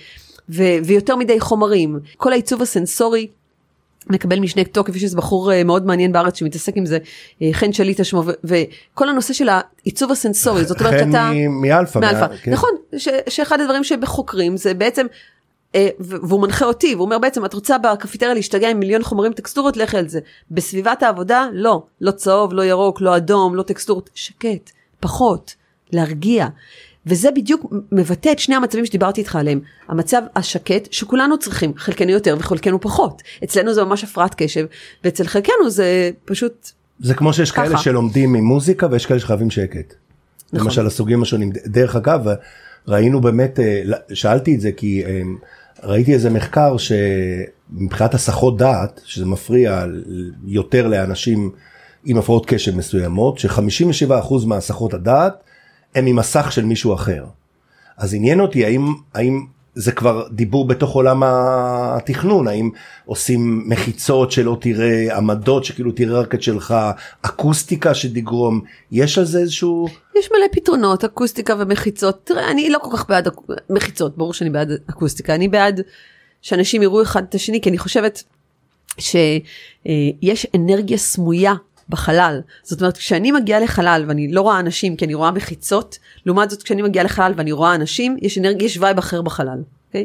ו, 0.49 0.63
ויותר 0.85 1.17
מדי 1.17 1.41
חומרים. 1.41 2.01
כל 2.17 2.33
העיצוב 2.33 2.63
הסנסורי 2.63 3.27
מקבל 4.11 4.41
משנה 4.41 4.65
תוקף, 4.65 4.97
יש 4.97 5.05
איזה 5.05 5.17
בחור 5.17 5.53
אה, 5.53 5.65
מאוד 5.65 5.87
מעניין 5.87 6.13
בארץ 6.13 6.39
שמתעסק 6.39 6.77
עם 6.77 6.87
זה, 6.87 6.99
אה, 7.43 7.49
חן 7.53 7.73
שליטה 7.73 8.05
שמו, 8.05 8.23
וכל 8.45 9.09
הנושא 9.09 9.33
של 9.33 9.49
העיצוב 9.49 10.13
הסנסורי, 10.13 10.65
זאת 10.65 10.81
אומרת 10.81 10.99
שאתה... 10.99 11.31
חן 11.33 11.47
מאלפא. 11.49 11.99
מאלפא, 11.99 12.27
כן. 12.43 12.51
נכון, 12.51 12.71
ש, 12.97 13.09
שאחד 13.29 13.61
הדברים 13.61 13.85
שחוקרים 13.85 14.57
זה 14.57 14.75
בעצם 14.75 15.07
אה, 15.75 15.89
והוא 15.99 16.41
מנחה 16.41 16.65
אותי, 16.65 16.95
והוא 16.95 17.05
אומר 17.05 17.19
בעצם, 17.19 17.45
את 17.45 17.55
רוצה 17.55 17.79
בקפיטריה 17.79 18.35
להשתגע 18.35 18.71
עם 18.71 18.79
מיליון 18.79 19.03
חומרים 19.03 19.33
טקסטורות, 19.33 19.77
לכי 19.77 19.99
על 19.99 20.09
זה. 20.09 20.21
בסביבת 20.51 21.03
העבודה, 21.03 21.47
לא. 21.53 21.83
לא 22.01 22.11
צהוב, 22.11 22.53
לא 22.53 22.65
ירוק, 22.65 23.01
לא 23.01 23.17
אדום, 23.17 23.55
לא 23.55 23.63
טקסטורות. 23.63 24.11
שקט, 24.15 24.71
פחות, 25.01 25.55
להרגיע. 25.93 26.47
וזה 27.09 27.31
בדיוק 27.31 27.73
מבטא 27.93 28.33
את 28.33 28.39
שני 28.39 28.55
המצבים 28.55 28.87
שדיברתי 28.87 29.21
איתך 29.21 29.37
עליהם. 29.37 29.61
המצב 29.89 30.23
השקט, 30.37 30.93
שכולנו 30.93 31.39
צריכים, 31.39 31.73
חלקנו 31.77 32.11
יותר 32.11 32.37
וחלקנו 32.39 32.81
פחות. 32.81 33.23
אצלנו 33.45 33.75
זה 33.75 33.85
ממש 33.85 34.05
הפרעת 34.05 34.35
קשב, 34.35 34.67
ואצל 35.05 35.27
חלקנו 35.27 35.71
זה 35.71 36.11
פשוט 36.25 36.71
זה 37.01 37.15
כמו 37.15 37.33
שיש 37.33 37.51
ככה. 37.51 37.67
כאלה 37.67 37.79
שלומדים 37.79 38.33
ממוזיקה 38.33 38.87
ויש 38.91 39.07
כאלה 39.07 39.21
שחייבים 39.21 39.51
שקט. 39.51 39.95
נכון. 40.53 40.67
למשל 40.67 40.87
הסוגים 40.87 41.23
השונים. 41.23 41.51
דרך 41.67 41.97
אגב, 41.97 42.27
ראינו 42.89 43.21
באמת, 43.21 43.61
אה, 43.61 43.83
שאלתי 44.13 44.55
את 44.55 44.61
זה 44.61 44.73
כי 44.73 45.05
אה, 45.05 45.23
ראיתי 45.83 46.15
איזה 46.15 46.31
מחקר 46.31 46.77
שמבחינת 46.77 48.15
הסחות 48.15 48.57
דעת, 48.57 49.01
שזה 49.05 49.27
מפריע 49.27 49.85
יותר 50.47 50.89
לאנשים 50.89 51.51
עם 52.05 52.19
הפרעות 52.19 52.47
קשב 52.47 52.77
מסוימות, 52.77 53.39
ש-57% 53.39 54.47
מהסחות 54.47 54.95
הדעת 54.95 55.45
הם 55.95 56.05
ממסך 56.05 56.53
של 56.53 56.65
מישהו 56.65 56.95
אחר. 56.95 57.25
אז 57.97 58.15
עניין 58.15 58.41
אותי 58.41 58.65
האם, 58.65 58.95
האם 59.15 59.47
זה 59.75 59.93
כבר 59.93 60.27
דיבור 60.33 60.69
בתוך 60.69 60.93
עולם 60.93 61.23
התכנון, 61.25 62.49
האם 62.49 62.71
עושים 63.05 63.63
מחיצות 63.67 64.33
שלא 64.33 64.57
תראה, 64.61 65.17
עמדות 65.17 65.65
שכאילו 65.65 65.93
תראה 65.93 66.21
רק 66.21 66.35
את 66.35 66.43
שלך, 66.43 66.75
אקוסטיקה 67.23 67.95
שתגרום, 67.95 68.61
יש 68.93 69.19
על 69.19 69.25
זה 69.25 69.39
איזשהו... 69.39 69.89
יש 70.19 70.29
מלא 70.31 70.47
פתרונות, 70.53 71.05
אקוסטיקה 71.05 71.55
ומחיצות. 71.59 72.21
תראה, 72.25 72.51
אני 72.51 72.71
לא 72.71 72.79
כל 72.83 72.97
כך 72.97 73.09
בעד 73.09 73.29
מחיצות, 73.71 74.17
ברור 74.17 74.33
שאני 74.33 74.51
בעד 74.51 74.73
אקוסטיקה, 74.91 75.35
אני 75.35 75.49
בעד 75.49 75.81
שאנשים 76.43 76.83
יראו 76.83 77.03
אחד 77.03 77.23
את 77.29 77.35
השני, 77.35 77.61
כי 77.61 77.69
אני 77.69 77.79
חושבת 77.79 78.23
שיש 78.99 80.47
אנרגיה 80.57 80.97
סמויה 80.97 81.55
בחלל. 81.89 82.41
זאת 82.63 82.81
אומרת, 82.81 82.97
כשאני 82.97 83.33
מגיעה 83.33 83.61
לחלל 83.61 84.05
ואני 84.09 84.33
לא 84.33 84.41
רואה 84.41 84.61
אנשים 84.61 84.97
כי 84.97 85.05
אני 85.05 85.15
רואה 85.15 85.31
מחיצות, 85.31 85.99
לעומת 86.27 86.51
זאת 86.51 86.63
כשאני 86.63 86.83
מגיעה 86.83 87.05
לחלל 87.05 87.33
ואני 87.37 87.53
רואה 87.53 87.75
אנשים, 87.75 88.17
יש 88.23 88.39
אנרגיה, 88.39 88.67
יש 88.67 88.79
vibe 88.81 88.99
אחר 88.99 89.23
בחלל. 89.23 89.59
Okay? 89.59 89.87
אוקיי? 89.87 90.05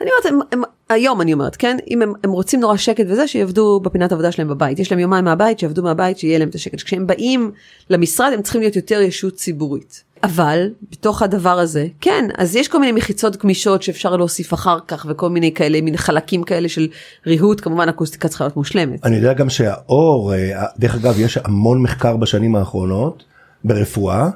אני 0.00 0.10
אומרת, 0.10 0.26
הם, 0.26 0.40
הם, 0.52 0.62
היום 0.90 1.20
אני 1.20 1.32
אומרת, 1.32 1.56
כן? 1.56 1.76
אם 1.90 2.02
הם, 2.02 2.12
הם 2.24 2.30
רוצים 2.30 2.60
נורא 2.60 2.76
שקט 2.76 3.04
וזה, 3.08 3.26
שיעבדו 3.26 3.80
בפינת 3.80 4.12
עבודה 4.12 4.32
שלהם 4.32 4.48
בבית. 4.48 4.78
יש 4.78 4.92
להם 4.92 5.00
יומיים 5.00 5.24
מהבית, 5.24 5.58
שיעבדו 5.58 5.82
מהבית, 5.82 6.18
שיהיה 6.18 6.38
להם 6.38 6.48
את 6.48 6.54
השקט. 6.54 6.82
כשהם 6.82 7.06
באים 7.06 7.50
למשרד, 7.90 8.32
הם 8.32 8.42
צריכים 8.42 8.60
להיות 8.60 8.76
יותר 8.76 9.00
ישות 9.00 9.34
ציבורית. 9.34 10.04
אבל 10.24 10.70
בתוך 10.90 11.22
הדבר 11.22 11.58
הזה, 11.58 11.86
כן, 12.00 12.24
אז 12.38 12.56
יש 12.56 12.68
כל 12.68 12.80
מיני 12.80 12.92
מחיצות 12.92 13.36
גמישות 13.36 13.82
שאפשר 13.82 14.16
להוסיף 14.16 14.54
אחר 14.54 14.78
כך 14.88 15.06
וכל 15.08 15.30
מיני 15.30 15.54
כאלה, 15.54 15.80
מין 15.80 15.96
חלקים 15.96 16.42
כאלה 16.42 16.68
של 16.68 16.88
ריהוט, 17.26 17.60
כמובן 17.60 17.88
אקוסטיקה 17.88 18.28
צריכה 18.28 18.44
להיות 18.44 18.56
מושלמת. 18.56 19.06
אני 19.06 19.16
יודע 19.16 19.32
גם 19.32 19.50
שהאור, 19.50 20.34
אה, 20.34 20.64
דרך 20.78 20.94
אגב, 20.94 21.20
יש 21.20 21.38
המון 21.44 21.82
מחקר 21.82 22.16
בשנים 22.16 22.56
האחרונות 22.56 23.24
ברפואה, 23.64 24.28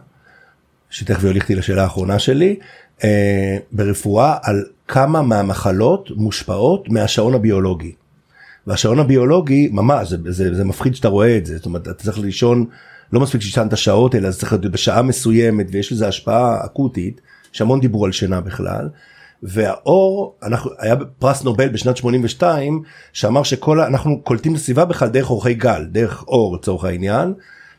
שתכף 0.91 1.25
יוליך 1.25 1.51
לשאלה 1.51 1.83
האחרונה 1.83 2.19
שלי, 2.19 2.57
אה, 3.05 3.57
ברפואה 3.73 4.37
על 4.43 4.65
כמה 4.89 5.23
מהמחלות 5.23 6.11
מושפעות 6.17 6.89
מהשעון 6.89 7.35
הביולוגי. 7.35 7.93
והשעון 8.67 8.99
הביולוגי 8.99 9.69
ממש 9.73 10.09
זה, 10.09 10.17
זה, 10.29 10.55
זה 10.55 10.65
מפחיד 10.65 10.95
שאתה 10.95 11.09
רואה 11.09 11.37
את 11.37 11.47
זה 11.47 11.57
זאת 11.57 11.67
אומרת 11.67 11.83
אתה 11.83 11.95
צריך 11.95 12.19
לישון 12.19 12.65
לא 13.13 13.21
מספיק 13.21 13.41
שישנת 13.41 13.77
שעות 13.77 14.15
אלא 14.15 14.31
זה 14.31 14.39
צריך 14.39 14.53
להיות 14.53 14.67
בשעה 14.67 15.03
מסוימת 15.03 15.67
ויש 15.71 15.93
לזה 15.93 16.09
השפעה 16.09 16.65
אקוטית 16.65 17.21
שהמון 17.53 17.81
דיברו 17.81 18.05
על 18.05 18.13
שינה 18.13 18.41
בכלל. 18.41 18.89
והאור 19.43 20.37
אנחנו 20.43 20.71
היה 20.79 20.97
פרס 21.19 21.45
נובל 21.45 21.69
בשנת 21.69 21.97
82 21.97 22.83
שאמר 23.13 23.43
שכל 23.43 23.81
אנחנו 23.81 24.21
קולטים 24.23 24.53
את 24.53 24.57
הסביבה 24.57 24.85
בכלל 24.85 25.09
דרך 25.09 25.31
אורכי 25.31 25.55
גל 25.55 25.85
דרך 25.85 26.25
אור 26.29 26.57
לצורך 26.57 26.85
העניין 26.85 27.35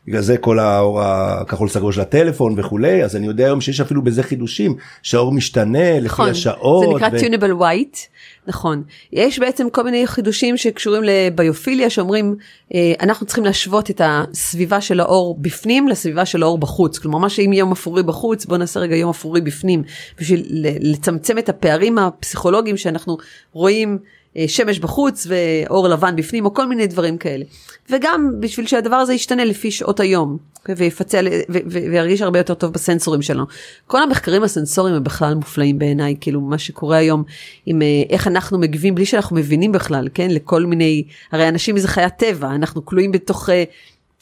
בגלל 0.06 0.20
זה 0.20 0.36
כל 0.36 0.58
האור 0.58 1.02
הכחול 1.02 1.68
סגור 1.68 1.92
של 1.92 2.00
הטלפון 2.00 2.54
וכולי 2.56 3.04
אז 3.04 3.16
אני 3.16 3.26
יודע 3.26 3.44
היום 3.44 3.60
שיש 3.60 3.80
אפילו 3.80 4.02
בזה 4.02 4.22
חידושים 4.22 4.76
שהאור 5.02 5.32
משתנה 5.32 6.00
נכון, 6.00 6.28
לפי 6.28 6.30
השעות. 6.30 6.86
זה 6.88 6.94
נקרא 6.94 7.08
ו... 7.12 7.16
tunable 7.18 7.62
white 7.62 7.98
נכון 8.46 8.82
יש 9.12 9.38
בעצם 9.38 9.70
כל 9.70 9.82
מיני 9.82 10.06
חידושים 10.06 10.56
שקשורים 10.56 11.02
לביופיליה 11.04 11.90
שאומרים 11.90 12.36
אה, 12.74 12.92
אנחנו 13.00 13.26
צריכים 13.26 13.44
להשוות 13.44 13.90
את 13.90 14.00
הסביבה 14.04 14.80
של 14.80 15.00
האור 15.00 15.36
בפנים 15.40 15.88
לסביבה 15.88 16.26
של 16.26 16.42
האור 16.42 16.58
בחוץ 16.58 16.98
כלומר 16.98 17.18
מה 17.18 17.28
שאם 17.28 17.52
יום 17.52 17.72
אפורי 17.72 18.02
בחוץ 18.02 18.44
בוא 18.44 18.56
נעשה 18.56 18.80
רגע 18.80 18.96
יום 18.96 19.10
אפורי 19.10 19.40
בפנים 19.40 19.82
בשביל 20.20 20.46
לצמצם 20.80 21.38
את 21.38 21.48
הפערים 21.48 21.98
הפסיכולוגיים 21.98 22.76
שאנחנו 22.76 23.16
רואים. 23.52 23.98
אה, 24.36 24.44
שמש 24.48 24.78
בחוץ 24.78 25.26
ואור 25.28 25.88
לבן 25.88 26.16
בפנים 26.16 26.44
או 26.44 26.54
כל 26.54 26.66
מיני 26.66 26.86
דברים 26.86 27.18
כאלה. 27.18 27.44
וגם 27.90 28.32
בשביל 28.40 28.66
שהדבר 28.66 28.96
הזה 28.96 29.14
ישתנה 29.14 29.44
לפי 29.44 29.70
שעות 29.70 30.00
היום 30.00 30.38
ויפצל 30.68 31.28
וירגיש 31.66 32.22
הרבה 32.22 32.38
יותר 32.38 32.54
טוב 32.54 32.72
בסנסורים 32.72 33.22
שלנו. 33.22 33.44
כל 33.86 34.02
המחקרים 34.02 34.42
הסנסוריים 34.42 34.96
הם 34.96 35.04
בכלל 35.04 35.34
מופלאים 35.34 35.78
בעיניי 35.78 36.16
כאילו 36.20 36.40
מה 36.40 36.58
שקורה 36.58 36.96
היום 36.96 37.24
עם 37.66 37.82
אה, 37.82 37.86
איך 38.10 38.26
אנחנו 38.36 38.58
מגיבים 38.58 38.94
בלי 38.94 39.06
שאנחנו 39.06 39.36
מבינים 39.36 39.72
בכלל 39.72 40.08
כן 40.14 40.30
לכל 40.30 40.66
מיני 40.66 41.04
הרי 41.32 41.48
אנשים 41.48 41.78
זה 41.78 41.88
חיית 41.88 42.12
טבע 42.16 42.54
אנחנו 42.54 42.84
כלואים 42.84 43.12
בתוך 43.12 43.50
אה, 43.50 43.64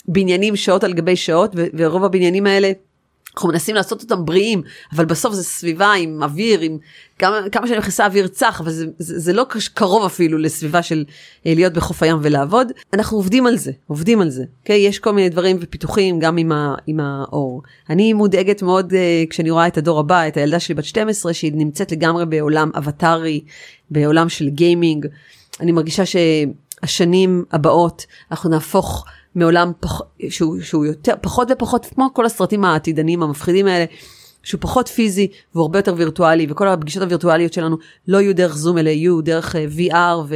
בניינים 0.08 0.56
שעות 0.56 0.84
על 0.84 0.92
גבי 0.92 1.16
שעות 1.16 1.54
ורוב 1.74 2.04
הבניינים 2.04 2.46
האלה. 2.46 2.72
אנחנו 3.34 3.48
מנסים 3.48 3.74
לעשות 3.74 4.02
אותם 4.02 4.24
בריאים, 4.24 4.62
אבל 4.92 5.04
בסוף 5.04 5.34
זה 5.34 5.44
סביבה 5.44 5.92
עם 5.92 6.22
אוויר, 6.22 6.60
עם 6.60 6.78
כמה, 7.18 7.40
כמה 7.52 7.66
שאני 7.66 7.78
מכניסה 7.78 8.06
אוויר 8.06 8.26
צח, 8.26 8.60
אבל 8.60 8.70
זה, 8.70 8.86
זה, 8.98 9.18
זה 9.18 9.32
לא 9.32 9.46
קרוב 9.74 10.04
אפילו 10.04 10.38
לסביבה 10.38 10.82
של 10.82 11.04
אה, 11.46 11.54
להיות 11.54 11.72
בחוף 11.72 12.02
הים 12.02 12.16
ולעבוד. 12.22 12.72
אנחנו 12.92 13.16
עובדים 13.16 13.46
על 13.46 13.56
זה, 13.56 13.72
עובדים 13.86 14.20
על 14.20 14.30
זה. 14.30 14.42
Okay? 14.42 14.60
אוקיי? 14.60 14.80
יש 14.80 14.98
כל 14.98 15.12
מיני 15.12 15.28
דברים 15.28 15.56
ופיתוחים 15.60 16.18
גם 16.18 16.36
עם, 16.36 16.52
ה, 16.52 16.74
עם 16.86 17.00
האור. 17.00 17.62
אני 17.90 18.12
מודאגת 18.12 18.62
מאוד 18.62 18.92
uh, 18.92 19.30
כשאני 19.30 19.50
רואה 19.50 19.66
את 19.66 19.78
הדור 19.78 20.00
הבא, 20.00 20.28
את 20.28 20.36
הילדה 20.36 20.60
שלי 20.60 20.74
בת 20.74 20.84
12, 20.84 21.34
שהיא 21.34 21.52
נמצאת 21.54 21.92
לגמרי 21.92 22.26
בעולם 22.26 22.70
אבטארי, 22.74 23.40
בעולם 23.90 24.28
של 24.28 24.48
גיימינג. 24.48 25.06
אני 25.60 25.72
מרגישה 25.72 26.02
שהשנים 26.06 27.44
הבאות 27.52 28.06
אנחנו 28.30 28.50
נהפוך 28.50 29.04
מעולם 29.34 29.72
פח, 29.80 30.00
שהוא, 30.28 30.60
שהוא 30.60 30.84
יותר, 30.86 31.14
פחות 31.20 31.50
ופחות, 31.50 31.86
כמו 31.94 32.08
כל 32.14 32.26
הסרטים 32.26 32.64
העתידניים 32.64 33.22
המפחידים 33.22 33.66
האלה, 33.66 33.84
שהוא 34.42 34.60
פחות 34.60 34.88
פיזי 34.88 35.28
והוא 35.54 35.62
הרבה 35.62 35.78
יותר 35.78 35.94
וירטואלי, 35.96 36.46
וכל 36.50 36.68
הפגישות 36.68 37.02
הווירטואליות 37.02 37.52
שלנו 37.52 37.76
לא 38.08 38.20
יהיו 38.20 38.34
דרך 38.34 38.56
זום 38.56 38.78
אלא 38.78 38.88
יהיו 38.88 39.20
דרך 39.20 39.56
אה, 39.56 39.66
VR 39.76 40.18
ו... 40.28 40.34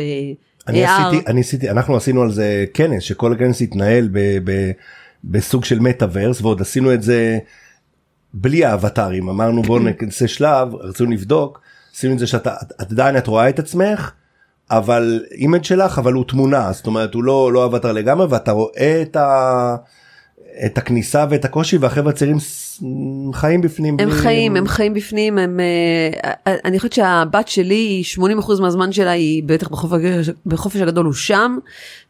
אני 0.68 0.84
עשיתי, 0.84 1.26
אני 1.26 1.40
עשיתי, 1.40 1.70
אנחנו 1.70 1.96
עשינו 1.96 2.22
על 2.22 2.32
זה 2.32 2.64
כנס, 2.74 3.03
שכל 3.03 3.32
הכנס 3.32 3.62
התנהל 3.62 4.09
ב, 4.12 4.38
ב, 4.44 4.70
בסוג 5.24 5.64
של 5.64 5.78
מטאוורס, 5.78 6.40
ועוד 6.42 6.61
עשינו 6.61 6.94
את 6.94 7.03
זה 7.03 7.38
בלי 8.34 8.64
האבטרים, 8.64 9.28
אמרנו 9.28 9.62
בואו 9.62 9.78
נעשה 9.78 10.28
שלב, 10.28 10.74
רצינו 10.74 11.11
לבדוק, 11.11 11.61
עשינו 11.94 12.14
את 12.14 12.18
זה 12.18 12.26
שאתה 12.26 12.55
את 12.82 12.90
עדיין 12.90 13.16
את 13.16 13.26
רואה 13.26 13.49
את 13.49 13.59
עצמך, 13.59 14.12
אבל 14.70 15.24
image 15.30 15.64
שלך, 15.64 15.98
אבל 15.98 16.12
הוא 16.12 16.24
תמונה, 16.24 16.72
זאת 16.72 16.86
אומרת 16.86 17.14
הוא 17.14 17.24
לא, 17.24 17.52
לא 17.52 17.64
אבטר 17.64 17.92
לגמרי, 17.92 18.26
ואתה 18.30 18.52
רואה 18.52 19.02
את 19.02 19.16
ה... 19.16 19.76
את 20.66 20.78
הכניסה 20.78 21.24
ואת 21.30 21.44
הקושי 21.44 21.76
והחבר'ה 21.76 22.10
הצעירים 22.10 22.38
חיים 23.32 23.60
בפנים. 23.60 23.96
הם 24.00 24.10
בלי... 24.10 24.18
חיים, 24.18 24.56
הם 24.56 24.66
חיים 24.66 24.94
בפנים, 24.94 25.38
הם, 25.38 25.60
אה, 25.60 26.30
אה, 26.46 26.56
אני 26.64 26.78
חושבת 26.78 26.92
שהבת 26.92 27.48
שלי, 27.48 28.02
80% 28.16 28.60
מהזמן 28.60 28.92
שלה 28.92 29.10
היא 29.10 29.42
בטח 29.46 29.68
בחופש, 29.68 30.30
בחופש 30.46 30.80
הגדול 30.80 31.06
הוא 31.06 31.14
שם, 31.14 31.58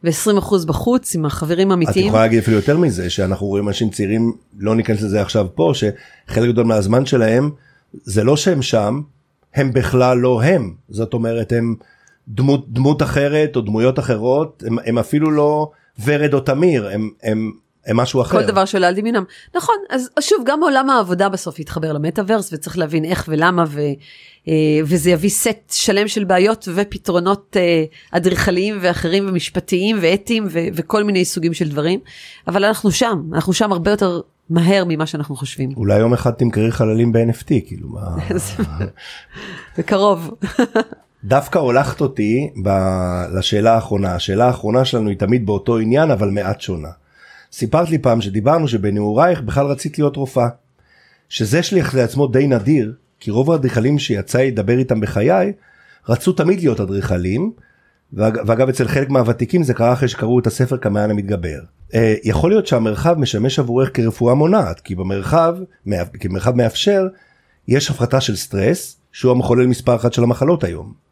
ו-20% 0.03 0.65
בחוץ 0.67 1.15
עם 1.15 1.25
החברים 1.25 1.71
האמיתיים. 1.71 2.05
את 2.05 2.07
יכולה 2.07 2.23
להגיד 2.23 2.39
אפילו 2.39 2.57
יותר 2.57 2.77
מזה, 2.77 3.09
שאנחנו 3.09 3.47
רואים 3.47 3.67
אנשים 3.67 3.89
צעירים, 3.89 4.33
לא 4.59 4.75
ניכנס 4.75 5.01
לזה 5.01 5.21
עכשיו 5.21 5.47
פה, 5.55 5.71
שחלק 5.73 6.49
גדול 6.49 6.65
מהזמן 6.65 7.05
שלהם, 7.05 7.49
זה 8.03 8.23
לא 8.23 8.37
שהם 8.37 8.61
שם, 8.61 9.01
הם 9.55 9.73
בכלל 9.73 10.17
לא 10.17 10.41
הם. 10.43 10.73
זאת 10.89 11.13
אומרת, 11.13 11.51
הם 11.51 11.75
דמות, 12.29 12.73
דמות 12.73 13.01
אחרת 13.01 13.55
או 13.55 13.61
דמויות 13.61 13.99
אחרות, 13.99 14.63
הם, 14.67 14.77
הם 14.85 14.97
אפילו 14.97 15.31
לא 15.31 15.69
ורד 16.05 16.33
או 16.33 16.39
תמיר, 16.39 16.87
הם, 16.87 17.09
הם 17.23 17.51
הם 17.85 17.97
משהו 17.97 18.21
אחר. 18.21 18.39
כל 18.39 18.45
דבר 18.45 18.65
שעולה 18.65 18.87
על 18.87 18.95
דמיונם. 18.95 19.23
נכון, 19.55 19.75
אז 19.89 20.09
שוב, 20.19 20.43
גם 20.45 20.63
עולם 20.63 20.89
העבודה 20.89 21.29
בסוף 21.29 21.59
יתחבר 21.59 21.93
למטאוורס 21.93 22.53
וצריך 22.53 22.77
להבין 22.77 23.05
איך 23.05 23.25
ולמה 23.27 23.63
ו, 23.67 23.81
אה, 24.47 24.53
וזה 24.85 25.11
יביא 25.11 25.29
סט 25.29 25.71
שלם 25.71 26.07
של 26.07 26.23
בעיות 26.23 26.67
ופתרונות 26.75 27.57
אה, 27.59 27.83
אדריכליים 28.11 28.77
ואחרים 28.81 29.29
ומשפטיים 29.29 29.97
ואתיים 30.01 30.47
ו, 30.49 30.59
וכל 30.73 31.03
מיני 31.03 31.25
סוגים 31.25 31.53
של 31.53 31.69
דברים, 31.69 31.99
אבל 32.47 32.65
אנחנו 32.65 32.91
שם, 32.91 33.21
אנחנו 33.33 33.53
שם 33.53 33.71
הרבה 33.71 33.91
יותר 33.91 34.21
מהר 34.49 34.83
ממה 34.87 35.05
שאנחנו 35.05 35.35
חושבים. 35.35 35.69
אולי 35.77 35.99
יום 35.99 36.13
אחד 36.13 36.31
תמכרי 36.31 36.71
חללים 36.71 37.11
ב-NFT, 37.11 37.47
כאילו 37.67 37.89
מה... 37.89 38.01
זה 39.75 39.83
קרוב. 39.83 40.31
דווקא 41.23 41.59
הולכת 41.59 42.01
אותי 42.01 42.49
ב- 42.63 43.25
לשאלה 43.37 43.75
האחרונה, 43.75 44.15
השאלה 44.15 44.45
האחרונה 44.45 44.85
שלנו 44.85 45.09
היא 45.09 45.17
תמיד 45.17 45.45
באותו 45.45 45.77
עניין 45.77 46.11
אבל 46.11 46.29
מעט 46.29 46.61
שונה. 46.61 46.89
סיפרת 47.51 47.89
לי 47.89 47.97
פעם 47.97 48.21
שדיברנו 48.21 48.67
שבנעורייך 48.67 49.41
בכלל 49.41 49.65
רצית 49.65 49.99
להיות 49.99 50.15
רופאה. 50.15 50.47
שזה 51.29 51.63
שליח 51.63 51.95
לעצמו 51.95 52.27
די 52.27 52.47
נדיר, 52.47 52.93
כי 53.19 53.31
רוב 53.31 53.51
האדריכלים 53.51 53.99
שיצא 53.99 54.41
לדבר 54.41 54.77
איתם 54.77 54.99
בחיי, 54.99 55.53
רצו 56.09 56.31
תמיד 56.31 56.59
להיות 56.59 56.79
אדריכלים, 56.79 57.51
ואגב 58.13 58.69
אצל 58.69 58.87
חלק 58.87 59.09
מהוותיקים 59.09 59.63
זה 59.63 59.73
קרה 59.73 59.93
אחרי 59.93 60.07
שקראו 60.07 60.39
את 60.39 60.47
הספר 60.47 60.77
כמעיין 60.77 61.11
המתגבר. 61.11 61.59
אה, 61.93 62.15
יכול 62.23 62.51
להיות 62.51 62.67
שהמרחב 62.67 63.15
משמש 63.19 63.59
עבורך 63.59 63.89
כרפואה 63.93 64.33
מונעת, 64.33 64.79
כי 64.79 64.95
במרחב, 64.95 65.55
כמרחב 66.19 66.55
מאפשר, 66.55 67.07
יש 67.67 67.89
הפחתה 67.89 68.21
של 68.21 68.35
סטרס, 68.35 68.97
שהוא 69.11 69.31
המחולל 69.31 69.67
מספר 69.67 69.95
אחת 69.95 70.13
של 70.13 70.23
המחלות 70.23 70.63
היום. 70.63 71.08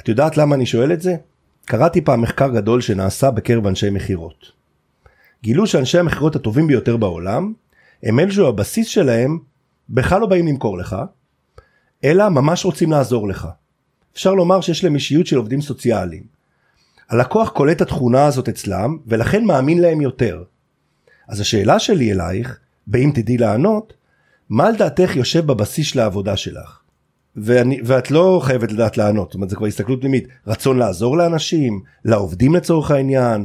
את 0.00 0.08
יודעת 0.08 0.36
למה 0.36 0.54
אני 0.54 0.66
שואל 0.66 0.92
את 0.92 1.02
זה? 1.02 1.16
קראתי 1.64 2.00
פעם 2.00 2.20
מחקר 2.20 2.48
גדול 2.48 2.80
שנעשה 2.80 3.30
בקרב 3.30 3.66
אנשי 3.66 3.90
מכירות. 3.90 4.52
גילו 5.42 5.66
שאנשי 5.66 5.98
המכירות 5.98 6.36
הטובים 6.36 6.66
ביותר 6.66 6.96
בעולם 6.96 7.52
הם 8.02 8.20
אלו 8.20 8.32
שהבסיס 8.32 8.86
שלהם 8.86 9.38
בכלל 9.88 10.20
לא 10.20 10.26
באים 10.26 10.46
למכור 10.46 10.78
לך, 10.78 10.96
אלא 12.04 12.28
ממש 12.28 12.64
רוצים 12.64 12.90
לעזור 12.90 13.28
לך. 13.28 13.48
אפשר 14.14 14.34
לומר 14.34 14.60
שיש 14.60 14.84
להם 14.84 14.94
אישיות 14.94 15.26
של 15.26 15.36
עובדים 15.36 15.60
סוציאליים. 15.60 16.22
הלקוח 17.10 17.48
קולט 17.48 17.76
את 17.76 17.80
התכונה 17.82 18.26
הזאת 18.26 18.48
אצלם 18.48 18.98
ולכן 19.06 19.44
מאמין 19.44 19.80
להם 19.80 20.00
יותר. 20.00 20.42
אז 21.28 21.40
השאלה 21.40 21.78
שלי 21.78 22.12
אלייך, 22.12 22.58
באם 22.86 23.10
תדעי 23.14 23.36
לענות, 23.36 23.92
מה 24.48 24.70
לדעתך 24.70 25.16
יושב 25.16 25.46
בבסיס 25.46 25.86
של 25.86 26.00
העבודה 26.00 26.36
שלך? 26.36 26.83
ואני, 27.36 27.80
ואת 27.84 28.10
לא 28.10 28.40
חייבת 28.44 28.72
לדעת 28.72 28.96
לענות, 28.96 29.28
זאת 29.28 29.34
אומרת 29.34 29.50
זה 29.50 29.56
כבר 29.56 29.66
הסתכלות 29.66 30.00
פנימית, 30.00 30.28
רצון 30.46 30.78
לעזור 30.78 31.16
לאנשים, 31.16 31.80
לעובדים 32.04 32.54
לצורך 32.54 32.90
העניין, 32.90 33.44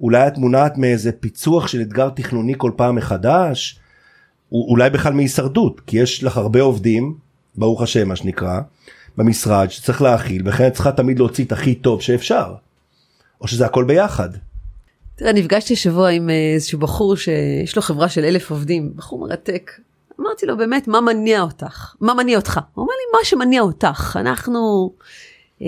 אולי 0.00 0.26
את 0.26 0.38
מונעת 0.38 0.78
מאיזה 0.78 1.12
פיצוח 1.12 1.68
של 1.68 1.80
אתגר 1.80 2.08
תכנוני 2.08 2.54
כל 2.56 2.70
פעם 2.76 2.94
מחדש, 2.94 3.78
אולי 4.52 4.90
בכלל 4.90 5.12
מהישרדות, 5.12 5.80
כי 5.80 5.98
יש 5.98 6.24
לך 6.24 6.36
הרבה 6.36 6.62
עובדים, 6.62 7.14
ברוך 7.54 7.82
השם 7.82 8.08
מה 8.08 8.16
שנקרא, 8.16 8.60
במשרד 9.16 9.70
שצריך 9.70 10.02
להכיל, 10.02 10.42
וכן 10.48 10.66
את 10.66 10.72
צריכה 10.72 10.92
תמיד 10.92 11.18
להוציא 11.18 11.44
את 11.44 11.52
הכי 11.52 11.74
טוב 11.74 12.02
שאפשר, 12.02 12.54
או 13.40 13.48
שזה 13.48 13.66
הכל 13.66 13.84
ביחד. 13.84 14.28
תראה, 15.16 15.32
נפגשתי 15.32 15.76
שבוע 15.76 16.08
עם 16.08 16.30
אה, 16.30 16.52
איזשהו 16.54 16.78
בחור 16.78 17.16
שיש 17.16 17.76
לו 17.76 17.82
חברה 17.82 18.08
של 18.08 18.24
אלף 18.24 18.50
עובדים, 18.50 18.92
בחור 18.96 19.20
מרתק. 19.20 19.70
אמרתי 20.20 20.46
לו 20.46 20.56
באמת, 20.56 20.88
מה 20.88 21.00
מניע 21.00 21.40
אותך? 21.40 21.94
מה 22.00 22.14
מניע 22.14 22.36
אותך? 22.36 22.60
הוא 22.74 22.82
אומר 22.82 22.92
לי, 22.94 23.18
מה 23.18 23.24
שמניע 23.24 23.62
אותך. 23.62 24.16
אנחנו, 24.20 24.90
אה, 25.62 25.66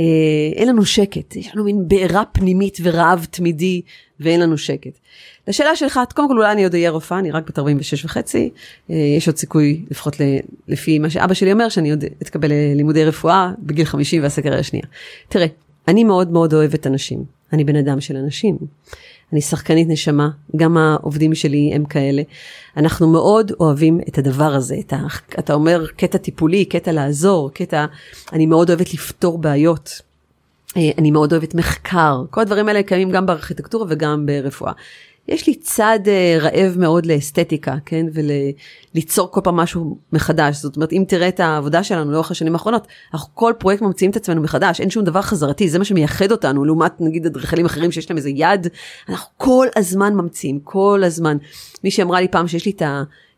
אין 0.54 0.68
לנו 0.68 0.84
שקט, 0.84 1.36
יש 1.36 1.54
לנו 1.54 1.64
מין 1.64 1.88
בעירה 1.88 2.24
פנימית 2.24 2.78
ורעב 2.82 3.26
תמידי 3.30 3.82
ואין 4.20 4.40
לנו 4.40 4.58
שקט. 4.58 4.98
לשאלה 5.48 5.76
שלך, 5.76 6.00
קודם 6.14 6.28
כל 6.28 6.36
אולי 6.36 6.52
אני 6.52 6.64
עוד 6.64 6.74
אהיה 6.74 6.90
רופאה, 6.90 7.18
אני 7.18 7.30
רק 7.30 7.48
בת 7.48 7.58
46 7.58 8.04
וחצי, 8.04 8.50
אה, 8.90 8.96
יש 8.96 9.28
עוד 9.28 9.36
סיכוי, 9.36 9.84
לפחות 9.90 10.16
לפי 10.68 10.98
מה 10.98 11.10
שאבא 11.10 11.34
שלי 11.34 11.52
אומר, 11.52 11.68
שאני 11.68 11.90
עוד 11.90 12.04
אתקבל 12.22 12.48
ללימודי 12.52 13.04
רפואה 13.04 13.52
בגיל 13.58 13.84
50 13.84 14.22
ואעשה 14.22 14.42
קריירה 14.42 14.62
שנייה. 14.62 14.84
תראה, 15.28 15.46
אני 15.88 16.04
מאוד 16.04 16.32
מאוד 16.32 16.54
אוהבת 16.54 16.86
אנשים, 16.86 17.24
אני 17.52 17.64
בן 17.64 17.76
אדם 17.76 18.00
של 18.00 18.16
אנשים. 18.16 18.58
אני 19.32 19.40
שחקנית 19.40 19.88
נשמה, 19.88 20.28
גם 20.56 20.76
העובדים 20.76 21.34
שלי 21.34 21.70
הם 21.74 21.84
כאלה. 21.84 22.22
אנחנו 22.76 23.08
מאוד 23.08 23.52
אוהבים 23.60 24.00
את 24.08 24.18
הדבר 24.18 24.54
הזה, 24.54 24.76
את 24.80 24.92
ה, 24.92 24.98
אתה 25.38 25.54
אומר 25.54 25.86
קטע 25.96 26.18
טיפולי, 26.18 26.64
קטע 26.64 26.92
לעזור, 26.92 27.50
קטע, 27.54 27.86
אני 28.32 28.46
מאוד 28.46 28.70
אוהבת 28.70 28.94
לפתור 28.94 29.38
בעיות. 29.38 29.90
אה, 30.76 30.90
אני 30.98 31.10
מאוד 31.10 31.32
אוהבת 31.32 31.54
מחקר, 31.54 32.22
כל 32.30 32.40
הדברים 32.40 32.68
האלה 32.68 32.82
קיימים 32.82 33.10
גם 33.10 33.26
בארכיטקטורה 33.26 33.86
וגם 33.88 34.26
ברפואה. 34.26 34.72
יש 35.28 35.46
לי 35.46 35.54
צד 35.54 35.98
uh, 36.04 36.42
רעב 36.42 36.78
מאוד 36.78 37.06
לאסתטיקה, 37.06 37.74
כן, 37.86 38.06
וליצור 38.94 39.32
כל 39.32 39.40
פעם 39.44 39.56
משהו 39.56 39.98
מחדש. 40.12 40.56
זאת 40.56 40.76
אומרת, 40.76 40.92
אם 40.92 41.04
תראה 41.08 41.28
את 41.28 41.40
העבודה 41.40 41.82
שלנו 41.82 42.12
לאורך 42.12 42.30
השנים 42.30 42.52
האחרונות, 42.52 42.86
אנחנו 43.14 43.34
כל 43.34 43.52
פרויקט 43.58 43.82
ממציאים 43.82 44.10
את 44.10 44.16
עצמנו 44.16 44.40
מחדש, 44.40 44.80
אין 44.80 44.90
שום 44.90 45.04
דבר 45.04 45.22
חזרתי, 45.22 45.68
זה 45.68 45.78
מה 45.78 45.84
שמייחד 45.84 46.32
אותנו, 46.32 46.64
לעומת 46.64 47.00
נגיד 47.00 47.26
אדריכלים 47.26 47.66
אחרים 47.66 47.92
שיש 47.92 48.10
להם 48.10 48.16
איזה 48.16 48.30
יד, 48.30 48.66
אנחנו 49.08 49.30
כל 49.36 49.66
הזמן 49.76 50.14
ממציאים, 50.14 50.60
כל 50.64 51.02
הזמן. 51.04 51.36
מישהי 51.84 52.02
אמרה 52.02 52.20
לי 52.20 52.28
פעם 52.28 52.48
שיש 52.48 52.66
לי 52.66 52.72
את 52.72 52.82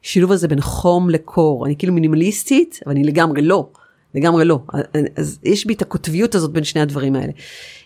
השילוב 0.03 0.33
הזה 0.33 0.49
בין 0.49 0.61
חום 0.61 1.11
לקור, 1.11 1.67
אני 1.67 1.77
כאילו 1.77 1.93
מינימליסטית, 1.93 2.81
אבל 2.87 2.93
אני 2.93 3.05
לגמרי 3.05 3.43
לא. 3.43 3.69
לגמרי 4.15 4.45
לא. 4.45 4.61
אז 5.17 5.39
יש 5.45 5.67
בי 5.67 5.75
את 5.75 5.83
הקוטביות 5.83 6.35
הזאת 6.35 6.53
בין 6.53 6.65
שני 6.65 6.81
הדברים 6.81 7.17
האלה. 7.17 7.33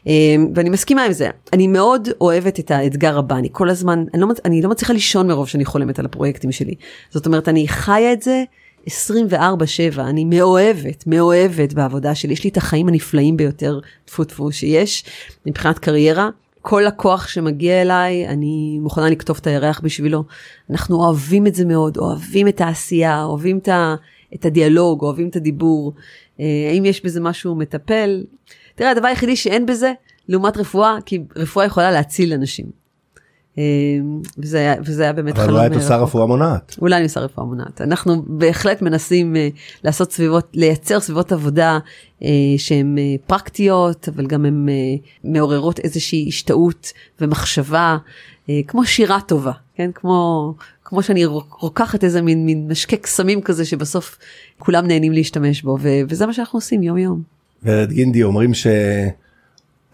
אמ, 0.07 0.53
ואני 0.55 0.71
מסכימה 0.71 1.05
עם 1.05 1.13
זה. 1.13 1.31
אני 1.53 1.67
מאוד 1.67 2.09
אוהבת 2.21 2.61
את 2.61 2.71
האתגר 2.71 3.19
הבא, 3.19 3.37
אני 3.37 3.49
כל 3.53 3.71
הזמן, 3.71 4.05
אני 4.15 4.23
לא, 4.23 4.29
אני 4.45 4.63
לא 4.63 4.71
מצליחה 4.71 4.93
לישון 4.93 5.27
מרוב 5.27 5.49
שאני 5.49 5.65
חולמת 5.65 5.99
על 5.99 6.05
הפרויקטים 6.05 6.53
שלי. 6.53 6.75
זאת 7.11 7.27
אומרת, 7.27 7.49
אני 7.49 7.69
חיה 7.69 8.13
את 8.13 8.23
זה 8.23 8.45
24-7, 8.87 8.91
אני 9.99 10.25
מאוהבת, 10.25 11.05
מאוהבת 11.07 11.73
בעבודה 11.73 12.15
שלי. 12.15 12.33
יש 12.33 12.45
לי 12.45 12.51
את 12.51 12.57
החיים 12.57 12.89
הנפלאים 12.89 13.37
ביותר, 13.37 13.81
טפו 14.05 14.25
טפו, 14.25 14.53
שיש 14.53 15.05
מבחינת 15.47 15.79
קריירה. 15.79 16.29
כל 16.63 16.83
לקוח 16.87 17.29
שמגיע 17.29 17.83
אליי, 17.83 18.29
אני 18.29 18.79
מוכנה 18.81 19.11
לקטוף 19.11 19.39
את 19.39 19.47
הירח 19.47 19.81
בשבילו. 19.81 20.25
אנחנו 20.71 20.97
אוהבים 20.97 21.47
את 21.47 21.55
זה 21.55 21.65
מאוד, 21.65 21.97
אוהבים 21.97 22.49
את 22.49 22.61
העשייה, 22.61 23.25
אוהבים 23.25 23.59
את 23.59 23.69
ה... 23.69 23.95
את 24.35 24.45
הדיאלוג, 24.45 25.03
אוהבים 25.03 25.29
את 25.29 25.37
הדיבור, 25.37 25.93
אה, 26.41 26.45
האם 26.71 26.85
יש 26.85 27.05
בזה 27.05 27.21
משהו 27.21 27.55
מטפל. 27.55 28.25
תראה, 28.75 28.91
הדבר 28.91 29.07
היחידי 29.07 29.37
שאין 29.37 29.67
בזה, 29.67 29.93
לעומת 30.29 30.57
רפואה, 30.57 30.97
כי 31.07 31.19
רפואה 31.37 31.67
יכולה 31.67 31.91
להציל 31.91 32.33
אנשים. 32.33 32.67
אה, 33.59 33.63
וזה 34.39 34.59
היה, 34.59 34.75
וזה 34.85 35.03
היה 35.03 35.13
באמת 35.13 35.35
חלום. 35.35 35.49
אבל 35.49 35.57
אולי 35.57 35.67
את 35.67 35.75
עושה 35.75 35.97
רפואה 35.97 36.27
מונעת. 36.27 36.77
אולי 36.81 36.97
אני 36.97 37.05
עושה 37.05 37.21
רפואה 37.21 37.47
מונעת. 37.47 37.81
אנחנו 37.81 38.23
בהחלט 38.27 38.83
מנסים 38.83 39.35
uh, 39.35 39.59
לעשות 39.85 40.13
סביבות, 40.13 40.49
לייצר 40.55 41.01
סביבות 41.01 41.33
עבודה 41.33 41.79
שהן 42.57 42.97
פרקטיות, 43.27 44.09
אבל 44.09 44.27
גם 44.27 44.45
הן 44.45 44.69
מעוררות 45.25 45.79
איזושהי 45.79 46.25
השתאות 46.29 46.93
ומחשבה, 47.21 47.97
כמו 48.67 48.85
שירה 48.85 49.21
טובה, 49.21 49.53
כן? 49.75 49.91
כמו, 49.95 50.55
כמו 50.95 51.03
שאני 51.03 51.25
רוקחת 51.61 52.05
איזה 52.05 52.23
מין, 52.23 52.47
מין 52.47 52.69
משקה 52.69 52.97
קסמים 52.97 53.43
כזה 53.43 53.65
שבסוף 53.65 54.19
כולם 54.59 54.87
נהנים 54.87 55.13
להשתמש 55.13 55.63
בו, 55.63 55.79
ו- 55.81 56.01
וזה 56.09 56.27
מה 56.27 56.33
שאנחנו 56.33 56.57
עושים 56.57 56.83
יום 56.83 56.99
יום. 56.99 57.23
ורד 57.63 57.93
גינדי 57.93 58.23
אומרים 58.23 58.51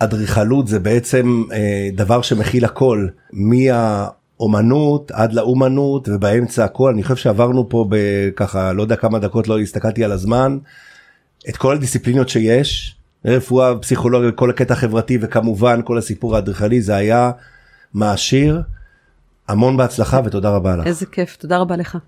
שאדריכלות 0.01 0.69
זה 0.69 0.79
בעצם 0.79 1.43
אה, 1.53 1.89
דבר 1.93 2.23
שמכיל 2.23 2.65
הכל, 2.65 3.09
מה... 3.33 4.07
אומנות 4.41 5.11
עד 5.11 5.33
לאומנות 5.33 6.09
ובאמצע 6.09 6.65
הכל. 6.65 6.91
אני 6.91 7.03
חושב 7.03 7.17
שעברנו 7.17 7.69
פה 7.69 7.87
בככה 7.89 8.73
לא 8.73 8.83
יודע 8.83 8.97
כמה 8.97 9.19
דקות 9.19 9.49
לא 9.49 9.61
הסתכלתי 9.61 10.05
על 10.05 10.13
הזמן. 10.13 10.59
את 11.49 11.57
כל 11.57 11.75
הדיסציפלינות 11.77 12.29
שיש 12.29 12.97
רפואה 13.25 13.79
פסיכולוגיה 13.79 14.33
כל 14.33 14.51
הקטע 14.51 14.75
החברתי 14.75 15.19
וכמובן 15.21 15.81
כל 15.85 15.99
הסיפור 15.99 16.37
האדריכלי 16.37 16.81
זה 16.81 16.97
היה 16.97 17.31
מעשיר 17.95 18.63
המון 19.51 19.77
בהצלחה 19.77 20.21
ותודה 20.25 20.51
רבה 20.51 20.77
לך. 20.77 20.87
איזה 20.87 21.07
כיף 21.07 21.37
תודה 21.37 21.59
רבה 21.59 21.77
לך. 21.77 21.99